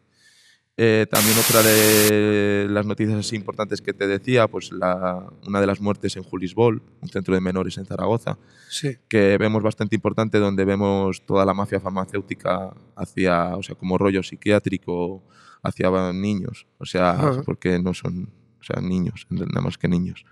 Eh, 0.76 1.06
también 1.08 1.38
otra 1.38 1.62
de 1.62 2.66
las 2.68 2.84
noticias 2.84 3.16
así 3.16 3.36
importantes 3.36 3.80
que 3.80 3.92
te 3.92 4.08
decía, 4.08 4.48
pues 4.48 4.72
la, 4.72 5.30
una 5.46 5.60
de 5.60 5.68
las 5.68 5.80
muertes 5.80 6.16
en 6.16 6.24
Julisbol, 6.24 6.82
un 7.00 7.08
centro 7.08 7.32
de 7.34 7.40
menores 7.40 7.78
en 7.78 7.86
Zaragoza, 7.86 8.38
sí. 8.68 8.96
que 9.08 9.38
vemos 9.38 9.62
bastante 9.62 9.94
importante, 9.94 10.38
donde 10.38 10.64
vemos 10.64 11.24
toda 11.26 11.44
la 11.44 11.54
mafia 11.54 11.78
farmacéutica 11.78 12.74
hacia, 12.96 13.56
o 13.56 13.62
sea, 13.62 13.76
como 13.76 13.98
rollo 13.98 14.24
psiquiátrico 14.24 15.22
hacia 15.62 16.12
niños, 16.12 16.66
o 16.78 16.86
sea, 16.86 17.40
porque 17.46 17.78
no 17.78 17.94
son, 17.94 18.32
o 18.60 18.64
sea, 18.64 18.82
niños, 18.82 19.28
nada 19.30 19.60
más 19.60 19.78
que 19.78 19.86
niños. 19.86 20.24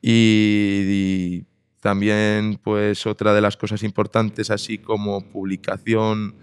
Y, 0.00 0.84
y 0.86 1.44
también, 1.80 2.60
pues, 2.62 3.04
otra 3.04 3.34
de 3.34 3.40
las 3.40 3.56
cosas 3.56 3.82
importantes, 3.82 4.50
así 4.50 4.78
como 4.78 5.28
publicación 5.32 6.36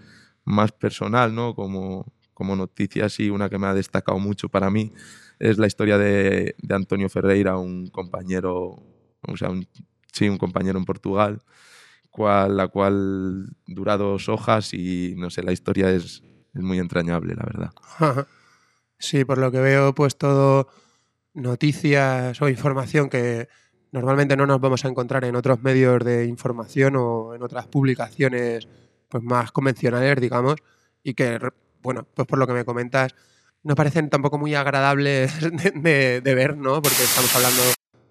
más 0.44 0.72
personal, 0.72 1.34
¿no? 1.34 1.54
Como 1.54 2.12
como 2.38 2.54
noticias 2.54 3.18
y 3.18 3.30
una 3.30 3.50
que 3.50 3.58
me 3.58 3.66
ha 3.66 3.74
destacado 3.74 4.20
mucho 4.20 4.48
para 4.48 4.70
mí 4.70 4.92
es 5.40 5.58
la 5.58 5.66
historia 5.66 5.98
de, 5.98 6.54
de 6.56 6.74
Antonio 6.74 7.08
Ferreira, 7.08 7.58
un 7.58 7.88
compañero, 7.88 8.76
o 9.22 9.36
sea, 9.36 9.50
un, 9.50 9.66
sí, 10.12 10.28
un 10.28 10.38
compañero 10.38 10.78
en 10.78 10.84
Portugal, 10.84 11.42
cual, 12.12 12.56
la 12.56 12.68
cual 12.68 13.56
dura 13.66 13.96
dos 13.96 14.28
hojas 14.28 14.72
y 14.72 15.16
no 15.16 15.30
sé, 15.30 15.42
la 15.42 15.50
historia 15.50 15.90
es, 15.90 16.22
es 16.54 16.62
muy 16.62 16.78
entrañable, 16.78 17.34
la 17.34 17.44
verdad. 17.44 18.26
Sí, 19.00 19.24
por 19.24 19.38
lo 19.38 19.50
que 19.50 19.58
veo, 19.58 19.92
pues 19.92 20.16
todo 20.16 20.68
noticias 21.34 22.40
o 22.40 22.48
información 22.48 23.08
que 23.08 23.48
normalmente 23.90 24.36
no 24.36 24.46
nos 24.46 24.60
vamos 24.60 24.84
a 24.84 24.88
encontrar 24.88 25.24
en 25.24 25.34
otros 25.34 25.60
medios 25.60 26.04
de 26.04 26.26
información 26.26 26.94
o 26.94 27.34
en 27.34 27.42
otras 27.42 27.66
publicaciones 27.66 28.68
pues 29.08 29.24
más 29.24 29.50
convencionales, 29.50 30.20
digamos, 30.20 30.54
y 31.02 31.14
que 31.14 31.40
bueno, 31.82 32.06
pues 32.14 32.26
por 32.26 32.38
lo 32.38 32.46
que 32.46 32.52
me 32.52 32.64
comentas, 32.64 33.14
no 33.62 33.74
parecen 33.74 34.10
tampoco 34.10 34.38
muy 34.38 34.54
agradables 34.54 35.40
de, 35.62 35.72
de, 35.74 36.20
de 36.20 36.34
ver, 36.34 36.56
¿no? 36.56 36.80
Porque 36.82 37.02
estamos 37.02 37.34
hablando 37.36 37.62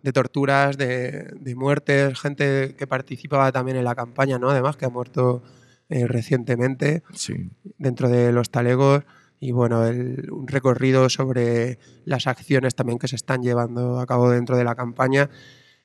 de 0.03 0.13
torturas, 0.13 0.77
de, 0.77 1.33
de, 1.39 1.55
muertes, 1.55 2.19
gente 2.19 2.75
que 2.77 2.87
participaba 2.87 3.51
también 3.51 3.77
en 3.77 3.83
la 3.83 3.95
campaña, 3.95 4.39
¿no? 4.39 4.49
Además, 4.49 4.77
que 4.77 4.85
ha 4.85 4.89
muerto 4.89 5.43
eh, 5.89 6.07
recientemente 6.07 7.03
sí. 7.13 7.49
dentro 7.77 8.09
de 8.09 8.31
los 8.31 8.49
talegos. 8.49 9.03
Y 9.39 9.51
bueno, 9.51 9.85
el, 9.85 10.31
un 10.31 10.47
recorrido 10.47 11.09
sobre 11.09 11.77
las 12.05 12.27
acciones 12.27 12.75
también 12.75 12.99
que 12.99 13.07
se 13.07 13.15
están 13.15 13.41
llevando 13.41 13.99
a 13.99 14.05
cabo 14.05 14.29
dentro 14.29 14.57
de 14.57 14.63
la 14.63 14.75
campaña. 14.75 15.29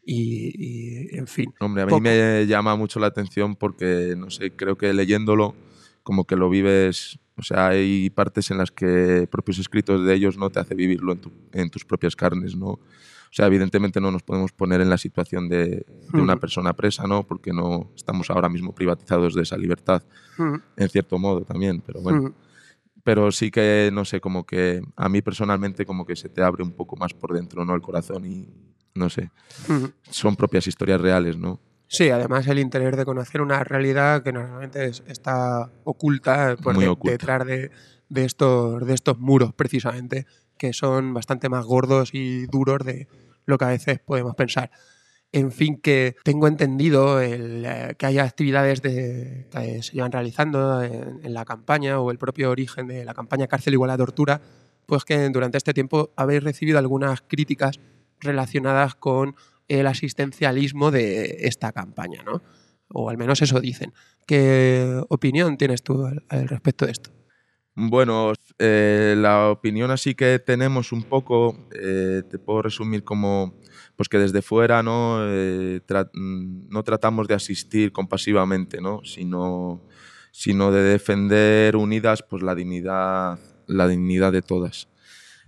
y, 0.05 1.17
en 1.17 1.27
fin. 1.27 1.53
Hombre, 1.61 1.83
a 1.83 1.87
mí 1.87 2.01
me 2.01 2.47
llama 2.47 2.77
mucho 2.77 2.99
la 2.99 3.09
atención 3.09 3.57
porque, 3.57 4.15
no 4.17 4.31
sé, 4.31 4.53
creo 4.57 4.77
que 4.77 4.93
leyéndolo 4.93 5.55
como 6.03 6.27
que 6.27 6.37
lo 6.37 6.51
vives, 6.51 7.19
o 7.37 7.43
sea, 7.43 7.69
hay 7.69 8.11
partes 8.11 8.51
en 8.51 8.59
las 8.59 8.71
que 8.71 9.27
propios 9.31 9.59
escritos 9.59 10.05
de 10.05 10.15
ellos 10.15 10.37
no 10.37 10.51
te 10.51 10.61
hace 10.61 10.75
vivirlo 10.75 11.17
en, 11.53 11.71
tus 11.71 11.85
propias 11.85 12.15
carnes, 12.15 12.55
¿no? 12.57 12.69
O 12.69 13.35
sea, 13.35 13.47
evidentemente 13.47 14.01
no 14.01 14.11
nos 14.11 14.23
podemos 14.23 14.53
poner 14.53 14.83
en 14.83 14.91
la 14.91 14.99
situación 14.99 15.49
de, 15.49 15.87
una 16.13 16.37
persona 16.37 16.75
presa, 16.75 17.07
¿no? 17.07 17.27
Porque 17.27 17.53
no 17.53 17.91
estamos 17.97 18.29
ahora 18.31 18.51
mismo 18.51 18.75
privatizados 18.75 19.35
de 19.35 19.43
esa 19.43 19.57
libertad, 19.57 20.03
en 20.77 20.89
cierto 20.91 21.19
modo 21.19 21.43
también, 21.43 21.83
pero 21.85 22.03
bueno. 22.03 22.35
Pero 23.03 23.33
sí 23.33 23.51
que, 23.51 23.91
no 23.93 24.05
sé, 24.05 24.21
como 24.21 24.45
que 24.45 24.83
a 24.97 25.09
mí 25.09 25.23
personalmente 25.23 25.87
como 25.87 26.05
que 26.05 26.15
se 26.15 26.29
te 26.29 26.43
abre 26.43 26.63
un 26.63 26.73
poco 26.73 26.97
más 26.97 27.15
por 27.15 27.33
dentro, 27.33 27.65
¿no? 27.65 27.75
El 27.75 27.81
corazón 27.81 28.27
y, 28.27 28.49
no 28.95 29.09
sé, 29.09 29.31
son 30.11 30.37
propias 30.37 30.67
historias 30.67 31.01
reales, 31.01 31.39
¿no? 31.39 31.59
Sí, 31.93 32.09
además 32.09 32.47
el 32.47 32.59
interés 32.59 32.97
de 32.97 33.05
conocer 33.05 33.43
una 33.43 33.63
realidad 33.65 34.23
que 34.23 34.33
normalmente 34.33 34.87
está 34.87 35.71
oculta, 35.85 36.57
por 36.57 36.75
detrás 37.05 37.45
de, 37.45 37.71
estos, 38.15 38.87
de 38.87 38.95
estos 38.95 39.19
muros, 39.19 39.53
precisamente, 39.53 40.25
que 40.57 40.73
son 40.73 41.13
bastante 41.13 41.51
más 41.51 41.67
gordos 41.67 42.15
y 42.15 42.47
duros 42.47 42.79
de 42.87 43.09
lo 43.45 43.59
que 43.59 43.67
a 43.67 43.69
veces 43.69 43.99
podemos 43.99 44.35
pensar. 44.35 44.71
En 45.33 45.53
fin, 45.53 45.77
que 45.83 46.17
tengo 46.25 46.49
entendido 46.49 47.21
eh, 47.21 47.95
que 47.99 48.07
haya 48.07 48.25
actividades 48.25 48.81
de, 48.81 49.49
que 49.51 49.83
se 49.83 49.93
llevan 49.93 50.13
realizando 50.13 50.83
en, 50.83 51.35
la 51.35 51.45
campaña 51.45 52.01
o 52.01 52.11
el 52.11 52.17
propio 52.17 52.51
origen 52.51 52.87
de 52.87 53.05
la 53.05 53.13
campaña 53.13 53.49
Cárcel 53.49 53.75
igual 53.75 53.91
a 53.91 53.99
tortura, 53.99 54.41
pues 54.87 55.05
que 55.05 55.29
durante 55.29 55.59
este 55.59 55.75
tiempo 55.75 56.11
habéis 56.17 56.43
recibido 56.43 56.79
algunas 56.79 57.21
críticas 57.21 57.81
relacionadas 58.19 58.95
con 58.95 59.37
el 59.79 59.87
asistencialismo 59.87 60.91
de 60.91 61.37
esta 61.41 61.73
campaña, 61.73 62.23
¿no? 62.25 62.43
O 62.89 63.09
al 63.09 63.17
menos 63.17 63.41
eso 63.43 63.61
dicen. 63.61 63.93
¿Qué 64.27 65.03
opinión 65.09 65.57
tienes 65.57 65.83
tú 65.83 66.05
al, 66.05 66.49
respecto 66.49 66.87
de 66.87 66.93
esto? 66.93 67.11
Bueno, 67.75 68.35
eh, 68.59 69.15
la 69.17 69.49
opinión 69.49 69.91
así 69.91 70.15
que 70.15 70.39
tenemos 70.39 70.93
un 70.93 71.05
poco, 71.05 71.69
eh, 71.75 72.23
te 72.31 72.39
puedo 72.39 72.63
resumir 72.63 73.03
como 73.03 73.59
pues 73.97 74.09
que 74.09 74.19
desde 74.19 74.43
fuera 74.43 74.83
no, 74.83 75.21
eh, 75.23 75.81
no 76.25 76.83
tratamos 76.83 77.29
de 77.29 77.35
asistir 77.35 77.93
compasivamente, 77.93 78.81
¿no? 78.81 79.03
sino, 79.05 79.83
sino 80.33 80.71
de 80.71 80.83
defender 80.83 81.77
unidas 81.77 82.23
pues, 82.29 82.43
la, 82.43 82.55
dignidad, 82.55 83.39
la 83.67 83.89
dignidad 83.89 84.33
de 84.33 84.43
todas. 84.43 84.89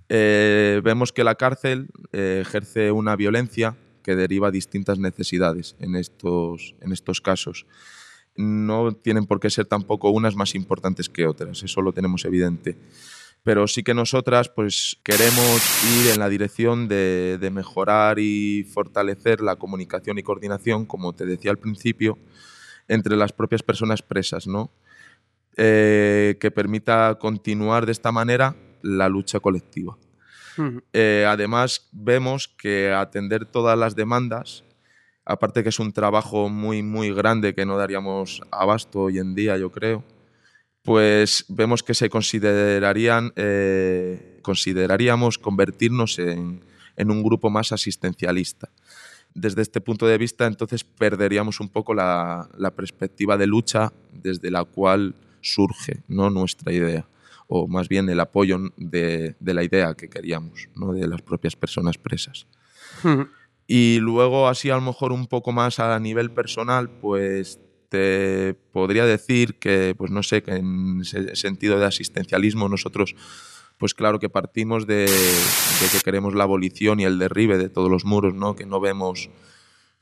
vemos 0.08 1.12
que 1.12 1.24
la 1.24 1.34
cárcel 1.34 1.88
ejerce 2.12 2.90
una 2.90 3.16
violencia 3.16 3.76
que 4.04 4.14
deriva 4.14 4.52
distintas 4.52 5.00
necesidades 5.00 5.74
en 5.80 5.96
estos, 5.96 6.76
en 6.80 6.92
estos 6.92 7.20
casos. 7.20 7.66
No 8.36 8.92
tienen 8.92 9.26
por 9.26 9.40
qué 9.40 9.50
ser 9.50 9.66
tampoco 9.66 10.10
unas 10.10 10.36
más 10.36 10.54
importantes 10.54 11.08
que 11.08 11.26
otras, 11.26 11.62
eso 11.64 11.82
lo 11.82 11.92
tenemos 11.92 12.24
evidente. 12.24 12.76
Pero 13.42 13.66
sí 13.66 13.82
que 13.82 13.92
nosotras 13.92 14.48
pues, 14.48 14.98
queremos 15.02 15.60
ir 15.98 16.12
en 16.12 16.18
la 16.18 16.28
dirección 16.28 16.88
de, 16.88 17.50
mejorar 17.52 18.18
y 18.18 18.64
fortalecer 18.64 19.42
la 19.42 19.56
comunicación 19.56 20.18
y 20.18 20.22
coordinación, 20.22 20.86
como 20.86 21.12
te 21.12 21.26
decía 21.26 21.50
al 21.50 21.58
principio, 21.58 22.18
entre 22.88 23.16
las 23.16 23.32
propias 23.32 23.62
personas 23.62 24.02
presas, 24.02 24.46
¿no? 24.46 24.70
Eh, 25.56 26.36
que 26.40 26.50
permita 26.50 27.16
continuar 27.20 27.86
de 27.86 27.92
esta 27.92 28.10
manera 28.12 28.56
la 28.82 29.08
lucha 29.08 29.40
colectiva. 29.40 29.96
Eh, 30.92 31.24
además, 31.28 31.88
vemos 31.92 32.48
que 32.48 32.92
atender 32.92 33.44
todas 33.44 33.78
las 33.78 33.94
demandas, 33.96 34.64
aparte 35.24 35.62
que 35.62 35.68
es 35.70 35.78
un 35.78 35.92
trabajo 35.92 36.48
muy, 36.48 36.82
muy 36.82 37.12
grande 37.12 37.54
que 37.54 37.66
no 37.66 37.76
daríamos 37.76 38.42
abasto 38.50 39.02
hoy 39.02 39.18
en 39.18 39.34
día, 39.34 39.56
yo 39.56 39.70
creo, 39.70 40.04
pues 40.82 41.46
vemos 41.48 41.82
que 41.82 41.94
se 41.94 42.10
considerarían, 42.10 43.32
eh, 43.36 44.38
consideraríamos 44.42 45.38
convertirnos 45.38 46.18
en, 46.18 46.62
un 46.96 47.22
grupo 47.22 47.50
más 47.50 47.72
asistencialista. 47.72 48.68
Desde 49.34 49.62
este 49.62 49.80
punto 49.80 50.06
de 50.06 50.18
vista, 50.18 50.46
entonces 50.46 50.84
perderíamos 50.84 51.58
un 51.58 51.68
poco 51.68 51.92
la, 51.92 52.48
la 52.56 52.70
perspectiva 52.70 53.36
de 53.36 53.48
lucha 53.48 53.92
desde 54.12 54.50
la 54.50 54.64
cual 54.64 55.16
surge 55.40 56.02
¿no? 56.06 56.30
nuestra 56.30 56.72
idea 56.72 57.06
o 57.56 57.68
más 57.68 57.88
bien 57.88 58.08
el 58.08 58.18
apoyo 58.18 58.58
de, 58.76 59.36
la 59.40 59.62
idea 59.62 59.94
que 59.94 60.08
queríamos, 60.08 60.68
¿no? 60.74 60.92
de 60.92 61.06
las 61.06 61.22
propias 61.22 61.54
personas 61.54 61.98
presas. 61.98 62.48
Y 63.68 63.98
luego, 64.00 64.48
así 64.48 64.70
a 64.70 64.74
lo 64.74 64.80
mejor 64.80 65.12
un 65.12 65.28
poco 65.28 65.52
más 65.52 65.78
a 65.78 65.96
nivel 66.00 66.32
personal, 66.32 66.90
pues 66.90 67.60
te 67.90 68.54
podría 68.72 69.06
decir 69.06 69.54
que, 69.60 69.94
pues 69.96 70.10
no 70.10 70.24
sé, 70.24 70.42
que 70.42 70.56
en 70.56 71.02
ese 71.02 71.36
sentido 71.36 71.78
de 71.78 71.86
asistencialismo 71.86 72.68
nosotros, 72.68 73.14
pues 73.78 73.94
claro 73.94 74.18
que 74.18 74.28
partimos 74.28 74.88
de, 74.88 75.04
de, 75.04 75.88
que 75.92 76.00
queremos 76.04 76.34
la 76.34 76.44
abolición 76.44 76.98
y 76.98 77.04
el 77.04 77.20
derribe 77.20 77.56
de 77.56 77.68
todos 77.68 77.88
los 77.88 78.04
muros, 78.04 78.34
¿no? 78.34 78.56
Que 78.56 78.66
no 78.66 78.80
vemos, 78.80 79.30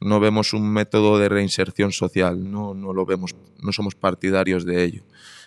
no 0.00 0.20
vemos 0.20 0.54
un 0.54 0.72
método 0.72 1.18
de 1.18 1.28
reinserción 1.28 1.92
social, 1.92 2.50
¿no? 2.50 2.72
No 2.72 2.94
lo 2.94 3.04
vemos, 3.04 3.34
no 3.60 3.72
somos 3.72 3.94
partidarios 3.94 4.64
de 4.64 4.84
ello 4.84 5.02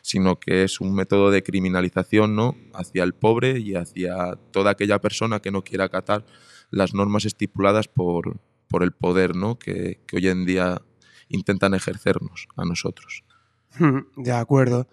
sino 0.06 0.40
que 0.40 0.64
es 0.64 0.82
un 0.82 0.94
método 0.94 1.32
de 1.32 1.42
criminalización 1.42 2.36
¿no? 2.36 2.56
hacia 2.76 3.04
el 3.04 3.16
pobre 3.16 3.58
y 3.58 3.74
hacia 3.74 4.36
toda 4.52 4.70
aquella 4.70 5.02
persona 5.02 5.40
que 5.40 5.50
no 5.50 5.64
quiera 5.64 5.86
acatar 5.86 6.28
las 6.70 6.94
normas 6.94 7.26
estipuladas 7.26 7.88
por, 7.88 8.40
por 8.68 8.84
el 8.84 8.92
poder 8.92 9.36
¿no? 9.36 9.58
que, 9.58 10.00
hoy 10.14 10.28
en 10.28 10.46
día 10.46 10.80
intentan 11.28 11.74
ejercernos 11.74 12.48
a 12.56 12.66
nosotros. 12.66 13.24
De 14.16 14.32
acuerdo. 14.32 14.88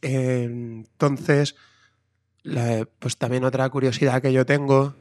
entonces, 0.00 1.54
pues 2.98 3.18
también 3.18 3.44
otra 3.44 3.68
curiosidad 3.68 4.22
que 4.22 4.32
yo 4.32 4.46
tengo, 4.46 4.94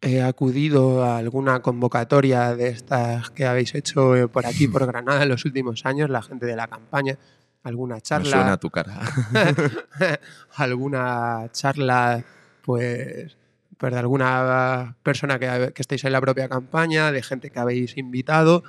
he 0.00 0.22
acudido 0.22 1.02
a 1.02 1.18
alguna 1.18 1.62
convocatoria 1.62 2.54
de 2.54 2.68
estas 2.68 3.28
que 3.30 3.44
habéis 3.44 3.74
hecho 3.74 4.14
eh, 4.14 4.28
por 4.28 4.46
aquí, 4.46 4.68
por 4.68 4.86
Granada, 4.92 5.24
en 5.24 5.30
los 5.30 5.44
últimos 5.44 5.84
años, 5.84 6.10
la 6.10 6.22
gente 6.22 6.46
de 6.46 6.54
la 6.54 6.68
campaña, 6.68 7.18
alguna 7.66 8.00
charla. 8.00 8.30
suena 8.30 8.52
a 8.52 8.56
tu 8.58 8.70
cara. 8.70 9.00
alguna 10.56 11.48
charla, 11.52 12.24
pues, 12.62 13.36
pues, 13.76 13.92
de 13.92 13.98
alguna 13.98 14.96
persona 15.02 15.38
que, 15.38 15.72
que, 15.74 15.82
estéis 15.82 16.04
en 16.04 16.12
la 16.12 16.20
propia 16.20 16.48
campaña, 16.48 17.10
de 17.10 17.22
gente 17.22 17.50
que 17.50 17.58
habéis 17.58 17.96
invitado. 17.96 18.62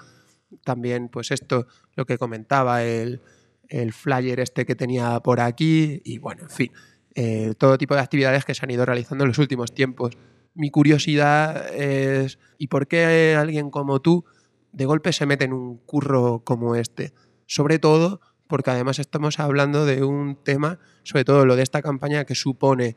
También, 0.64 1.10
pues, 1.10 1.32
esto, 1.32 1.68
lo 1.96 2.06
que 2.06 2.18
comentaba, 2.18 2.84
el, 2.84 3.22
el 3.70 3.94
flyer 3.94 4.40
este 4.40 4.66
que 4.66 4.76
tenía 4.76 5.20
por 5.20 5.40
aquí. 5.40 6.02
Y 6.04 6.18
bueno, 6.18 6.44
en 6.44 6.50
fin, 6.50 6.72
eh, 7.16 7.54
todo 7.58 7.78
tipo 7.78 7.94
de 7.94 8.02
actividades 8.02 8.46
que 8.46 8.56
se 8.56 8.66
han 8.66 8.72
ido 8.72 8.86
realizando 8.86 9.24
en 9.24 9.30
los 9.30 9.38
últimos 9.38 9.74
tiempos. 9.74 10.18
Mi 10.56 10.72
curiosidad 10.72 11.72
es, 11.76 12.40
¿y 12.58 12.68
por 12.68 12.88
qué 12.88 13.36
alguien 13.38 13.70
como 13.70 14.02
tú 14.02 14.26
de 14.72 14.86
golpe 14.86 15.14
se 15.14 15.28
mete 15.28 15.46
en 15.46 15.54
un 15.54 15.78
curro 15.78 16.42
como 16.44 16.76
este? 16.76 17.14
Sobre 17.46 17.78
todo 17.78 18.22
porque 18.48 18.72
además 18.72 19.00
estamos 19.00 19.40
hablando 19.40 19.86
de 19.86 20.04
un 20.04 20.36
tema, 20.36 20.80
sobre 21.04 21.26
todo 21.26 21.46
lo 21.46 21.56
de 21.56 21.64
esta 21.64 21.82
campaña, 21.82 22.26
que 22.26 22.36
supone 22.36 22.96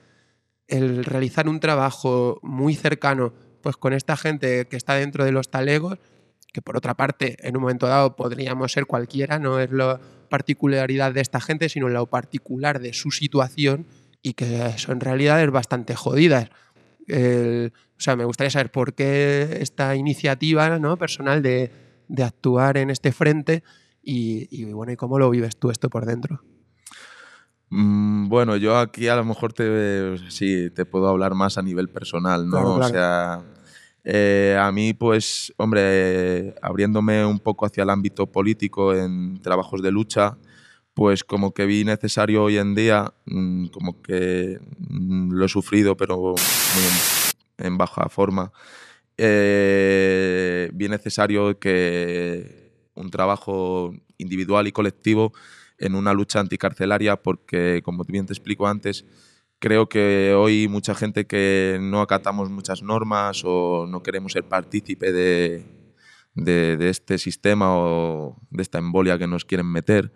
el 0.69 1.05
realizar 1.05 1.49
un 1.49 1.61
trabajo 1.61 2.39
muy 2.43 2.75
cercano 2.75 3.33
pues 3.63 3.77
con 3.77 3.93
esta 3.93 4.17
gente 4.17 4.67
que 4.69 4.77
está 4.77 4.95
dentro 4.95 5.25
de 5.25 5.33
los 5.33 5.51
talegos, 5.51 5.99
que 6.53 6.63
por 6.63 6.77
otra 6.77 6.95
parte 6.95 7.37
en 7.47 7.57
un 7.57 7.63
momento 7.63 7.87
dado 7.87 8.17
podríamos 8.17 8.73
ser 8.73 8.87
cualquiera, 8.87 9.39
no 9.39 9.61
es 9.61 9.71
la 9.71 10.01
particularidad 10.29 11.13
de 11.13 11.21
esta 11.21 11.41
gente, 11.41 11.69
sino 11.69 11.89
lo 11.89 12.07
particular 12.07 12.81
de 12.81 12.93
su 12.93 13.11
situación 13.11 13.87
y 14.23 14.35
que 14.35 14.79
son 14.79 15.01
realidades 15.01 15.51
bastante 15.51 15.95
jodidas. 15.95 16.51
o 17.09 18.01
sea, 18.01 18.17
me 18.17 18.25
gustaría 18.25 18.51
saber 18.51 18.71
por 18.71 18.95
qué 18.95 19.59
esta 19.61 19.95
iniciativa 19.97 20.79
¿no? 20.79 20.97
personal 20.97 21.43
de, 21.43 21.71
de 22.09 22.23
actuar 22.23 22.77
en 22.77 22.91
este 22.91 23.13
frente 23.13 23.63
y, 24.03 24.65
bueno, 24.73 24.93
¿y 24.93 24.97
cómo 24.97 25.19
lo 25.19 25.31
vives 25.31 25.57
tú 25.57 25.71
esto 25.71 25.89
por 25.91 26.07
dentro? 26.07 26.41
Mm, 27.71 28.29
bueno, 28.29 28.57
yo 28.57 28.79
aquí 28.79 29.09
a 29.09 29.17
lo 29.17 29.25
mejor 29.25 29.53
te, 29.53 30.17
sí, 30.29 30.71
te 30.71 30.85
puedo 30.85 31.09
hablar 31.09 31.35
más 31.35 31.57
a 31.57 31.63
nivel 31.63 31.89
personal, 31.89 32.49
¿no? 32.49 32.77
O 32.77 32.83
sea, 32.83 33.43
eh, 34.05 34.57
a 34.59 34.73
mí, 34.73 34.93
pues, 34.93 35.53
hombre, 35.57 36.55
abriéndome 36.63 37.25
un 37.25 37.39
poco 37.39 37.67
hacia 37.67 37.83
el 37.83 37.91
ámbito 37.91 38.27
político 38.27 38.95
en 38.95 39.41
trabajos 39.41 39.83
de 39.83 39.93
lucha, 39.93 40.37
pues 40.95 41.23
como 41.23 41.53
que 41.53 41.67
vi 41.67 41.85
necesario 41.85 42.45
hoy 42.45 42.59
en 42.59 42.75
día, 42.75 43.13
mm, 43.27 43.67
como 43.67 44.03
que 44.03 44.59
mm, 44.79 45.33
lo 45.33 45.45
he 45.45 45.49
sufrido, 45.49 45.97
pero 45.97 46.35
en, 47.59 47.79
baja 47.79 48.09
forma, 48.09 48.53
eh, 49.17 50.71
vi 50.75 50.89
necesario 50.89 51.59
que 51.59 52.60
un 52.95 53.11
trabajo 53.11 53.95
individual 54.19 54.67
y 54.67 54.73
colectivo 54.73 55.33
en 55.79 55.95
una 55.95 56.13
lucha 56.13 56.41
anticarcelaria 56.41 57.17
porque, 57.17 57.81
como 57.85 58.05
bien 58.05 58.27
te 58.27 58.33
explico 58.33 58.67
antes, 58.67 59.05
creo 59.59 59.89
que 59.89 60.35
hoy 60.37 60.69
mucha 60.69 60.95
gente 60.95 61.27
que 61.27 61.79
no 61.81 62.01
acatamos 62.01 62.51
muchas 62.51 62.83
normas 62.83 63.43
o 63.45 63.87
no 63.87 64.03
queremos 64.03 64.33
ser 64.33 64.45
partícipe 64.45 65.13
de, 65.13 65.65
de, 66.35 66.89
este 66.89 67.19
sistema 67.19 67.77
o 67.77 68.37
de 68.51 68.63
esta 68.63 68.79
embolia 68.79 69.19
que 69.19 69.27
nos 69.27 69.45
quieren 69.45 69.67
meter, 69.67 70.13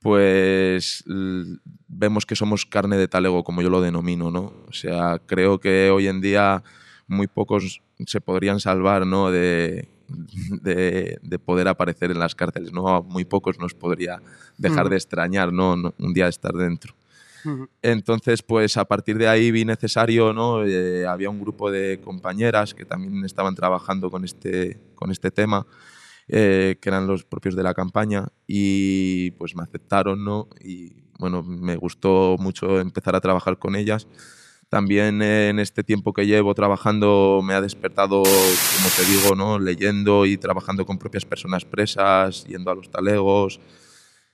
pues 0.00 1.04
vemos 1.06 2.26
que 2.26 2.36
somos 2.36 2.66
carne 2.66 2.96
de 2.96 3.08
talego, 3.08 3.44
como 3.44 3.62
yo 3.62 3.70
lo 3.70 3.80
denomino, 3.80 4.30
¿no? 4.30 4.52
O 4.68 4.72
sea, 4.72 5.20
creo 5.26 5.60
que 5.60 5.90
hoy 5.90 6.08
en 6.08 6.20
día 6.20 6.62
muy 7.06 7.26
pocos 7.26 7.82
se 8.06 8.20
podrían 8.20 8.60
salvar, 8.60 9.06
¿no? 9.06 9.30
De, 9.30 9.88
de, 10.62 11.18
de 11.22 11.38
poder 11.38 11.68
aparecer 11.68 12.10
en 12.10 12.18
las 12.18 12.34
cárceles, 12.34 12.72
¿no? 12.72 12.88
A 12.88 13.02
muy 13.02 13.24
pocos 13.24 13.58
nos 13.58 13.74
podría 13.74 14.20
dejar 14.58 14.88
de 14.88 14.96
extrañar, 14.96 15.52
¿no? 15.52 15.74
Un 15.98 16.12
día 16.12 16.28
estar 16.28 16.52
dentro. 16.52 16.94
Entonces, 17.82 18.42
pues 18.42 18.76
a 18.76 18.84
partir 18.84 19.16
de 19.16 19.28
ahí 19.28 19.50
vi 19.50 19.64
necesario, 19.64 20.32
¿no? 20.32 20.64
Eh, 20.64 21.06
había 21.06 21.30
un 21.30 21.40
grupo 21.40 21.70
de 21.70 22.00
compañeras 22.02 22.74
que 22.74 22.84
también 22.84 23.24
estaban 23.24 23.54
trabajando 23.54 24.10
con 24.10 24.24
este, 24.24 24.78
con 24.94 25.10
este 25.10 25.30
tema, 25.30 25.66
eh, 26.28 26.76
que 26.80 26.88
eran 26.88 27.06
los 27.06 27.24
propios 27.24 27.56
de 27.56 27.62
la 27.62 27.74
campaña, 27.74 28.28
y 28.46 29.30
pues 29.32 29.56
me 29.56 29.62
aceptaron, 29.62 30.24
¿no? 30.24 30.48
Y 30.60 31.04
bueno, 31.18 31.42
me 31.42 31.76
gustó 31.76 32.36
mucho 32.38 32.80
empezar 32.80 33.16
a 33.16 33.20
trabajar 33.20 33.58
con 33.58 33.74
ellas. 33.74 34.06
También 34.70 35.20
eh, 35.20 35.48
en 35.48 35.58
este 35.58 35.82
tiempo 35.82 36.12
que 36.12 36.26
llevo 36.26 36.54
trabajando 36.54 37.40
me 37.44 37.54
ha 37.54 37.60
despertado, 37.60 38.22
como 38.22 38.88
te 38.96 39.04
digo, 39.04 39.34
¿no? 39.34 39.58
leyendo 39.58 40.24
y 40.26 40.36
trabajando 40.36 40.86
con 40.86 40.96
propias 40.96 41.24
personas 41.24 41.64
presas, 41.64 42.44
yendo 42.46 42.70
a 42.70 42.74
los 42.76 42.88
talegos, 42.90 43.60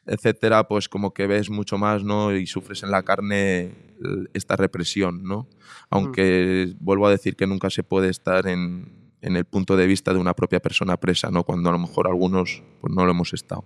etcétera, 0.04 0.68
pues 0.68 0.88
como 0.90 1.12
que 1.14 1.26
ves 1.26 1.48
mucho 1.50 1.78
más, 1.78 2.04
¿no? 2.04 2.32
Y 2.36 2.46
sufres 2.46 2.82
en 2.82 2.90
la 2.90 3.02
carne 3.02 3.72
el- 4.04 4.30
esta 4.34 4.54
represión, 4.56 5.24
¿no? 5.24 5.48
Aunque 5.90 6.74
vuelvo 6.80 7.06
a 7.06 7.10
decir 7.10 7.34
que 7.34 7.46
nunca 7.46 7.70
se 7.70 7.82
puede 7.82 8.10
estar 8.10 8.46
en, 8.46 9.10
en 9.22 9.36
el 9.36 9.46
punto 9.46 9.74
de 9.76 9.86
vista 9.86 10.12
de 10.12 10.20
una 10.20 10.34
propia 10.34 10.60
persona 10.60 10.96
presa, 10.98 11.30
¿no? 11.30 11.44
Cuando 11.44 11.70
a 11.70 11.72
lo 11.72 11.78
mejor 11.78 12.06
algunos 12.06 12.62
pues 12.82 12.94
no 12.94 13.04
lo 13.06 13.10
hemos 13.10 13.32
estado. 13.32 13.64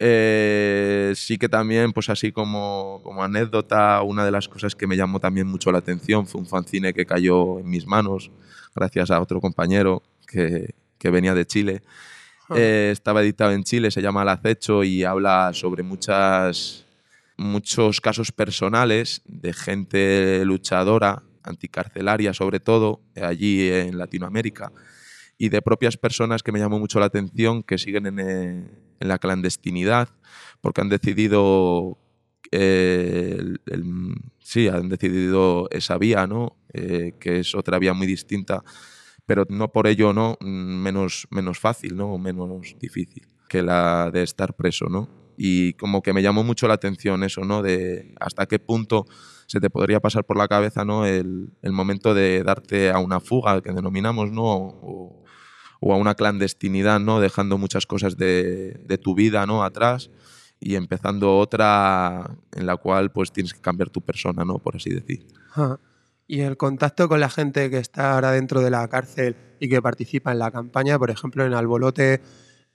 Eh, 0.00 1.12
sí 1.16 1.38
que 1.38 1.48
también, 1.48 1.92
pues 1.92 2.08
así 2.08 2.30
como, 2.30 3.00
como 3.02 3.22
anécdota, 3.22 4.00
una 4.02 4.24
de 4.24 4.30
las 4.30 4.48
cosas 4.48 4.76
que 4.76 4.86
me 4.86 4.96
llamó 4.96 5.18
también 5.18 5.46
mucho 5.46 5.72
la 5.72 5.78
atención 5.78 6.26
fue 6.26 6.40
un 6.40 6.46
fanzine 6.46 6.94
que 6.94 7.04
cayó 7.04 7.58
en 7.58 7.68
mis 7.68 7.86
manos 7.86 8.30
gracias 8.74 9.10
a 9.10 9.20
otro 9.20 9.40
compañero 9.40 10.02
que, 10.26 10.74
que 10.98 11.10
venía 11.10 11.34
de 11.34 11.46
Chile. 11.46 11.82
Eh, 12.54 12.90
estaba 12.92 13.22
editado 13.22 13.52
en 13.52 13.64
Chile, 13.64 13.90
se 13.90 14.00
llama 14.00 14.22
El 14.22 14.28
Acecho 14.28 14.84
y 14.84 15.04
habla 15.04 15.50
sobre 15.52 15.82
muchas, 15.82 16.86
muchos 17.36 18.00
casos 18.00 18.32
personales 18.32 19.22
de 19.26 19.52
gente 19.52 20.44
luchadora, 20.44 21.22
anticarcelaria 21.42 22.32
sobre 22.32 22.60
todo, 22.60 23.00
allí 23.20 23.68
en 23.68 23.98
Latinoamérica, 23.98 24.72
y 25.36 25.50
de 25.50 25.60
propias 25.60 25.96
personas 25.96 26.42
que 26.42 26.52
me 26.52 26.58
llamó 26.58 26.78
mucho 26.78 27.00
la 27.00 27.06
atención 27.06 27.62
que 27.62 27.78
siguen 27.78 28.06
en, 28.06 28.18
eh, 28.20 28.66
en 29.00 29.08
la 29.08 29.18
clandestinidad 29.18 30.08
porque 30.60 30.80
han 30.80 30.88
decidido 30.88 31.98
eh, 32.50 33.36
el- 33.38 33.60
el- 33.66 34.14
sí, 34.40 34.68
han 34.68 34.88
decidido 34.88 35.68
esa 35.70 35.98
vía, 35.98 36.26
¿no? 36.26 36.56
Eh, 36.72 37.12
que 37.20 37.40
es 37.40 37.54
otra 37.54 37.78
vía 37.78 37.92
muy 37.94 38.06
distinta, 38.06 38.62
pero 39.26 39.44
no 39.48 39.70
por 39.72 39.86
ello 39.86 40.12
no 40.12 40.36
menos, 40.40 41.26
menos 41.30 41.58
fácil, 41.58 41.96
¿no? 41.96 42.16
Menos 42.18 42.76
difícil 42.80 43.26
que 43.48 43.62
la 43.62 44.10
de 44.12 44.22
estar 44.22 44.54
preso, 44.54 44.86
¿no? 44.88 45.08
Y 45.36 45.74
como 45.74 46.02
que 46.02 46.12
me 46.12 46.22
llamó 46.22 46.42
mucho 46.44 46.66
la 46.68 46.74
atención 46.74 47.22
eso, 47.24 47.42
¿no? 47.42 47.62
De 47.62 48.14
hasta 48.20 48.46
qué 48.46 48.58
punto 48.58 49.06
se 49.46 49.60
te 49.60 49.70
podría 49.70 50.00
pasar 50.00 50.24
por 50.24 50.36
la 50.36 50.48
cabeza, 50.48 50.84
¿no? 50.84 51.06
El, 51.06 51.50
el 51.62 51.72
momento 51.72 52.14
de 52.14 52.42
darte 52.42 52.90
a 52.90 52.98
una 52.98 53.20
fuga, 53.20 53.60
que 53.62 53.72
denominamos, 53.72 54.30
¿no? 54.32 54.44
O, 54.46 55.24
o 55.80 55.92
a 55.92 55.96
una 55.96 56.14
clandestinidad, 56.14 57.00
¿no? 57.00 57.20
Dejando 57.20 57.58
muchas 57.58 57.86
cosas 57.86 58.16
de, 58.16 58.80
de 58.84 58.98
tu 58.98 59.14
vida, 59.14 59.46
¿no? 59.46 59.62
Atrás 59.62 60.10
y 60.60 60.74
empezando 60.74 61.38
otra 61.38 62.36
en 62.52 62.66
la 62.66 62.76
cual 62.76 63.10
pues 63.10 63.32
tienes 63.32 63.54
que 63.54 63.60
cambiar 63.60 63.90
tu 63.90 64.00
persona, 64.00 64.44
¿no? 64.44 64.58
Por 64.58 64.76
así 64.76 64.90
decir. 64.90 65.26
Ajá. 65.50 65.78
Y 66.26 66.40
el 66.40 66.56
contacto 66.56 67.08
con 67.08 67.20
la 67.20 67.30
gente 67.30 67.70
que 67.70 67.78
está 67.78 68.14
ahora 68.14 68.32
dentro 68.32 68.60
de 68.60 68.70
la 68.70 68.86
cárcel 68.88 69.36
y 69.60 69.68
que 69.68 69.80
participa 69.80 70.30
en 70.30 70.38
la 70.38 70.50
campaña, 70.50 70.98
por 70.98 71.10
ejemplo, 71.10 71.44
en 71.44 71.54
Albolote, 71.54 72.20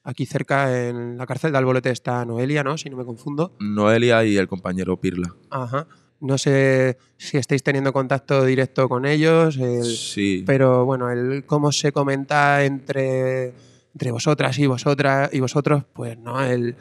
aquí 0.04 0.26
cerca, 0.26 0.88
en 0.88 1.18
la 1.18 1.28
cárcel 1.28 1.52
de 1.52 1.60
Albolote 1.60 1.92
está 1.92 2.26
Noelia, 2.26 2.64
¿no? 2.64 2.78
Si 2.78 2.90
no 2.90 2.98
me 2.98 3.06
confundo. 3.06 3.56
Noelia 3.60 4.24
y 4.24 4.38
el 4.38 4.48
compañero 4.48 5.00
Pirla. 5.00 5.36
Ajá. 5.52 5.88
No 6.24 6.38
sé 6.38 6.98
si 7.18 7.38
estáis 7.38 7.64
teniendo 7.64 7.92
contacto 7.92 8.46
directo 8.46 8.88
con 8.88 9.06
ellos, 9.06 9.58
el- 9.58 9.84
Sí. 9.84 10.44
pero 10.48 10.86
bueno, 10.86 11.12
el 11.12 11.46
cómo 11.46 11.72
se 11.74 11.92
comenta 11.92 12.64
entre, 12.64 13.54
entre 13.94 14.12
vosotras 14.12 14.58
y 14.58 14.66
vosotras 14.66 15.30
y 15.34 15.42
vosotros, 15.42 15.84
pues 15.94 16.18
no, 16.18 16.42
el, 16.42 16.78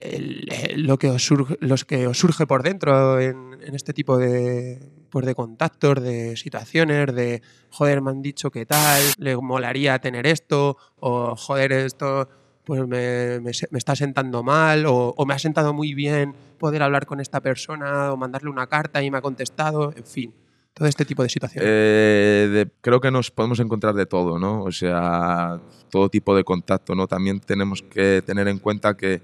el- 0.00 0.48
el- 0.52 0.82
lo 0.86 0.98
que 0.98 1.10
os 1.10 1.24
surge, 1.24 1.56
los 1.60 1.84
que 1.84 2.06
os 2.06 2.16
surge 2.18 2.46
por 2.46 2.62
dentro 2.62 3.20
en, 3.20 3.58
en 3.60 3.74
este 3.74 3.92
tipo 3.92 4.16
de, 4.18 4.78
pues 5.10 5.26
de 5.26 5.34
contactos, 5.34 6.00
de 6.02 6.36
situaciones, 6.36 7.14
de 7.14 7.42
joder, 7.70 8.00
me 8.02 8.10
han 8.10 8.22
dicho 8.22 8.50
que 8.50 8.66
tal, 8.66 9.02
le 9.18 9.36
molaría 9.36 9.98
tener 9.98 10.26
esto, 10.26 10.76
o 11.00 11.34
joder, 11.36 11.72
esto 11.72 12.28
pues 12.64 12.86
me, 12.86 13.40
me 13.40 13.50
está 13.78 13.96
sentando 13.96 14.42
mal, 14.42 14.86
o, 14.86 15.14
o 15.16 15.26
me 15.26 15.34
ha 15.34 15.38
sentado 15.38 15.72
muy 15.74 15.94
bien 15.94 16.34
poder 16.58 16.82
hablar 16.82 17.06
con 17.06 17.20
esta 17.20 17.40
persona, 17.40 18.12
o 18.12 18.16
mandarle 18.16 18.50
una 18.50 18.66
carta 18.68 19.02
y 19.02 19.10
me 19.10 19.18
ha 19.18 19.22
contestado, 19.22 19.92
en 19.96 20.04
fin, 20.04 20.34
todo 20.74 20.86
este 20.88 21.04
tipo 21.04 21.22
de 21.22 21.28
situaciones. 21.28 21.68
Eh, 21.70 22.48
de- 22.52 22.70
creo 22.80 23.00
que 23.00 23.10
nos 23.10 23.30
podemos 23.30 23.58
encontrar 23.60 23.94
de 23.94 24.06
todo, 24.06 24.38
¿no? 24.38 24.62
O 24.62 24.70
sea, 24.72 25.60
todo 25.90 26.08
tipo 26.08 26.34
de 26.36 26.44
contacto, 26.44 26.94
¿no? 26.94 27.06
También 27.08 27.40
tenemos 27.40 27.82
que 27.82 28.22
tener 28.24 28.46
en 28.48 28.58
cuenta 28.58 28.96
que, 28.96 29.20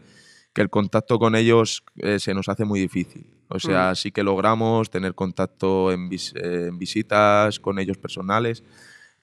que 0.52 0.60
el 0.60 0.68
contacto 0.70 1.18
con 1.18 1.34
ellos 1.36 1.84
eh, 1.96 2.18
se 2.18 2.34
nos 2.34 2.48
hace 2.48 2.64
muy 2.64 2.80
difícil. 2.80 3.26
O 3.48 3.58
sea, 3.60 3.92
Mm. 3.92 3.96
sí 3.96 4.10
que 4.12 4.22
logramos 4.22 4.90
tener 4.90 5.14
contacto 5.14 5.90
en, 5.92 6.08
vis- 6.10 6.34
eh, 6.36 6.66
en 6.68 6.78
visitas 6.78 7.58
con 7.60 7.78
ellos 7.78 7.96
personales 7.96 8.62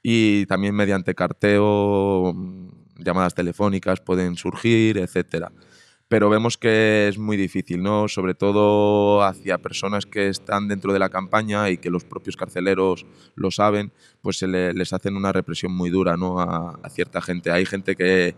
y 0.01 0.45
también 0.47 0.74
mediante 0.74 1.13
carteo, 1.13 2.34
llamadas 2.97 3.35
telefónicas 3.35 3.99
pueden 4.01 4.35
surgir, 4.35 4.97
etcétera. 4.97 5.51
Pero 6.07 6.29
vemos 6.29 6.55
que 6.57 7.07
es 7.07 7.17
muy 7.17 7.35
difícil, 7.35 7.81
¿no? 7.81 8.07
Sobre 8.07 8.35
todo 8.35 9.23
hacia 9.23 9.57
personas 9.57 10.05
que 10.05 10.27
están 10.29 10.67
dentro 10.67 10.93
de 10.93 10.99
la 10.99 11.09
campaña 11.09 11.71
y 11.71 11.77
que 11.77 11.89
los 11.89 12.03
propios 12.03 12.37
carceleros 12.37 13.07
lo 13.35 13.49
saben, 13.49 13.91
pues 14.21 14.37
se 14.37 14.47
le- 14.47 14.73
les 14.73 14.93
hacen 14.93 15.15
una 15.15 15.31
represión 15.31 15.71
muy 15.75 15.89
dura, 15.89 16.15
¿no? 16.15 16.39
A, 16.39 16.79
a 16.83 16.89
cierta 16.91 17.21
gente. 17.23 17.49
Hay 17.51 17.65
gente 17.65 17.95
que, 17.95 18.35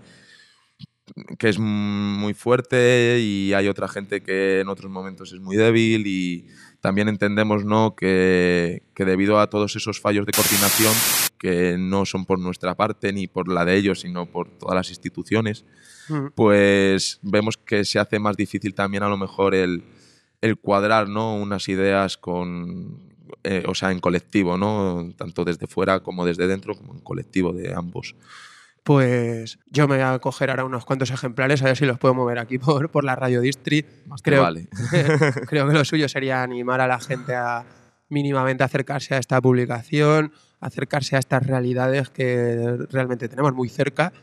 que 1.37 1.49
es 1.49 1.57
muy 1.59 2.33
fuerte 2.33 3.19
y 3.21 3.53
hay 3.53 3.67
otra 3.67 3.87
gente 3.87 4.21
que 4.21 4.59
en 4.61 4.67
otros 4.69 4.91
momentos 4.91 5.31
es 5.33 5.39
muy 5.39 5.55
débil 5.55 6.05
y 6.05 6.47
también 6.81 7.09
entendemos 7.09 7.65
¿no? 7.65 7.95
que, 7.95 8.83
que 8.93 9.05
debido 9.05 9.39
a 9.39 9.49
todos 9.49 9.75
esos 9.75 9.99
fallos 9.99 10.25
de 10.25 10.31
coordinación 10.31 10.93
que 11.37 11.77
no 11.77 12.05
son 12.05 12.25
por 12.25 12.39
nuestra 12.39 12.75
parte 12.75 13.13
ni 13.13 13.27
por 13.27 13.47
la 13.47 13.65
de 13.65 13.75
ellos 13.75 14.01
sino 14.01 14.25
por 14.25 14.49
todas 14.49 14.75
las 14.75 14.89
instituciones 14.89 15.65
Mm. 16.09 16.27
pues 16.35 17.19
vemos 17.21 17.57
que 17.57 17.83
se 17.83 17.99
hace 17.99 18.19
más 18.19 18.37
difícil 18.37 18.73
también 18.73 19.03
a 19.03 19.09
lo 19.09 19.17
mejor 19.17 19.53
el, 19.53 19.83
el 20.41 20.57
cuadrar 20.57 21.09
¿no? 21.09 21.35
unas 21.35 21.67
ideas 21.67 22.17
con 22.17 23.13
eh, 23.43 23.63
o 23.67 23.75
sea 23.75 23.91
en 23.91 23.99
colectivo 23.99 24.57
no 24.57 25.09
tanto 25.17 25.43
desde 25.43 25.67
fuera 25.67 25.99
como 25.99 26.25
desde 26.25 26.47
dentro 26.47 26.75
como 26.75 26.93
en 26.93 27.01
colectivo 27.01 27.51
de 27.51 27.73
ambos 27.73 28.15
Pues 28.87 29.59
yo 29.65 29.85
me 29.89 29.97
voy 29.97 30.05
a 30.05 30.17
coger 30.19 30.49
ahora 30.49 30.63
unos 30.63 30.85
cuantos 30.85 31.11
ejemplares, 31.11 31.61
a 31.61 31.65
ver 31.65 31.75
si 31.75 31.85
los 31.85 31.99
puedo 31.99 32.13
mover 32.13 32.39
aquí 32.39 32.57
por, 32.57 32.89
por 32.89 33.03
la 33.03 33.17
Radio 33.17 33.41
más 34.05 34.21
que 34.21 34.39
vale. 34.39 34.69
creo 35.49 35.67
que 35.67 35.73
lo 35.73 35.83
suyo 35.83 36.07
sería 36.07 36.41
animar 36.41 36.79
a 36.79 36.87
la 36.87 36.97
gente 37.01 37.35
a 37.35 37.65
mínimamente 38.07 38.63
acercarse 38.63 39.15
a 39.15 39.17
esta 39.17 39.41
publicación, 39.41 40.31
acercarse 40.61 41.17
a 41.17 41.19
estas 41.19 41.45
realidades 41.45 42.09
que 42.11 42.77
realmente 42.89 43.27
tenemos 43.27 43.53
muy 43.53 43.67
cerca 43.67 44.13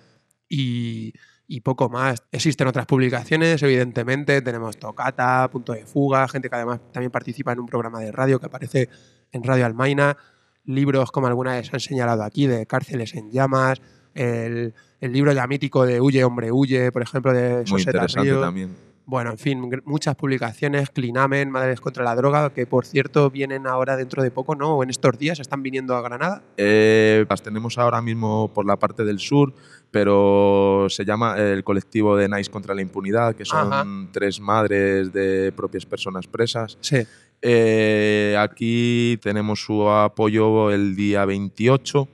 y, 0.48 1.12
y 1.46 1.60
poco 1.60 1.90
más. 1.90 2.22
Existen 2.32 2.66
otras 2.66 2.86
publicaciones, 2.86 3.62
evidentemente, 3.62 4.40
tenemos 4.40 4.78
Tocata, 4.78 5.46
Punto 5.52 5.74
de 5.74 5.84
Fuga, 5.84 6.26
gente 6.26 6.48
que 6.48 6.56
además 6.56 6.80
también 6.90 7.10
participa 7.10 7.52
en 7.52 7.60
un 7.60 7.66
programa 7.66 8.00
de 8.00 8.12
radio 8.12 8.40
que 8.40 8.46
aparece 8.46 8.88
en 9.30 9.42
Radio 9.42 9.66
Almaina, 9.66 10.16
libros 10.64 11.10
como 11.10 11.26
alguna 11.26 11.52
vez 11.52 11.68
han 11.74 11.80
señalado 11.80 12.22
aquí, 12.22 12.46
de 12.46 12.64
Cárceles 12.64 13.14
en 13.14 13.30
Llamas, 13.30 13.82
el, 14.14 14.74
el 15.00 15.12
libro 15.12 15.32
ya 15.32 15.46
mítico 15.46 15.84
de 15.84 16.00
Huye, 16.00 16.24
hombre, 16.24 16.50
huye, 16.52 16.90
por 16.92 17.02
ejemplo, 17.02 17.32
de 17.32 17.64
muy 17.68 17.82
interesante 17.82 18.30
Río. 18.30 18.40
también 18.40 18.70
Bueno, 19.06 19.32
en 19.32 19.38
fin, 19.38 19.82
muchas 19.84 20.16
publicaciones, 20.16 20.88
Clinamen, 20.90 21.50
Madres 21.50 21.80
contra 21.80 22.04
la 22.04 22.14
Droga, 22.16 22.50
que 22.50 22.66
por 22.66 22.86
cierto 22.86 23.30
vienen 23.30 23.66
ahora 23.66 23.96
dentro 23.96 24.22
de 24.22 24.30
poco, 24.30 24.54
¿no? 24.54 24.76
O 24.76 24.82
en 24.82 24.88
estos 24.90 25.18
días 25.18 25.40
están 25.40 25.62
viniendo 25.62 25.94
a 25.94 26.00
Granada. 26.00 26.42
Eh, 26.56 27.26
las 27.28 27.42
tenemos 27.42 27.76
ahora 27.76 28.00
mismo 28.00 28.50
por 28.54 28.64
la 28.64 28.78
parte 28.78 29.04
del 29.04 29.18
sur, 29.18 29.52
pero 29.90 30.86
se 30.88 31.04
llama 31.04 31.36
el 31.38 31.62
colectivo 31.64 32.16
de 32.16 32.28
Nice 32.28 32.50
contra 32.50 32.74
la 32.74 32.80
impunidad, 32.80 33.34
que 33.34 33.44
son 33.44 33.72
Ajá. 33.72 33.86
tres 34.10 34.40
madres 34.40 35.12
de 35.12 35.52
propias 35.52 35.84
personas 35.84 36.26
presas. 36.26 36.78
Sí. 36.80 37.06
Eh, 37.42 38.34
aquí 38.38 39.18
tenemos 39.22 39.60
su 39.60 39.86
apoyo 39.86 40.70
el 40.70 40.96
día 40.96 41.26
28, 41.26 42.08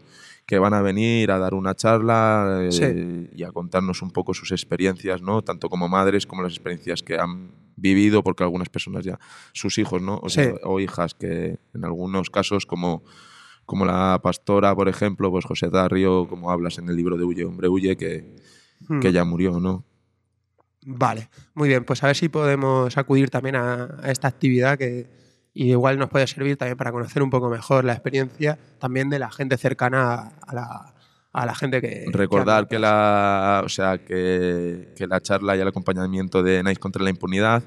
que 0.51 0.59
van 0.59 0.74
a 0.74 0.82
venir 0.82 1.30
a 1.30 1.38
dar 1.38 1.55
una 1.55 1.76
charla 1.76 2.59
eh, 2.72 3.30
y 3.32 3.44
a 3.44 3.53
contarnos 3.53 4.03
un 4.03 4.11
poco 4.11 4.34
sus 4.34 4.51
experiencias, 4.51 5.22
¿no? 5.22 5.42
Tanto 5.42 5.68
como 5.68 5.88
madres 5.88 6.26
como 6.26 6.42
las 6.42 6.55
experiencias 6.55 7.05
que 7.05 7.14
han 7.20 7.53
vivido, 7.76 8.24
porque 8.24 8.42
algunas 8.42 8.68
personas 8.68 9.05
ya, 9.05 9.20
sus 9.53 9.78
hijos, 9.78 10.03
¿no? 10.03 10.18
O, 10.20 10.28
Sí. 10.28 10.42
sea, 10.42 10.55
o 10.64 10.80
hijas 10.80 11.14
que 11.14 11.61
en 11.72 11.84
algunos 11.84 12.30
casos 12.30 12.66
como 12.66 13.05
como 13.64 13.84
la 13.84 14.18
pastora, 14.20 14.74
por 14.74 14.88
ejemplo, 14.88 15.30
pues 15.30 15.44
José 15.44 15.70
Darrio, 15.70 16.26
como 16.26 16.51
hablas 16.51 16.78
en 16.78 16.88
el 16.88 16.96
libro 16.96 17.16
de 17.16 17.22
Huye, 17.22 17.44
hombre, 17.44 17.68
huye, 17.68 17.96
que, 17.96 18.34
Hmm. 18.88 18.98
que 18.98 19.12
ya 19.12 19.24
murió, 19.24 19.61
¿no? 19.61 19.84
Vale, 20.84 21.28
muy 21.55 21.68
bien, 21.68 21.84
pues 21.84 22.03
a 22.03 22.09
ver 22.09 22.16
si 22.16 22.28
podemos 22.28 22.98
acudir 22.98 23.30
también 23.30 23.55
a, 23.55 23.98
a 24.03 24.11
esta 24.11 24.26
actividad 24.26 24.76
que 24.76 25.09
y 25.55 25.70
igual 25.70 25.98
nos 25.98 26.09
puede 26.11 26.26
servir 26.26 26.57
también 26.57 26.76
para 26.76 26.92
conocer 26.92 27.22
un 27.22 27.30
poco 27.30 27.48
mejor 27.51 27.84
la 27.84 27.92
experiencia 27.92 28.59
también 28.78 29.11
de 29.11 29.18
la 29.18 29.30
gente 29.30 29.57
cercana 29.57 30.32
a 30.46 30.55
la, 30.55 30.94
a 31.32 31.46
la 31.46 31.55
gente 31.55 31.80
que... 31.80 32.07
Recordar 32.12 32.64
que 32.68 32.76
que 32.76 32.78
la, 32.80 33.62
o 33.64 33.68
sea, 33.68 33.98
que, 33.98 34.92
que 34.96 35.07
la 35.07 35.20
charla 35.20 35.57
y 35.57 35.61
el 35.61 35.68
acompañamiento 35.68 36.42
de 36.42 36.62
Nice 36.62 36.78
contra 36.80 37.03
la 37.03 37.11
impunidad 37.11 37.62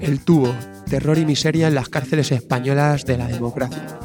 El 0.00 0.24
tubo, 0.24 0.54
terror 0.88 1.18
y 1.18 1.26
miseria 1.26 1.68
en 1.68 1.74
las 1.74 1.90
cárceles 1.90 2.32
españolas 2.32 3.04
de 3.04 3.18
la 3.18 3.28
democracia. 3.28 4.00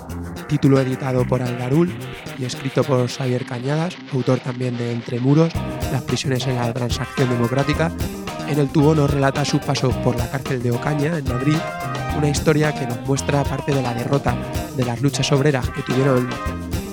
Título 0.49 0.81
editado 0.81 1.25
por 1.25 1.41
Algarul 1.41 1.97
y 2.37 2.45
escrito 2.45 2.83
por 2.83 3.07
Xavier 3.09 3.45
Cañadas, 3.45 3.95
autor 4.13 4.39
también 4.39 4.77
de 4.77 4.91
Entre 4.91 5.19
Muros, 5.19 5.53
Las 5.91 6.03
prisiones 6.03 6.45
en 6.47 6.55
la 6.55 6.73
transacción 6.73 7.29
democrática. 7.29 7.91
En 8.47 8.59
el 8.59 8.69
tubo 8.69 8.95
nos 8.95 9.09
relata 9.09 9.43
sus 9.43 9.61
pasos 9.61 9.95
por 9.97 10.15
la 10.17 10.29
cárcel 10.29 10.61
de 10.61 10.71
Ocaña, 10.71 11.17
en 11.17 11.25
Madrid, 11.25 11.57
una 12.17 12.29
historia 12.29 12.73
que 12.73 12.87
nos 12.87 12.99
muestra 13.07 13.43
parte 13.43 13.73
de 13.73 13.81
la 13.81 13.93
derrota 13.93 14.35
de 14.75 14.85
las 14.85 15.01
luchas 15.01 15.31
obreras 15.31 15.69
que 15.69 15.81
tuvieron, 15.81 16.29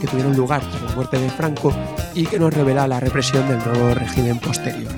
que 0.01 0.07
tuvieron 0.07 0.37
lugar 0.37 0.63
tras 0.63 0.83
la 0.83 0.95
muerte 0.97 1.19
de 1.19 1.31
Franco 1.31 1.73
y 2.15 2.27
que 2.27 2.39
nos 2.39 2.53
revela 2.53 2.89
la 2.89 3.01
represión 3.01 3.49
del 3.49 3.59
nuevo 3.59 3.95
régimen 3.95 4.39
posterior. 4.39 4.93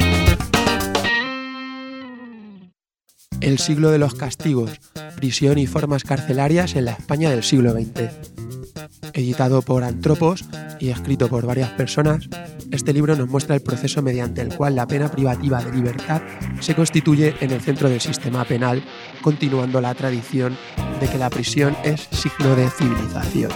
El 3.41 3.59
siglo 3.59 3.91
de 3.91 3.99
los 3.99 4.15
castigos, 4.15 4.81
prisión 5.17 5.59
y 5.59 5.67
formas 5.67 6.05
carcelarias 6.05 6.75
en 6.75 6.87
la 6.87 6.93
España 6.93 7.31
del 7.31 7.45
siglo 7.45 7.73
XX. 7.73 8.36
Editado 9.13 9.63
por 9.63 9.85
Antropos 9.85 10.45
y 10.81 10.91
escrito 10.91 11.29
por 11.29 11.47
varias 11.47 11.71
personas, 11.71 12.29
este 12.71 12.93
libro 12.93 13.17
nos 13.17 13.29
muestra 13.29 13.55
el 13.55 13.63
proceso 13.63 14.03
mediante 14.03 14.41
el 14.41 14.55
cual 14.55 14.75
la 14.75 14.87
pena 14.87 15.11
privativa 15.11 15.63
de 15.63 15.73
libertad 15.73 16.23
se 16.61 16.75
constituye 16.75 17.35
en 17.41 17.51
el 17.51 17.61
centro 17.61 17.89
del 17.89 18.01
sistema 18.01 18.45
penal, 18.45 18.83
continuando 19.23 19.81
la 19.81 19.95
tradición 19.95 20.57
de 21.01 21.09
que 21.09 21.19
la 21.19 21.31
prisión 21.31 21.77
es 21.85 22.09
signo 22.11 22.55
de 22.55 22.69
civilización. 22.71 23.51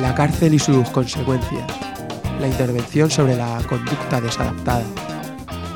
La 0.00 0.14
cárcel 0.14 0.54
y 0.54 0.58
sus 0.58 0.88
consecuencias. 0.90 1.66
La 2.40 2.48
intervención 2.48 3.10
sobre 3.10 3.36
la 3.36 3.62
conducta 3.68 4.20
desadaptada. 4.20 4.84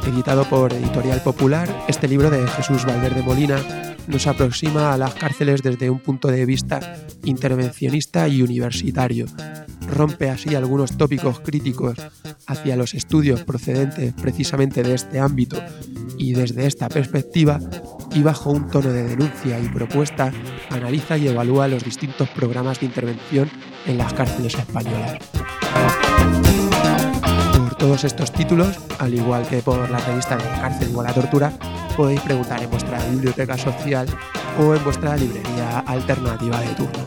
Editado 0.07 0.45
por 0.45 0.73
Editorial 0.73 1.23
Popular, 1.23 1.69
este 1.89 2.09
libro 2.09 2.31
de 2.31 2.47
Jesús 2.49 2.85
Valverde 2.85 3.23
Molina 3.23 3.94
nos 4.07 4.27
aproxima 4.27 4.93
a 4.93 4.99
las 4.99 5.15
cárceles 5.15 5.63
desde 5.63 5.91
un 5.91 6.01
punto 6.01 6.29
de 6.29 6.45
vista 6.47 6.97
intervencionista 7.25 8.29
y 8.29 8.43
universitario. 8.43 9.27
Rompe 9.89 10.31
así 10.31 10.55
algunos 10.55 10.97
tópicos 10.97 11.41
críticos 11.41 11.99
hacia 12.47 12.77
los 12.77 12.95
estudios 12.95 13.43
procedentes 13.45 14.13
precisamente 14.15 14.83
de 14.83 14.95
este 14.95 15.19
ámbito 15.19 15.63
y 16.19 16.33
desde 16.33 16.67
esta 16.67 16.89
perspectiva 16.89 17.61
y 18.15 18.23
bajo 18.23 18.51
un 18.51 18.69
tono 18.69 18.93
de 18.93 19.03
denuncia 19.03 19.59
y 19.59 19.69
propuesta 19.69 20.33
analiza 20.71 21.17
y 21.17 21.29
evalúa 21.29 21.69
los 21.69 21.85
distintos 21.85 22.29
programas 22.31 22.81
de 22.81 22.87
intervención 22.87 23.51
en 23.87 23.99
las 23.99 24.13
cárceles 24.15 24.55
españolas. 24.55 25.19
Por 27.59 27.75
todos 27.77 28.05
estos 28.05 28.33
títulos, 28.33 28.79
al 28.99 29.15
igual 29.15 29.47
que 29.47 29.59
por 29.59 29.91
la 29.91 29.99
revista 29.99 30.37
de 30.37 30.45
Cárcel 30.45 30.91
igual 30.91 31.07
a 31.09 31.15
Tortura, 31.15 31.53
podéis 31.97 32.21
preguntar 32.21 32.63
en 32.63 32.71
vuestra 32.71 32.99
biblioteca 33.07 33.57
social 33.57 34.07
o 34.59 34.75
en 34.75 34.85
vuestra 34.85 35.17
librería 35.17 35.81
alternativa 35.81 36.61
de 36.61 36.75
turno. 36.75 37.05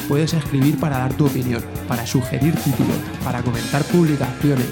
Puedes 0.09 0.33
escribir 0.33 0.77
para 0.81 0.97
dar 0.97 1.13
tu 1.13 1.27
opinión, 1.27 1.63
para 1.88 2.05
sugerir 2.05 2.53
títulos, 2.55 2.97
para 3.23 3.41
comentar 3.41 3.86
publicaciones. 3.86 4.67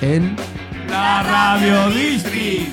en 0.00 0.34
La 0.88 1.22
Radio 1.22 1.90
Distri. 1.90 2.72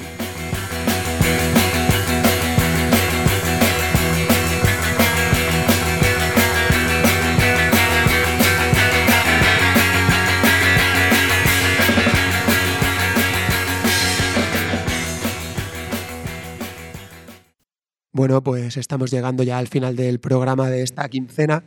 Bueno, 18.16 18.43
pues 18.43 18.78
estamos 18.78 19.09
llegando 19.09 19.41
ya 19.41 19.57
al 19.57 19.68
final 19.68 19.95
del 19.95 20.20
programa 20.20 20.70
de 20.70 20.84
esta 20.84 21.09
quincena 21.09 21.64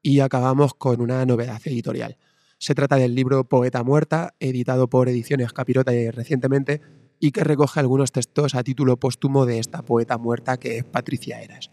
y 0.00 0.20
acabamos 0.20 0.72
con 0.72 1.02
una 1.02 1.26
novedad 1.26 1.60
editorial. 1.66 2.16
Se 2.56 2.74
trata 2.74 2.96
del 2.96 3.14
libro 3.14 3.44
Poeta 3.44 3.84
Muerta, 3.84 4.34
editado 4.40 4.88
por 4.88 5.10
Ediciones 5.10 5.52
Capirota 5.52 5.92
recientemente 6.10 6.80
y 7.18 7.32
que 7.32 7.44
recoge 7.44 7.80
algunos 7.80 8.12
textos 8.12 8.54
a 8.54 8.64
título 8.64 8.96
póstumo 8.96 9.44
de 9.44 9.58
esta 9.58 9.82
poeta 9.82 10.16
muerta 10.16 10.56
que 10.56 10.78
es 10.78 10.84
Patricia 10.84 11.42
Eras. 11.42 11.70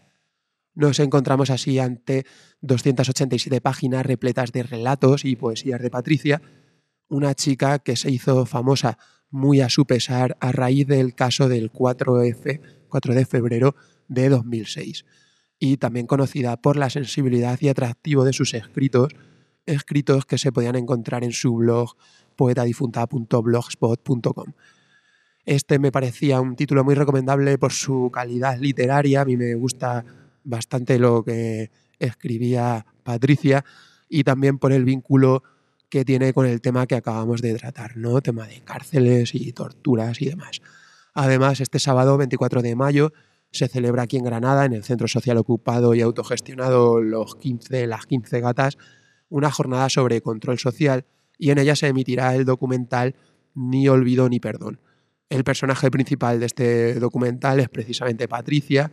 Nos 0.74 1.00
encontramos 1.00 1.48
así 1.48 1.78
ante 1.78 2.26
287 2.60 3.62
páginas 3.62 4.04
repletas 4.04 4.52
de 4.52 4.62
relatos 4.62 5.24
y 5.24 5.36
poesías 5.36 5.80
de 5.80 5.88
Patricia, 5.88 6.42
una 7.08 7.34
chica 7.34 7.78
que 7.78 7.96
se 7.96 8.10
hizo 8.10 8.44
famosa 8.44 8.98
muy 9.30 9.62
a 9.62 9.70
su 9.70 9.86
pesar 9.86 10.36
a 10.40 10.52
raíz 10.52 10.86
del 10.86 11.14
caso 11.14 11.48
del 11.48 11.72
4F, 11.72 12.60
4 12.88 13.14
de 13.14 13.24
febrero 13.24 13.74
de 14.08 14.28
2006 14.28 15.04
y 15.58 15.76
también 15.76 16.06
conocida 16.06 16.56
por 16.56 16.76
la 16.76 16.90
sensibilidad 16.90 17.58
y 17.60 17.68
atractivo 17.68 18.24
de 18.24 18.32
sus 18.32 18.54
escritos, 18.54 19.12
escritos 19.66 20.26
que 20.26 20.38
se 20.38 20.52
podían 20.52 20.76
encontrar 20.76 21.24
en 21.24 21.32
su 21.32 21.54
blog 21.54 21.96
poetadifunta.blogspot.com. 22.36 24.52
Este 25.44 25.78
me 25.78 25.90
parecía 25.90 26.40
un 26.40 26.56
título 26.56 26.84
muy 26.84 26.94
recomendable 26.94 27.58
por 27.58 27.72
su 27.72 28.10
calidad 28.12 28.58
literaria, 28.58 29.22
a 29.22 29.24
mí 29.24 29.36
me 29.36 29.54
gusta 29.54 30.04
bastante 30.44 30.98
lo 30.98 31.24
que 31.24 31.70
escribía 31.98 32.86
Patricia 33.02 33.64
y 34.08 34.24
también 34.24 34.58
por 34.58 34.72
el 34.72 34.84
vínculo 34.84 35.42
que 35.88 36.04
tiene 36.04 36.32
con 36.32 36.46
el 36.46 36.60
tema 36.60 36.86
que 36.86 36.96
acabamos 36.96 37.40
de 37.40 37.54
tratar, 37.54 37.96
¿no? 37.96 38.20
Tema 38.20 38.46
de 38.46 38.60
cárceles 38.60 39.34
y 39.34 39.52
torturas 39.52 40.20
y 40.20 40.26
demás. 40.26 40.60
Además, 41.14 41.60
este 41.60 41.78
sábado 41.78 42.18
24 42.18 42.62
de 42.62 42.76
mayo 42.76 43.12
se 43.50 43.68
celebra 43.68 44.02
aquí 44.02 44.16
en 44.16 44.24
Granada, 44.24 44.64
en 44.64 44.72
el 44.72 44.84
Centro 44.84 45.08
Social 45.08 45.38
Ocupado 45.38 45.94
y 45.94 46.00
Autogestionado 46.00 47.00
Los 47.00 47.34
15, 47.36 47.86
Las 47.86 48.06
15 48.06 48.40
Gatas, 48.40 48.78
una 49.28 49.50
jornada 49.50 49.88
sobre 49.88 50.20
control 50.20 50.58
social 50.58 51.04
y 51.38 51.50
en 51.50 51.58
ella 51.58 51.76
se 51.76 51.88
emitirá 51.88 52.34
el 52.34 52.44
documental 52.44 53.14
Ni 53.54 53.88
olvido 53.88 54.28
ni 54.28 54.40
perdón. 54.40 54.80
El 55.30 55.44
personaje 55.44 55.90
principal 55.90 56.40
de 56.40 56.46
este 56.46 56.94
documental 56.94 57.60
es 57.60 57.68
precisamente 57.68 58.28
Patricia 58.28 58.90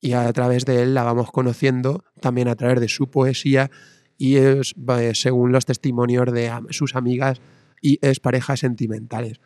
y 0.00 0.12
a 0.12 0.32
través 0.32 0.64
de 0.64 0.82
él 0.82 0.94
la 0.94 1.04
vamos 1.04 1.30
conociendo 1.30 2.04
también 2.20 2.48
a 2.48 2.56
través 2.56 2.80
de 2.80 2.88
su 2.88 3.08
poesía 3.08 3.70
y 4.18 4.36
es, 4.36 4.74
según 5.14 5.52
los 5.52 5.64
testimonios 5.64 6.32
de 6.32 6.50
sus 6.70 6.96
amigas 6.96 7.40
y 7.80 7.98
es 8.02 8.20
parejas 8.20 8.60
sentimentales. 8.60 9.40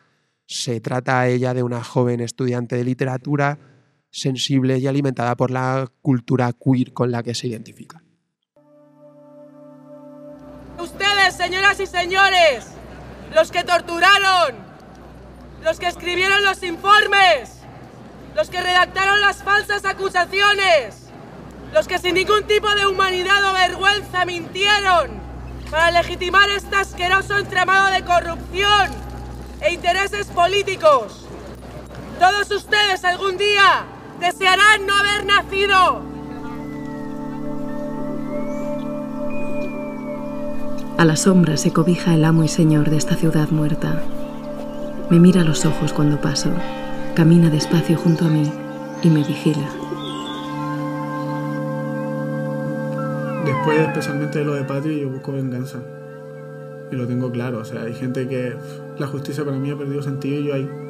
Se 0.47 0.79
trata 0.81 1.27
ella 1.27 1.53
de 1.53 1.63
una 1.63 1.83
joven 1.83 2.21
estudiante 2.21 2.75
de 2.75 2.83
literatura 2.83 3.59
sensible 4.17 4.79
y 4.79 4.87
alimentada 4.87 5.35
por 5.35 5.51
la 5.51 5.87
cultura 6.01 6.51
queer 6.53 6.91
con 6.91 7.11
la 7.11 7.21
que 7.21 7.35
se 7.35 7.47
identifica. 7.47 8.01
Ustedes, 10.79 11.35
señoras 11.35 11.79
y 11.79 11.85
señores, 11.85 12.67
los 13.35 13.51
que 13.51 13.63
torturaron, 13.63 14.55
los 15.63 15.79
que 15.79 15.87
escribieron 15.87 16.43
los 16.43 16.63
informes, 16.63 17.59
los 18.35 18.49
que 18.49 18.61
redactaron 18.61 19.21
las 19.21 19.43
falsas 19.43 19.85
acusaciones, 19.85 21.09
los 21.73 21.87
que 21.87 21.99
sin 21.99 22.15
ningún 22.15 22.43
tipo 22.43 22.69
de 22.75 22.87
humanidad 22.87 23.51
o 23.51 23.53
vergüenza 23.53 24.25
mintieron 24.25 25.11
para 25.69 25.91
legitimar 25.91 26.49
este 26.49 26.75
asqueroso 26.75 27.37
entramado 27.37 27.91
de 27.93 28.03
corrupción 28.03 28.91
e 29.61 29.73
intereses 29.73 30.27
políticos. 30.27 31.25
Todos 32.19 32.49
ustedes 32.51 33.03
algún 33.03 33.37
día 33.37 33.85
desearán 34.19 34.85
no 34.85 34.93
haber 34.93 35.25
nacido. 35.25 36.01
A 40.97 41.05
la 41.05 41.15
sombra 41.15 41.57
se 41.57 41.71
cobija 41.71 42.15
el 42.15 42.25
amo 42.25 42.43
y 42.43 42.47
señor 42.47 42.89
de 42.89 42.97
esta 42.97 43.15
ciudad 43.15 43.49
muerta. 43.49 44.01
Me 45.11 45.19
mira 45.19 45.41
a 45.41 45.43
los 45.43 45.65
ojos 45.65 45.93
cuando 45.93 46.19
paso, 46.19 46.49
camina 47.15 47.49
despacio 47.49 47.97
junto 47.97 48.25
a 48.25 48.29
mí 48.29 48.51
y 49.03 49.09
me 49.09 49.23
vigila. 49.23 49.69
Después, 53.45 53.79
especialmente 53.79 54.39
de 54.39 54.45
lo 54.45 54.55
de 54.55 54.63
Patri, 54.63 54.99
yo 54.99 55.09
busco 55.09 55.31
venganza. 55.31 55.79
Y 56.91 56.95
lo 56.95 57.07
tengo 57.07 57.31
claro. 57.31 57.59
O 57.59 57.65
sea, 57.65 57.83
hay 57.83 57.93
gente 57.93 58.27
que 58.27 58.55
la 58.97 59.07
justicia 59.07 59.45
para 59.45 59.57
mí 59.57 59.69
ha 59.69 59.77
perdido 59.77 60.01
sentido 60.01 60.41
y 60.41 60.45
yo 60.45 60.55
hay 60.55 60.86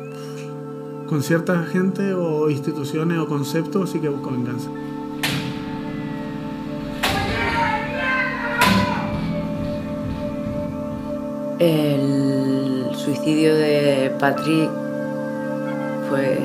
con 1.08 1.24
cierta 1.24 1.64
gente 1.64 2.14
o 2.14 2.50
instituciones 2.50 3.18
o 3.18 3.28
conceptos 3.28 3.92
sí 3.92 4.00
que 4.00 4.10
busco 4.10 4.32
venganza. 4.32 4.70
El 11.60 12.90
suicidio 12.94 13.56
de 13.56 14.14
Patrick 14.20 14.70
fue 16.10 16.38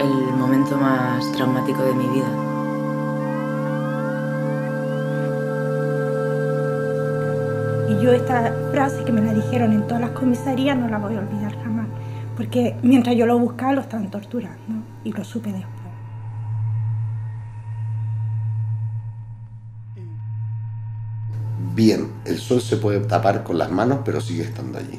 el 0.00 0.36
momento 0.36 0.76
más 0.76 1.30
traumático 1.32 1.82
de 1.82 1.94
mi 1.94 2.06
vida. 2.08 2.49
Yo 8.00 8.12
esta 8.12 8.52
frase 8.72 9.04
que 9.04 9.12
me 9.12 9.20
la 9.20 9.34
dijeron 9.34 9.72
en 9.72 9.82
todas 9.86 10.00
las 10.00 10.10
comisarías 10.10 10.76
no 10.76 10.88
la 10.88 10.98
voy 10.98 11.16
a 11.16 11.20
olvidar 11.20 11.54
jamás, 11.62 11.86
porque 12.36 12.76
mientras 12.82 13.14
yo 13.14 13.26
lo 13.26 13.38
buscaba 13.38 13.74
lo 13.74 13.80
estaban 13.82 14.10
torturando 14.10 14.84
y 15.04 15.12
lo 15.12 15.22
supe 15.24 15.52
después. 15.52 15.80
Bien, 21.74 22.10
el 22.24 22.38
sol 22.38 22.60
se 22.60 22.76
puede 22.76 23.00
tapar 23.00 23.42
con 23.42 23.56
las 23.56 23.70
manos, 23.70 24.00
pero 24.04 24.20
sigue 24.20 24.42
estando 24.42 24.78
allí. 24.78 24.98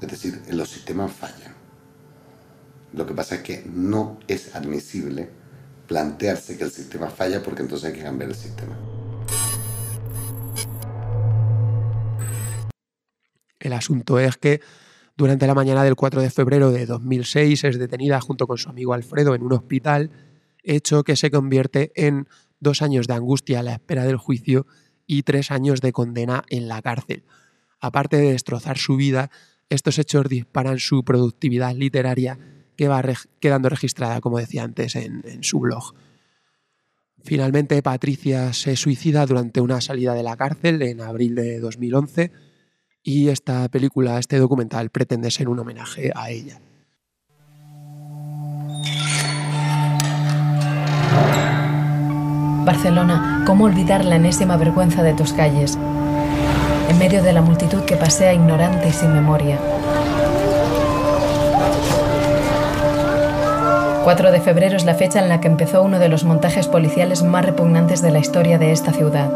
Es 0.00 0.08
decir, 0.08 0.42
los 0.50 0.68
sistemas 0.68 1.12
fallan. 1.12 1.54
Lo 2.92 3.06
que 3.06 3.14
pasa 3.14 3.36
es 3.36 3.42
que 3.42 3.64
no 3.72 4.18
es 4.26 4.54
admisible 4.54 5.28
plantearse 5.86 6.56
que 6.56 6.64
el 6.64 6.70
sistema 6.70 7.08
falla 7.08 7.42
porque 7.42 7.62
entonces 7.62 7.90
hay 7.90 7.98
que 7.98 8.04
cambiar 8.04 8.30
el 8.30 8.36
sistema. 8.36 8.76
El 13.60 13.72
asunto 13.72 14.18
es 14.18 14.36
que 14.36 14.60
durante 15.16 15.46
la 15.46 15.54
mañana 15.54 15.82
del 15.82 15.96
4 15.96 16.22
de 16.22 16.30
febrero 16.30 16.70
de 16.70 16.86
2006 16.86 17.64
es 17.64 17.78
detenida 17.78 18.20
junto 18.20 18.46
con 18.46 18.56
su 18.56 18.68
amigo 18.68 18.94
Alfredo 18.94 19.34
en 19.34 19.42
un 19.42 19.52
hospital, 19.52 20.12
hecho 20.62 21.02
que 21.02 21.16
se 21.16 21.30
convierte 21.30 21.90
en 21.96 22.28
dos 22.60 22.82
años 22.82 23.08
de 23.08 23.14
angustia 23.14 23.60
a 23.60 23.62
la 23.64 23.72
espera 23.72 24.04
del 24.04 24.16
juicio 24.16 24.66
y 25.06 25.24
tres 25.24 25.50
años 25.50 25.80
de 25.80 25.92
condena 25.92 26.44
en 26.48 26.68
la 26.68 26.82
cárcel. 26.82 27.24
Aparte 27.80 28.16
de 28.16 28.32
destrozar 28.32 28.78
su 28.78 28.96
vida, 28.96 29.30
estos 29.70 29.98
hechos 29.98 30.28
disparan 30.28 30.78
su 30.78 31.04
productividad 31.04 31.74
literaria 31.74 32.38
que 32.76 32.86
va 32.86 33.02
quedando 33.40 33.68
registrada, 33.68 34.20
como 34.20 34.38
decía 34.38 34.62
antes, 34.62 34.94
en, 34.94 35.22
en 35.24 35.42
su 35.42 35.58
blog. 35.58 35.94
Finalmente, 37.24 37.82
Patricia 37.82 38.52
se 38.52 38.76
suicida 38.76 39.26
durante 39.26 39.60
una 39.60 39.80
salida 39.80 40.14
de 40.14 40.22
la 40.22 40.36
cárcel 40.36 40.80
en 40.82 41.00
abril 41.00 41.34
de 41.34 41.58
2011 41.58 42.30
y 43.08 43.30
esta 43.30 43.66
película, 43.70 44.18
este 44.18 44.38
documental, 44.38 44.90
pretende 44.90 45.30
ser 45.30 45.48
un 45.48 45.58
homenaje 45.58 46.12
a 46.14 46.28
ella. 46.28 46.60
Barcelona, 52.66 53.44
¿cómo 53.46 53.64
olvidar 53.64 54.04
la 54.04 54.16
enésima 54.16 54.58
vergüenza 54.58 55.02
de 55.02 55.14
tus 55.14 55.32
calles? 55.32 55.78
En 56.90 56.98
medio 56.98 57.22
de 57.22 57.32
la 57.32 57.40
multitud 57.40 57.80
que 57.84 57.96
pasea 57.96 58.34
ignorante 58.34 58.88
y 58.88 58.92
sin 58.92 59.14
memoria. 59.14 59.58
4 64.04 64.32
de 64.32 64.40
febrero 64.42 64.76
es 64.76 64.84
la 64.84 64.94
fecha 64.94 65.18
en 65.20 65.30
la 65.30 65.40
que 65.40 65.48
empezó 65.48 65.82
uno 65.82 65.98
de 65.98 66.10
los 66.10 66.24
montajes 66.24 66.68
policiales 66.68 67.22
más 67.22 67.46
repugnantes 67.46 68.02
de 68.02 68.10
la 68.10 68.18
historia 68.18 68.58
de 68.58 68.72
esta 68.72 68.92
ciudad. 68.92 69.30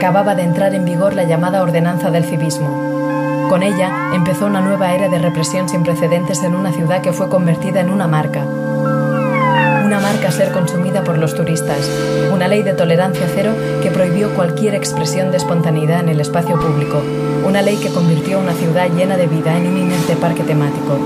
Acababa 0.00 0.34
de 0.34 0.44
entrar 0.44 0.74
en 0.74 0.86
vigor 0.86 1.12
la 1.12 1.24
llamada 1.24 1.62
Ordenanza 1.62 2.10
del 2.10 2.24
Civismo. 2.24 3.46
Con 3.50 3.62
ella 3.62 4.12
empezó 4.14 4.46
una 4.46 4.62
nueva 4.62 4.94
era 4.94 5.10
de 5.10 5.18
represión 5.18 5.68
sin 5.68 5.82
precedentes 5.82 6.42
en 6.42 6.54
una 6.54 6.72
ciudad 6.72 7.02
que 7.02 7.12
fue 7.12 7.28
convertida 7.28 7.82
en 7.82 7.90
una 7.90 8.06
marca. 8.06 8.42
Una 8.42 10.00
marca 10.00 10.28
a 10.28 10.32
ser 10.32 10.52
consumida 10.52 11.04
por 11.04 11.18
los 11.18 11.34
turistas. 11.34 11.86
Una 12.32 12.48
ley 12.48 12.62
de 12.62 12.72
tolerancia 12.72 13.26
cero 13.34 13.52
que 13.82 13.90
prohibió 13.90 14.34
cualquier 14.34 14.74
expresión 14.74 15.32
de 15.32 15.36
espontaneidad 15.36 16.00
en 16.00 16.08
el 16.08 16.20
espacio 16.20 16.58
público. 16.58 17.02
Una 17.46 17.60
ley 17.60 17.76
que 17.76 17.92
convirtió 17.92 18.38
una 18.38 18.54
ciudad 18.54 18.88
llena 18.88 19.18
de 19.18 19.26
vida 19.26 19.54
en 19.54 19.66
un 19.66 19.76
inerte 19.76 20.16
parque 20.16 20.44
temático. 20.44 20.98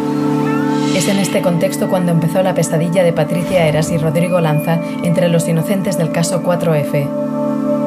Es 0.94 1.08
en 1.08 1.18
este 1.18 1.42
contexto 1.42 1.88
cuando 1.88 2.12
empezó 2.12 2.44
la 2.44 2.54
pesadilla 2.54 3.02
de 3.02 3.12
Patricia 3.12 3.66
Eras 3.66 3.90
y 3.90 3.98
Rodrigo 3.98 4.40
Lanza 4.40 4.78
entre 5.02 5.28
los 5.28 5.48
inocentes 5.48 5.98
del 5.98 6.12
caso 6.12 6.44
4F. 6.44 7.23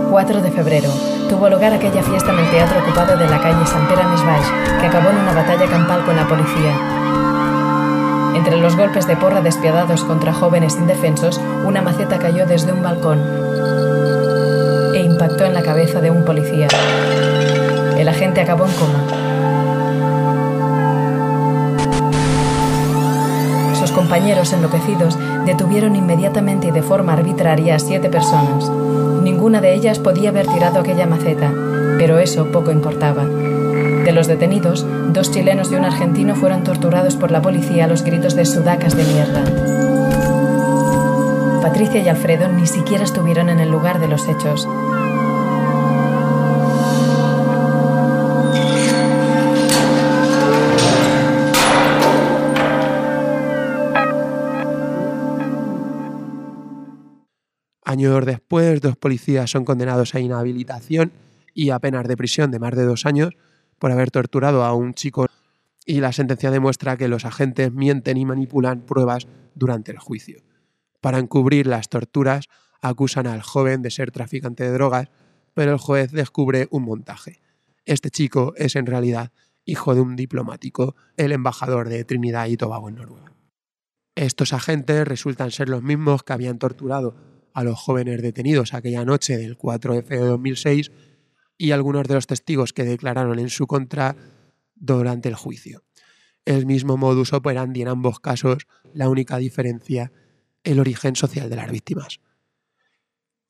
4 0.10 0.42
de 0.42 0.52
febrero 0.52 0.90
tuvo 1.30 1.50
lugar 1.50 1.74
aquella 1.74 2.02
fiesta 2.02 2.32
en 2.32 2.40
el 2.40 2.50
teatro 2.50 2.80
ocupado 2.80 3.18
de 3.18 3.28
la 3.28 3.42
calle 3.42 3.68
Sant 3.68 3.88
Pere 3.90 4.04
Més 4.08 4.24
Baix, 4.24 4.48
que 4.80 4.88
acabó 4.88 5.10
en 5.10 5.18
una 5.18 5.34
batalla 5.34 5.68
campal 5.68 6.06
con 6.06 6.16
la 6.16 6.28
policía. 6.28 6.74
Entre 8.36 8.58
los 8.58 8.78
golpes 8.78 9.08
de 9.08 9.18
porra 9.18 9.42
despiadados 9.42 10.04
contra 10.04 10.34
jóvenes 10.34 10.76
indefensos, 10.76 11.42
una 11.66 11.82
maceta 11.82 12.18
cayó 12.20 12.46
desde 12.46 12.72
un 12.72 12.82
balcón 12.82 13.20
e 14.96 15.02
impactó 15.02 15.46
en 15.46 15.54
la 15.54 15.64
cabeza 15.64 16.00
de 16.00 16.12
un 16.12 16.24
policía. 16.24 16.68
El 17.98 18.08
agente 18.08 18.42
acabó 18.42 18.66
en 18.66 18.74
coma. 18.74 19.04
Sus 23.78 23.92
compañeros 23.92 24.54
enloquecidos 24.54 25.18
detuvieron 25.46 25.96
inmediatamente 25.96 26.68
y 26.68 26.72
de 26.72 26.82
forma 26.82 27.14
arbitraria 27.14 27.76
a 27.76 27.80
siete 27.80 28.10
personas. 28.10 28.72
Ninguna 29.38 29.62
de 29.62 29.76
ellas 29.76 30.00
podía 30.00 30.30
haber 30.30 30.48
tirado 30.48 30.80
aquella 30.80 31.06
maceta, 31.06 31.54
pero 32.00 32.18
eso 32.18 32.48
poco 32.48 32.72
importaba. 32.72 33.24
De 33.24 34.12
los 34.12 34.26
detenidos, 34.26 34.84
dos 35.14 35.30
chilenos 35.30 35.72
y 35.72 35.76
un 35.76 35.86
argentino 35.86 36.36
fueron 36.36 36.64
torturados 36.64 37.16
por 37.16 37.30
la 37.30 37.40
policía 37.40 37.86
a 37.86 37.88
los 37.88 38.02
gritos 38.02 38.36
de 38.36 38.48
sudacas 38.48 38.98
de 38.98 39.04
mierda. 39.04 39.44
Patricia 41.62 42.02
y 42.02 42.10
Alfredo 42.10 42.48
ni 42.48 42.66
siquiera 42.66 43.04
estuvieron 43.04 43.50
en 43.50 43.60
el 43.60 43.70
lugar 43.70 44.00
de 44.00 44.08
los 44.08 44.28
hechos. 44.28 44.68
Años 57.98 58.28
después, 58.28 58.80
dos 58.80 58.96
policías 58.96 59.50
son 59.50 59.66
condenados 59.66 60.14
a 60.14 60.20
inhabilitación 60.20 61.12
y 61.56 61.72
a 61.72 61.80
penas 61.80 62.08
de 62.08 62.16
prisión 62.16 62.52
de 62.52 62.60
más 62.60 62.76
de 62.76 62.86
dos 62.86 63.08
años 63.08 63.32
por 63.80 63.92
haber 63.92 64.12
torturado 64.12 64.64
a 64.64 64.76
un 64.76 64.94
chico 64.94 65.26
y 65.84 66.00
la 66.00 66.12
sentencia 66.12 66.52
demuestra 66.52 66.96
que 66.96 67.08
los 67.08 67.26
agentes 67.26 67.74
mienten 67.74 68.18
y 68.18 68.26
manipulan 68.26 68.82
pruebas 68.82 69.28
durante 69.56 69.92
el 69.92 69.98
juicio. 69.98 70.44
Para 71.02 71.18
encubrir 71.18 71.66
las 71.66 71.90
torturas, 71.90 72.50
acusan 72.84 73.26
al 73.26 73.42
joven 73.42 73.82
de 73.82 73.90
ser 73.90 74.12
traficante 74.12 74.64
de 74.64 74.74
drogas, 74.74 75.10
pero 75.56 75.72
el 75.72 75.80
juez 75.80 76.12
descubre 76.12 76.68
un 76.70 76.84
montaje. 76.84 77.42
Este 77.84 78.12
chico 78.12 78.54
es 78.58 78.76
en 78.76 78.86
realidad 78.86 79.32
hijo 79.66 79.96
de 79.96 80.02
un 80.02 80.16
diplomático, 80.16 80.96
el 81.16 81.32
embajador 81.32 81.90
de 81.90 82.04
Trinidad 82.04 82.46
y 82.46 82.58
Tobago 82.58 82.90
en 82.90 82.96
Noruega. 82.96 83.34
Estos 84.14 84.54
agentes 84.54 85.08
resultan 85.08 85.50
ser 85.50 85.68
los 85.68 85.82
mismos 85.82 86.22
que 86.22 86.34
habían 86.34 86.60
torturado 86.60 87.37
a 87.58 87.64
los 87.64 87.80
jóvenes 87.80 88.22
detenidos 88.22 88.76
aquella 88.76 89.04
noche 89.04 89.36
del 89.36 89.58
4F 89.58 90.10
de 90.10 90.18
2006 90.20 90.92
y 91.58 91.72
algunos 91.72 92.08
de 92.08 92.14
los 92.14 92.28
testigos 92.28 92.72
que 92.72 92.84
declararon 92.84 93.40
en 93.40 93.50
su 93.50 93.66
contra 93.66 94.16
durante 94.76 95.28
el 95.28 95.34
juicio. 95.34 95.82
El 96.46 96.68
mismo 96.68 96.98
modus 96.98 97.34
operandi 97.34 97.82
en 97.82 97.88
ambos 97.88 98.20
casos, 98.20 98.68
la 98.94 99.10
única 99.10 99.40
diferencia, 99.40 100.12
el 100.64 100.80
origen 100.80 101.16
social 101.16 101.50
de 101.50 101.56
las 101.56 101.72
víctimas. 101.72 102.20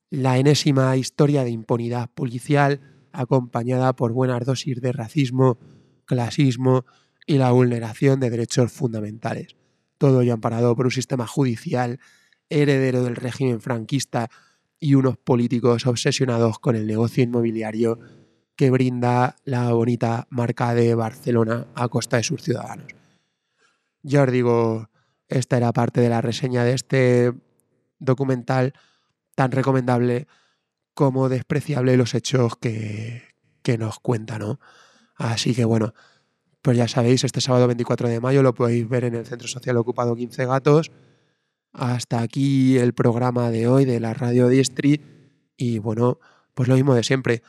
La 0.09 0.37
enésima 0.37 0.95
historia 0.95 1.43
de 1.43 1.49
impunidad 1.49 2.09
policial 2.09 2.79
acompañada 3.11 3.93
por 3.93 4.13
buenas 4.13 4.45
dosis 4.45 4.79
de 4.79 4.93
racismo, 4.93 5.59
clasismo 6.05 6.85
y 7.25 7.39
la 7.39 7.51
vulneración 7.51 8.21
de 8.21 8.29
derechos 8.29 8.71
fundamentales. 8.71 9.57
Todo 9.97 10.21
ello 10.21 10.33
amparado 10.33 10.77
por 10.77 10.85
un 10.85 10.91
sistema 10.93 11.27
judicial 11.27 11.99
heredero 12.49 13.03
del 13.03 13.15
régimen 13.15 13.61
franquista 13.61 14.29
y 14.79 14.95
unos 14.95 15.17
políticos 15.17 15.85
obsesionados 15.85 16.59
con 16.59 16.75
el 16.75 16.87
negocio 16.87 17.23
inmobiliario 17.23 17.99
que 18.55 18.71
brinda 18.71 19.35
la 19.43 19.71
bonita 19.73 20.27
marca 20.29 20.73
de 20.73 20.95
Barcelona 20.95 21.67
a 21.75 21.87
costa 21.89 22.17
de 22.17 22.23
sus 22.23 22.41
ciudadanos. 22.41 22.87
Ya 24.01 24.23
os 24.23 24.31
digo, 24.31 24.89
esta 25.27 25.57
era 25.57 25.73
parte 25.73 26.01
de 26.01 26.09
la 26.09 26.21
reseña 26.21 26.63
de 26.63 26.73
este 26.73 27.33
documental 27.99 28.73
tan 29.35 29.51
recomendable 29.51 30.27
como 30.93 31.29
despreciable 31.29 31.97
los 31.97 32.15
hechos 32.15 32.55
que, 32.57 33.23
que 33.61 33.77
nos 33.77 33.99
cuenta, 33.99 34.39
¿no? 34.39 34.59
Así 35.15 35.53
que 35.53 35.65
bueno, 35.65 35.93
pues 36.61 36.77
ya 36.77 36.87
sabéis, 36.87 37.23
este 37.23 37.41
sábado 37.41 37.67
24 37.67 38.09
de 38.09 38.19
mayo 38.19 38.41
lo 38.41 38.53
podéis 38.53 38.87
ver 38.89 39.03
en 39.03 39.15
el 39.15 39.25
Centro 39.25 39.47
Social 39.47 39.77
Ocupado 39.77 40.15
15 40.15 40.45
Gatos 40.45 40.91
hasta 41.77 42.21
aquí 42.21 42.77
el 42.77 42.93
programa 42.93 43.51
de 43.51 43.67
hoy 43.67 43.85
de 43.85 43.99
la 43.99 44.13
Radio 44.13 44.47
Distri 44.49 45.01
y 45.55 45.79
bueno, 45.79 46.19
pues 46.53 46.67
lo 46.67 46.75
mismo 46.75 46.95
de 46.95 47.03
siempre. 47.03 47.43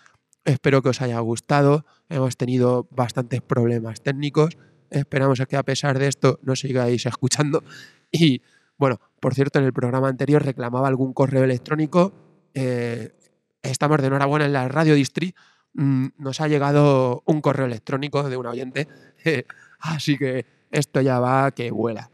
Espero 0.45 0.83
que 0.83 0.91
os 0.91 1.01
haya 1.01 1.19
gustado. 1.21 1.87
Hemos 2.09 2.37
tenido 2.37 2.89
bastantes 2.91 3.41
problemas 3.43 4.03
técnicos. 4.03 4.57
Esperamos 4.91 5.41
que 5.49 5.57
a 5.57 5.63
pesar 5.63 5.99
de 5.99 6.09
esto 6.09 6.39
nos 6.43 6.61
sigáis 6.61 7.07
escuchando. 7.07 7.65
Y 8.13 8.43
bueno, 8.77 9.01
por 9.21 9.35
cierto, 9.35 9.59
en 9.59 9.65
el 9.65 9.73
programa 9.73 10.09
anterior 10.09 10.45
reclamaba 10.45 10.89
algún 10.89 11.13
correo 11.13 11.45
electrónico. 11.45 12.13
Eh, 12.55 13.15
estamos 13.63 13.99
de 14.01 14.07
enhorabuena 14.07 14.45
en 14.45 14.53
la 14.53 14.69
Radio 14.69 14.95
Distri. 14.95 15.35
Mm, 15.75 16.09
nos 16.19 16.41
ha 16.41 16.49
llegado 16.49 17.23
un 17.27 17.41
correo 17.41 17.67
electrónico 17.67 18.29
de 18.29 18.37
un 18.37 18.47
oyente. 18.47 18.89
así 19.81 20.17
que 20.17 20.47
esto 20.71 21.01
ya 21.01 21.19
va 21.19 21.51
que 21.51 21.71
vuela. 21.71 22.11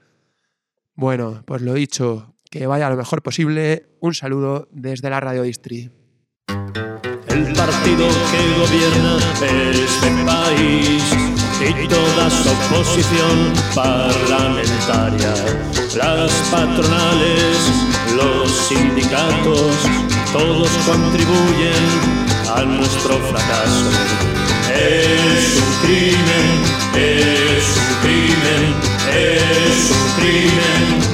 Bueno, 0.97 1.43
pues 1.45 1.61
lo 1.63 1.75
dicho, 1.75 2.35
que 2.51 2.67
vaya 2.67 2.89
lo 2.89 2.97
mejor 2.97 3.23
posible. 3.23 3.89
Un 4.01 4.15
saludo 4.15 4.69
desde 4.71 5.11
la 5.11 5.21
Radio 5.21 5.43
Distri. 5.43 5.91
El 7.27 7.53
partido 7.53 8.07
que 8.31 8.43
gobierna 8.61 9.19
este 9.73 10.25
país 10.25 11.03
y 11.61 11.89
toda 11.89 12.31
su 12.31 12.49
oposición 12.49 13.53
parlamentaria, 13.75 15.35
las 15.97 16.33
patronales, 16.51 17.59
los 18.17 18.51
sindicatos, 18.69 19.75
todos 20.33 20.69
contribuyen 20.87 22.25
a 22.55 22.65
nuestro 22.65 23.19
fracaso. 23.19 23.91
Es 24.73 25.57
un 25.57 25.87
crimen, 25.87 26.47
es 26.95 27.77
un 27.79 27.95
crimen, 28.03 28.94
es 29.11 29.91
un 29.91 30.07
crimen. 30.19 31.05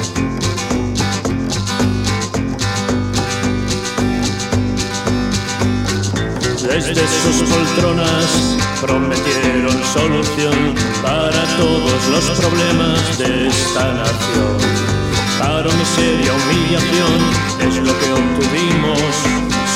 Desde 6.63 7.07
sus 7.23 7.49
poltronas 7.49 8.57
prometieron 8.81 9.77
solución 9.93 10.75
para 11.03 11.45
todos 11.57 12.09
los 12.09 12.25
problemas 12.39 13.19
de 13.19 13.49
esta 13.49 13.93
nación. 13.93 14.57
Paro, 15.39 15.71
miseria, 15.73 16.33
humillación 16.33 17.21
es 17.61 17.77
lo 17.77 17.99
que 17.99 18.13
obtuvimos, 18.13 19.01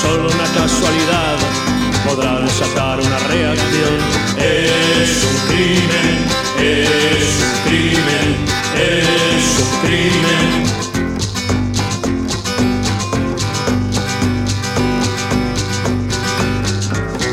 solo 0.02 0.28
una 0.28 0.48
casualidad 0.54 1.63
podrá 2.04 2.40
desatar 2.40 3.00
una 3.00 3.18
reacción. 3.18 3.94
Es 4.38 5.24
un 5.24 5.36
crimen, 5.48 6.12
es 6.60 7.28
un 7.44 7.54
crimen, 7.64 8.28
es 8.76 9.44
un 9.62 9.70
crimen. 9.82 10.64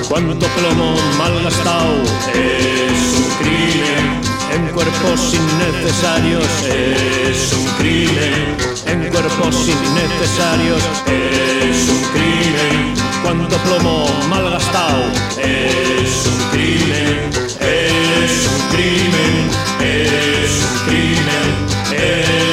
Cuánto 0.07 0.45
plomo 0.47 0.95
malgastado 1.17 1.95
es 2.33 3.01
un 3.17 3.29
crimen. 3.39 4.21
En 4.53 4.67
cuerpos 4.73 5.33
innecesarios 5.33 6.49
es 6.63 7.53
un 7.53 7.65
crimen. 7.79 8.57
En 8.85 9.09
cuerpos 9.11 9.67
innecesarios 9.67 10.81
es 11.07 11.89
un 11.89 12.01
crimen. 12.13 13.00
cuánto 13.23 13.57
plomo 13.57 14.05
malgastado. 14.29 15.03
Es 15.37 16.27
un 16.27 16.49
crimen, 16.51 17.29
es 17.59 18.47
un 18.47 18.69
crimen, 18.75 19.49
es 19.79 20.63
un 20.63 20.85
crimen, 20.85 21.45
es 21.91 21.97
un 21.97 21.97
crimen. 21.97 22.50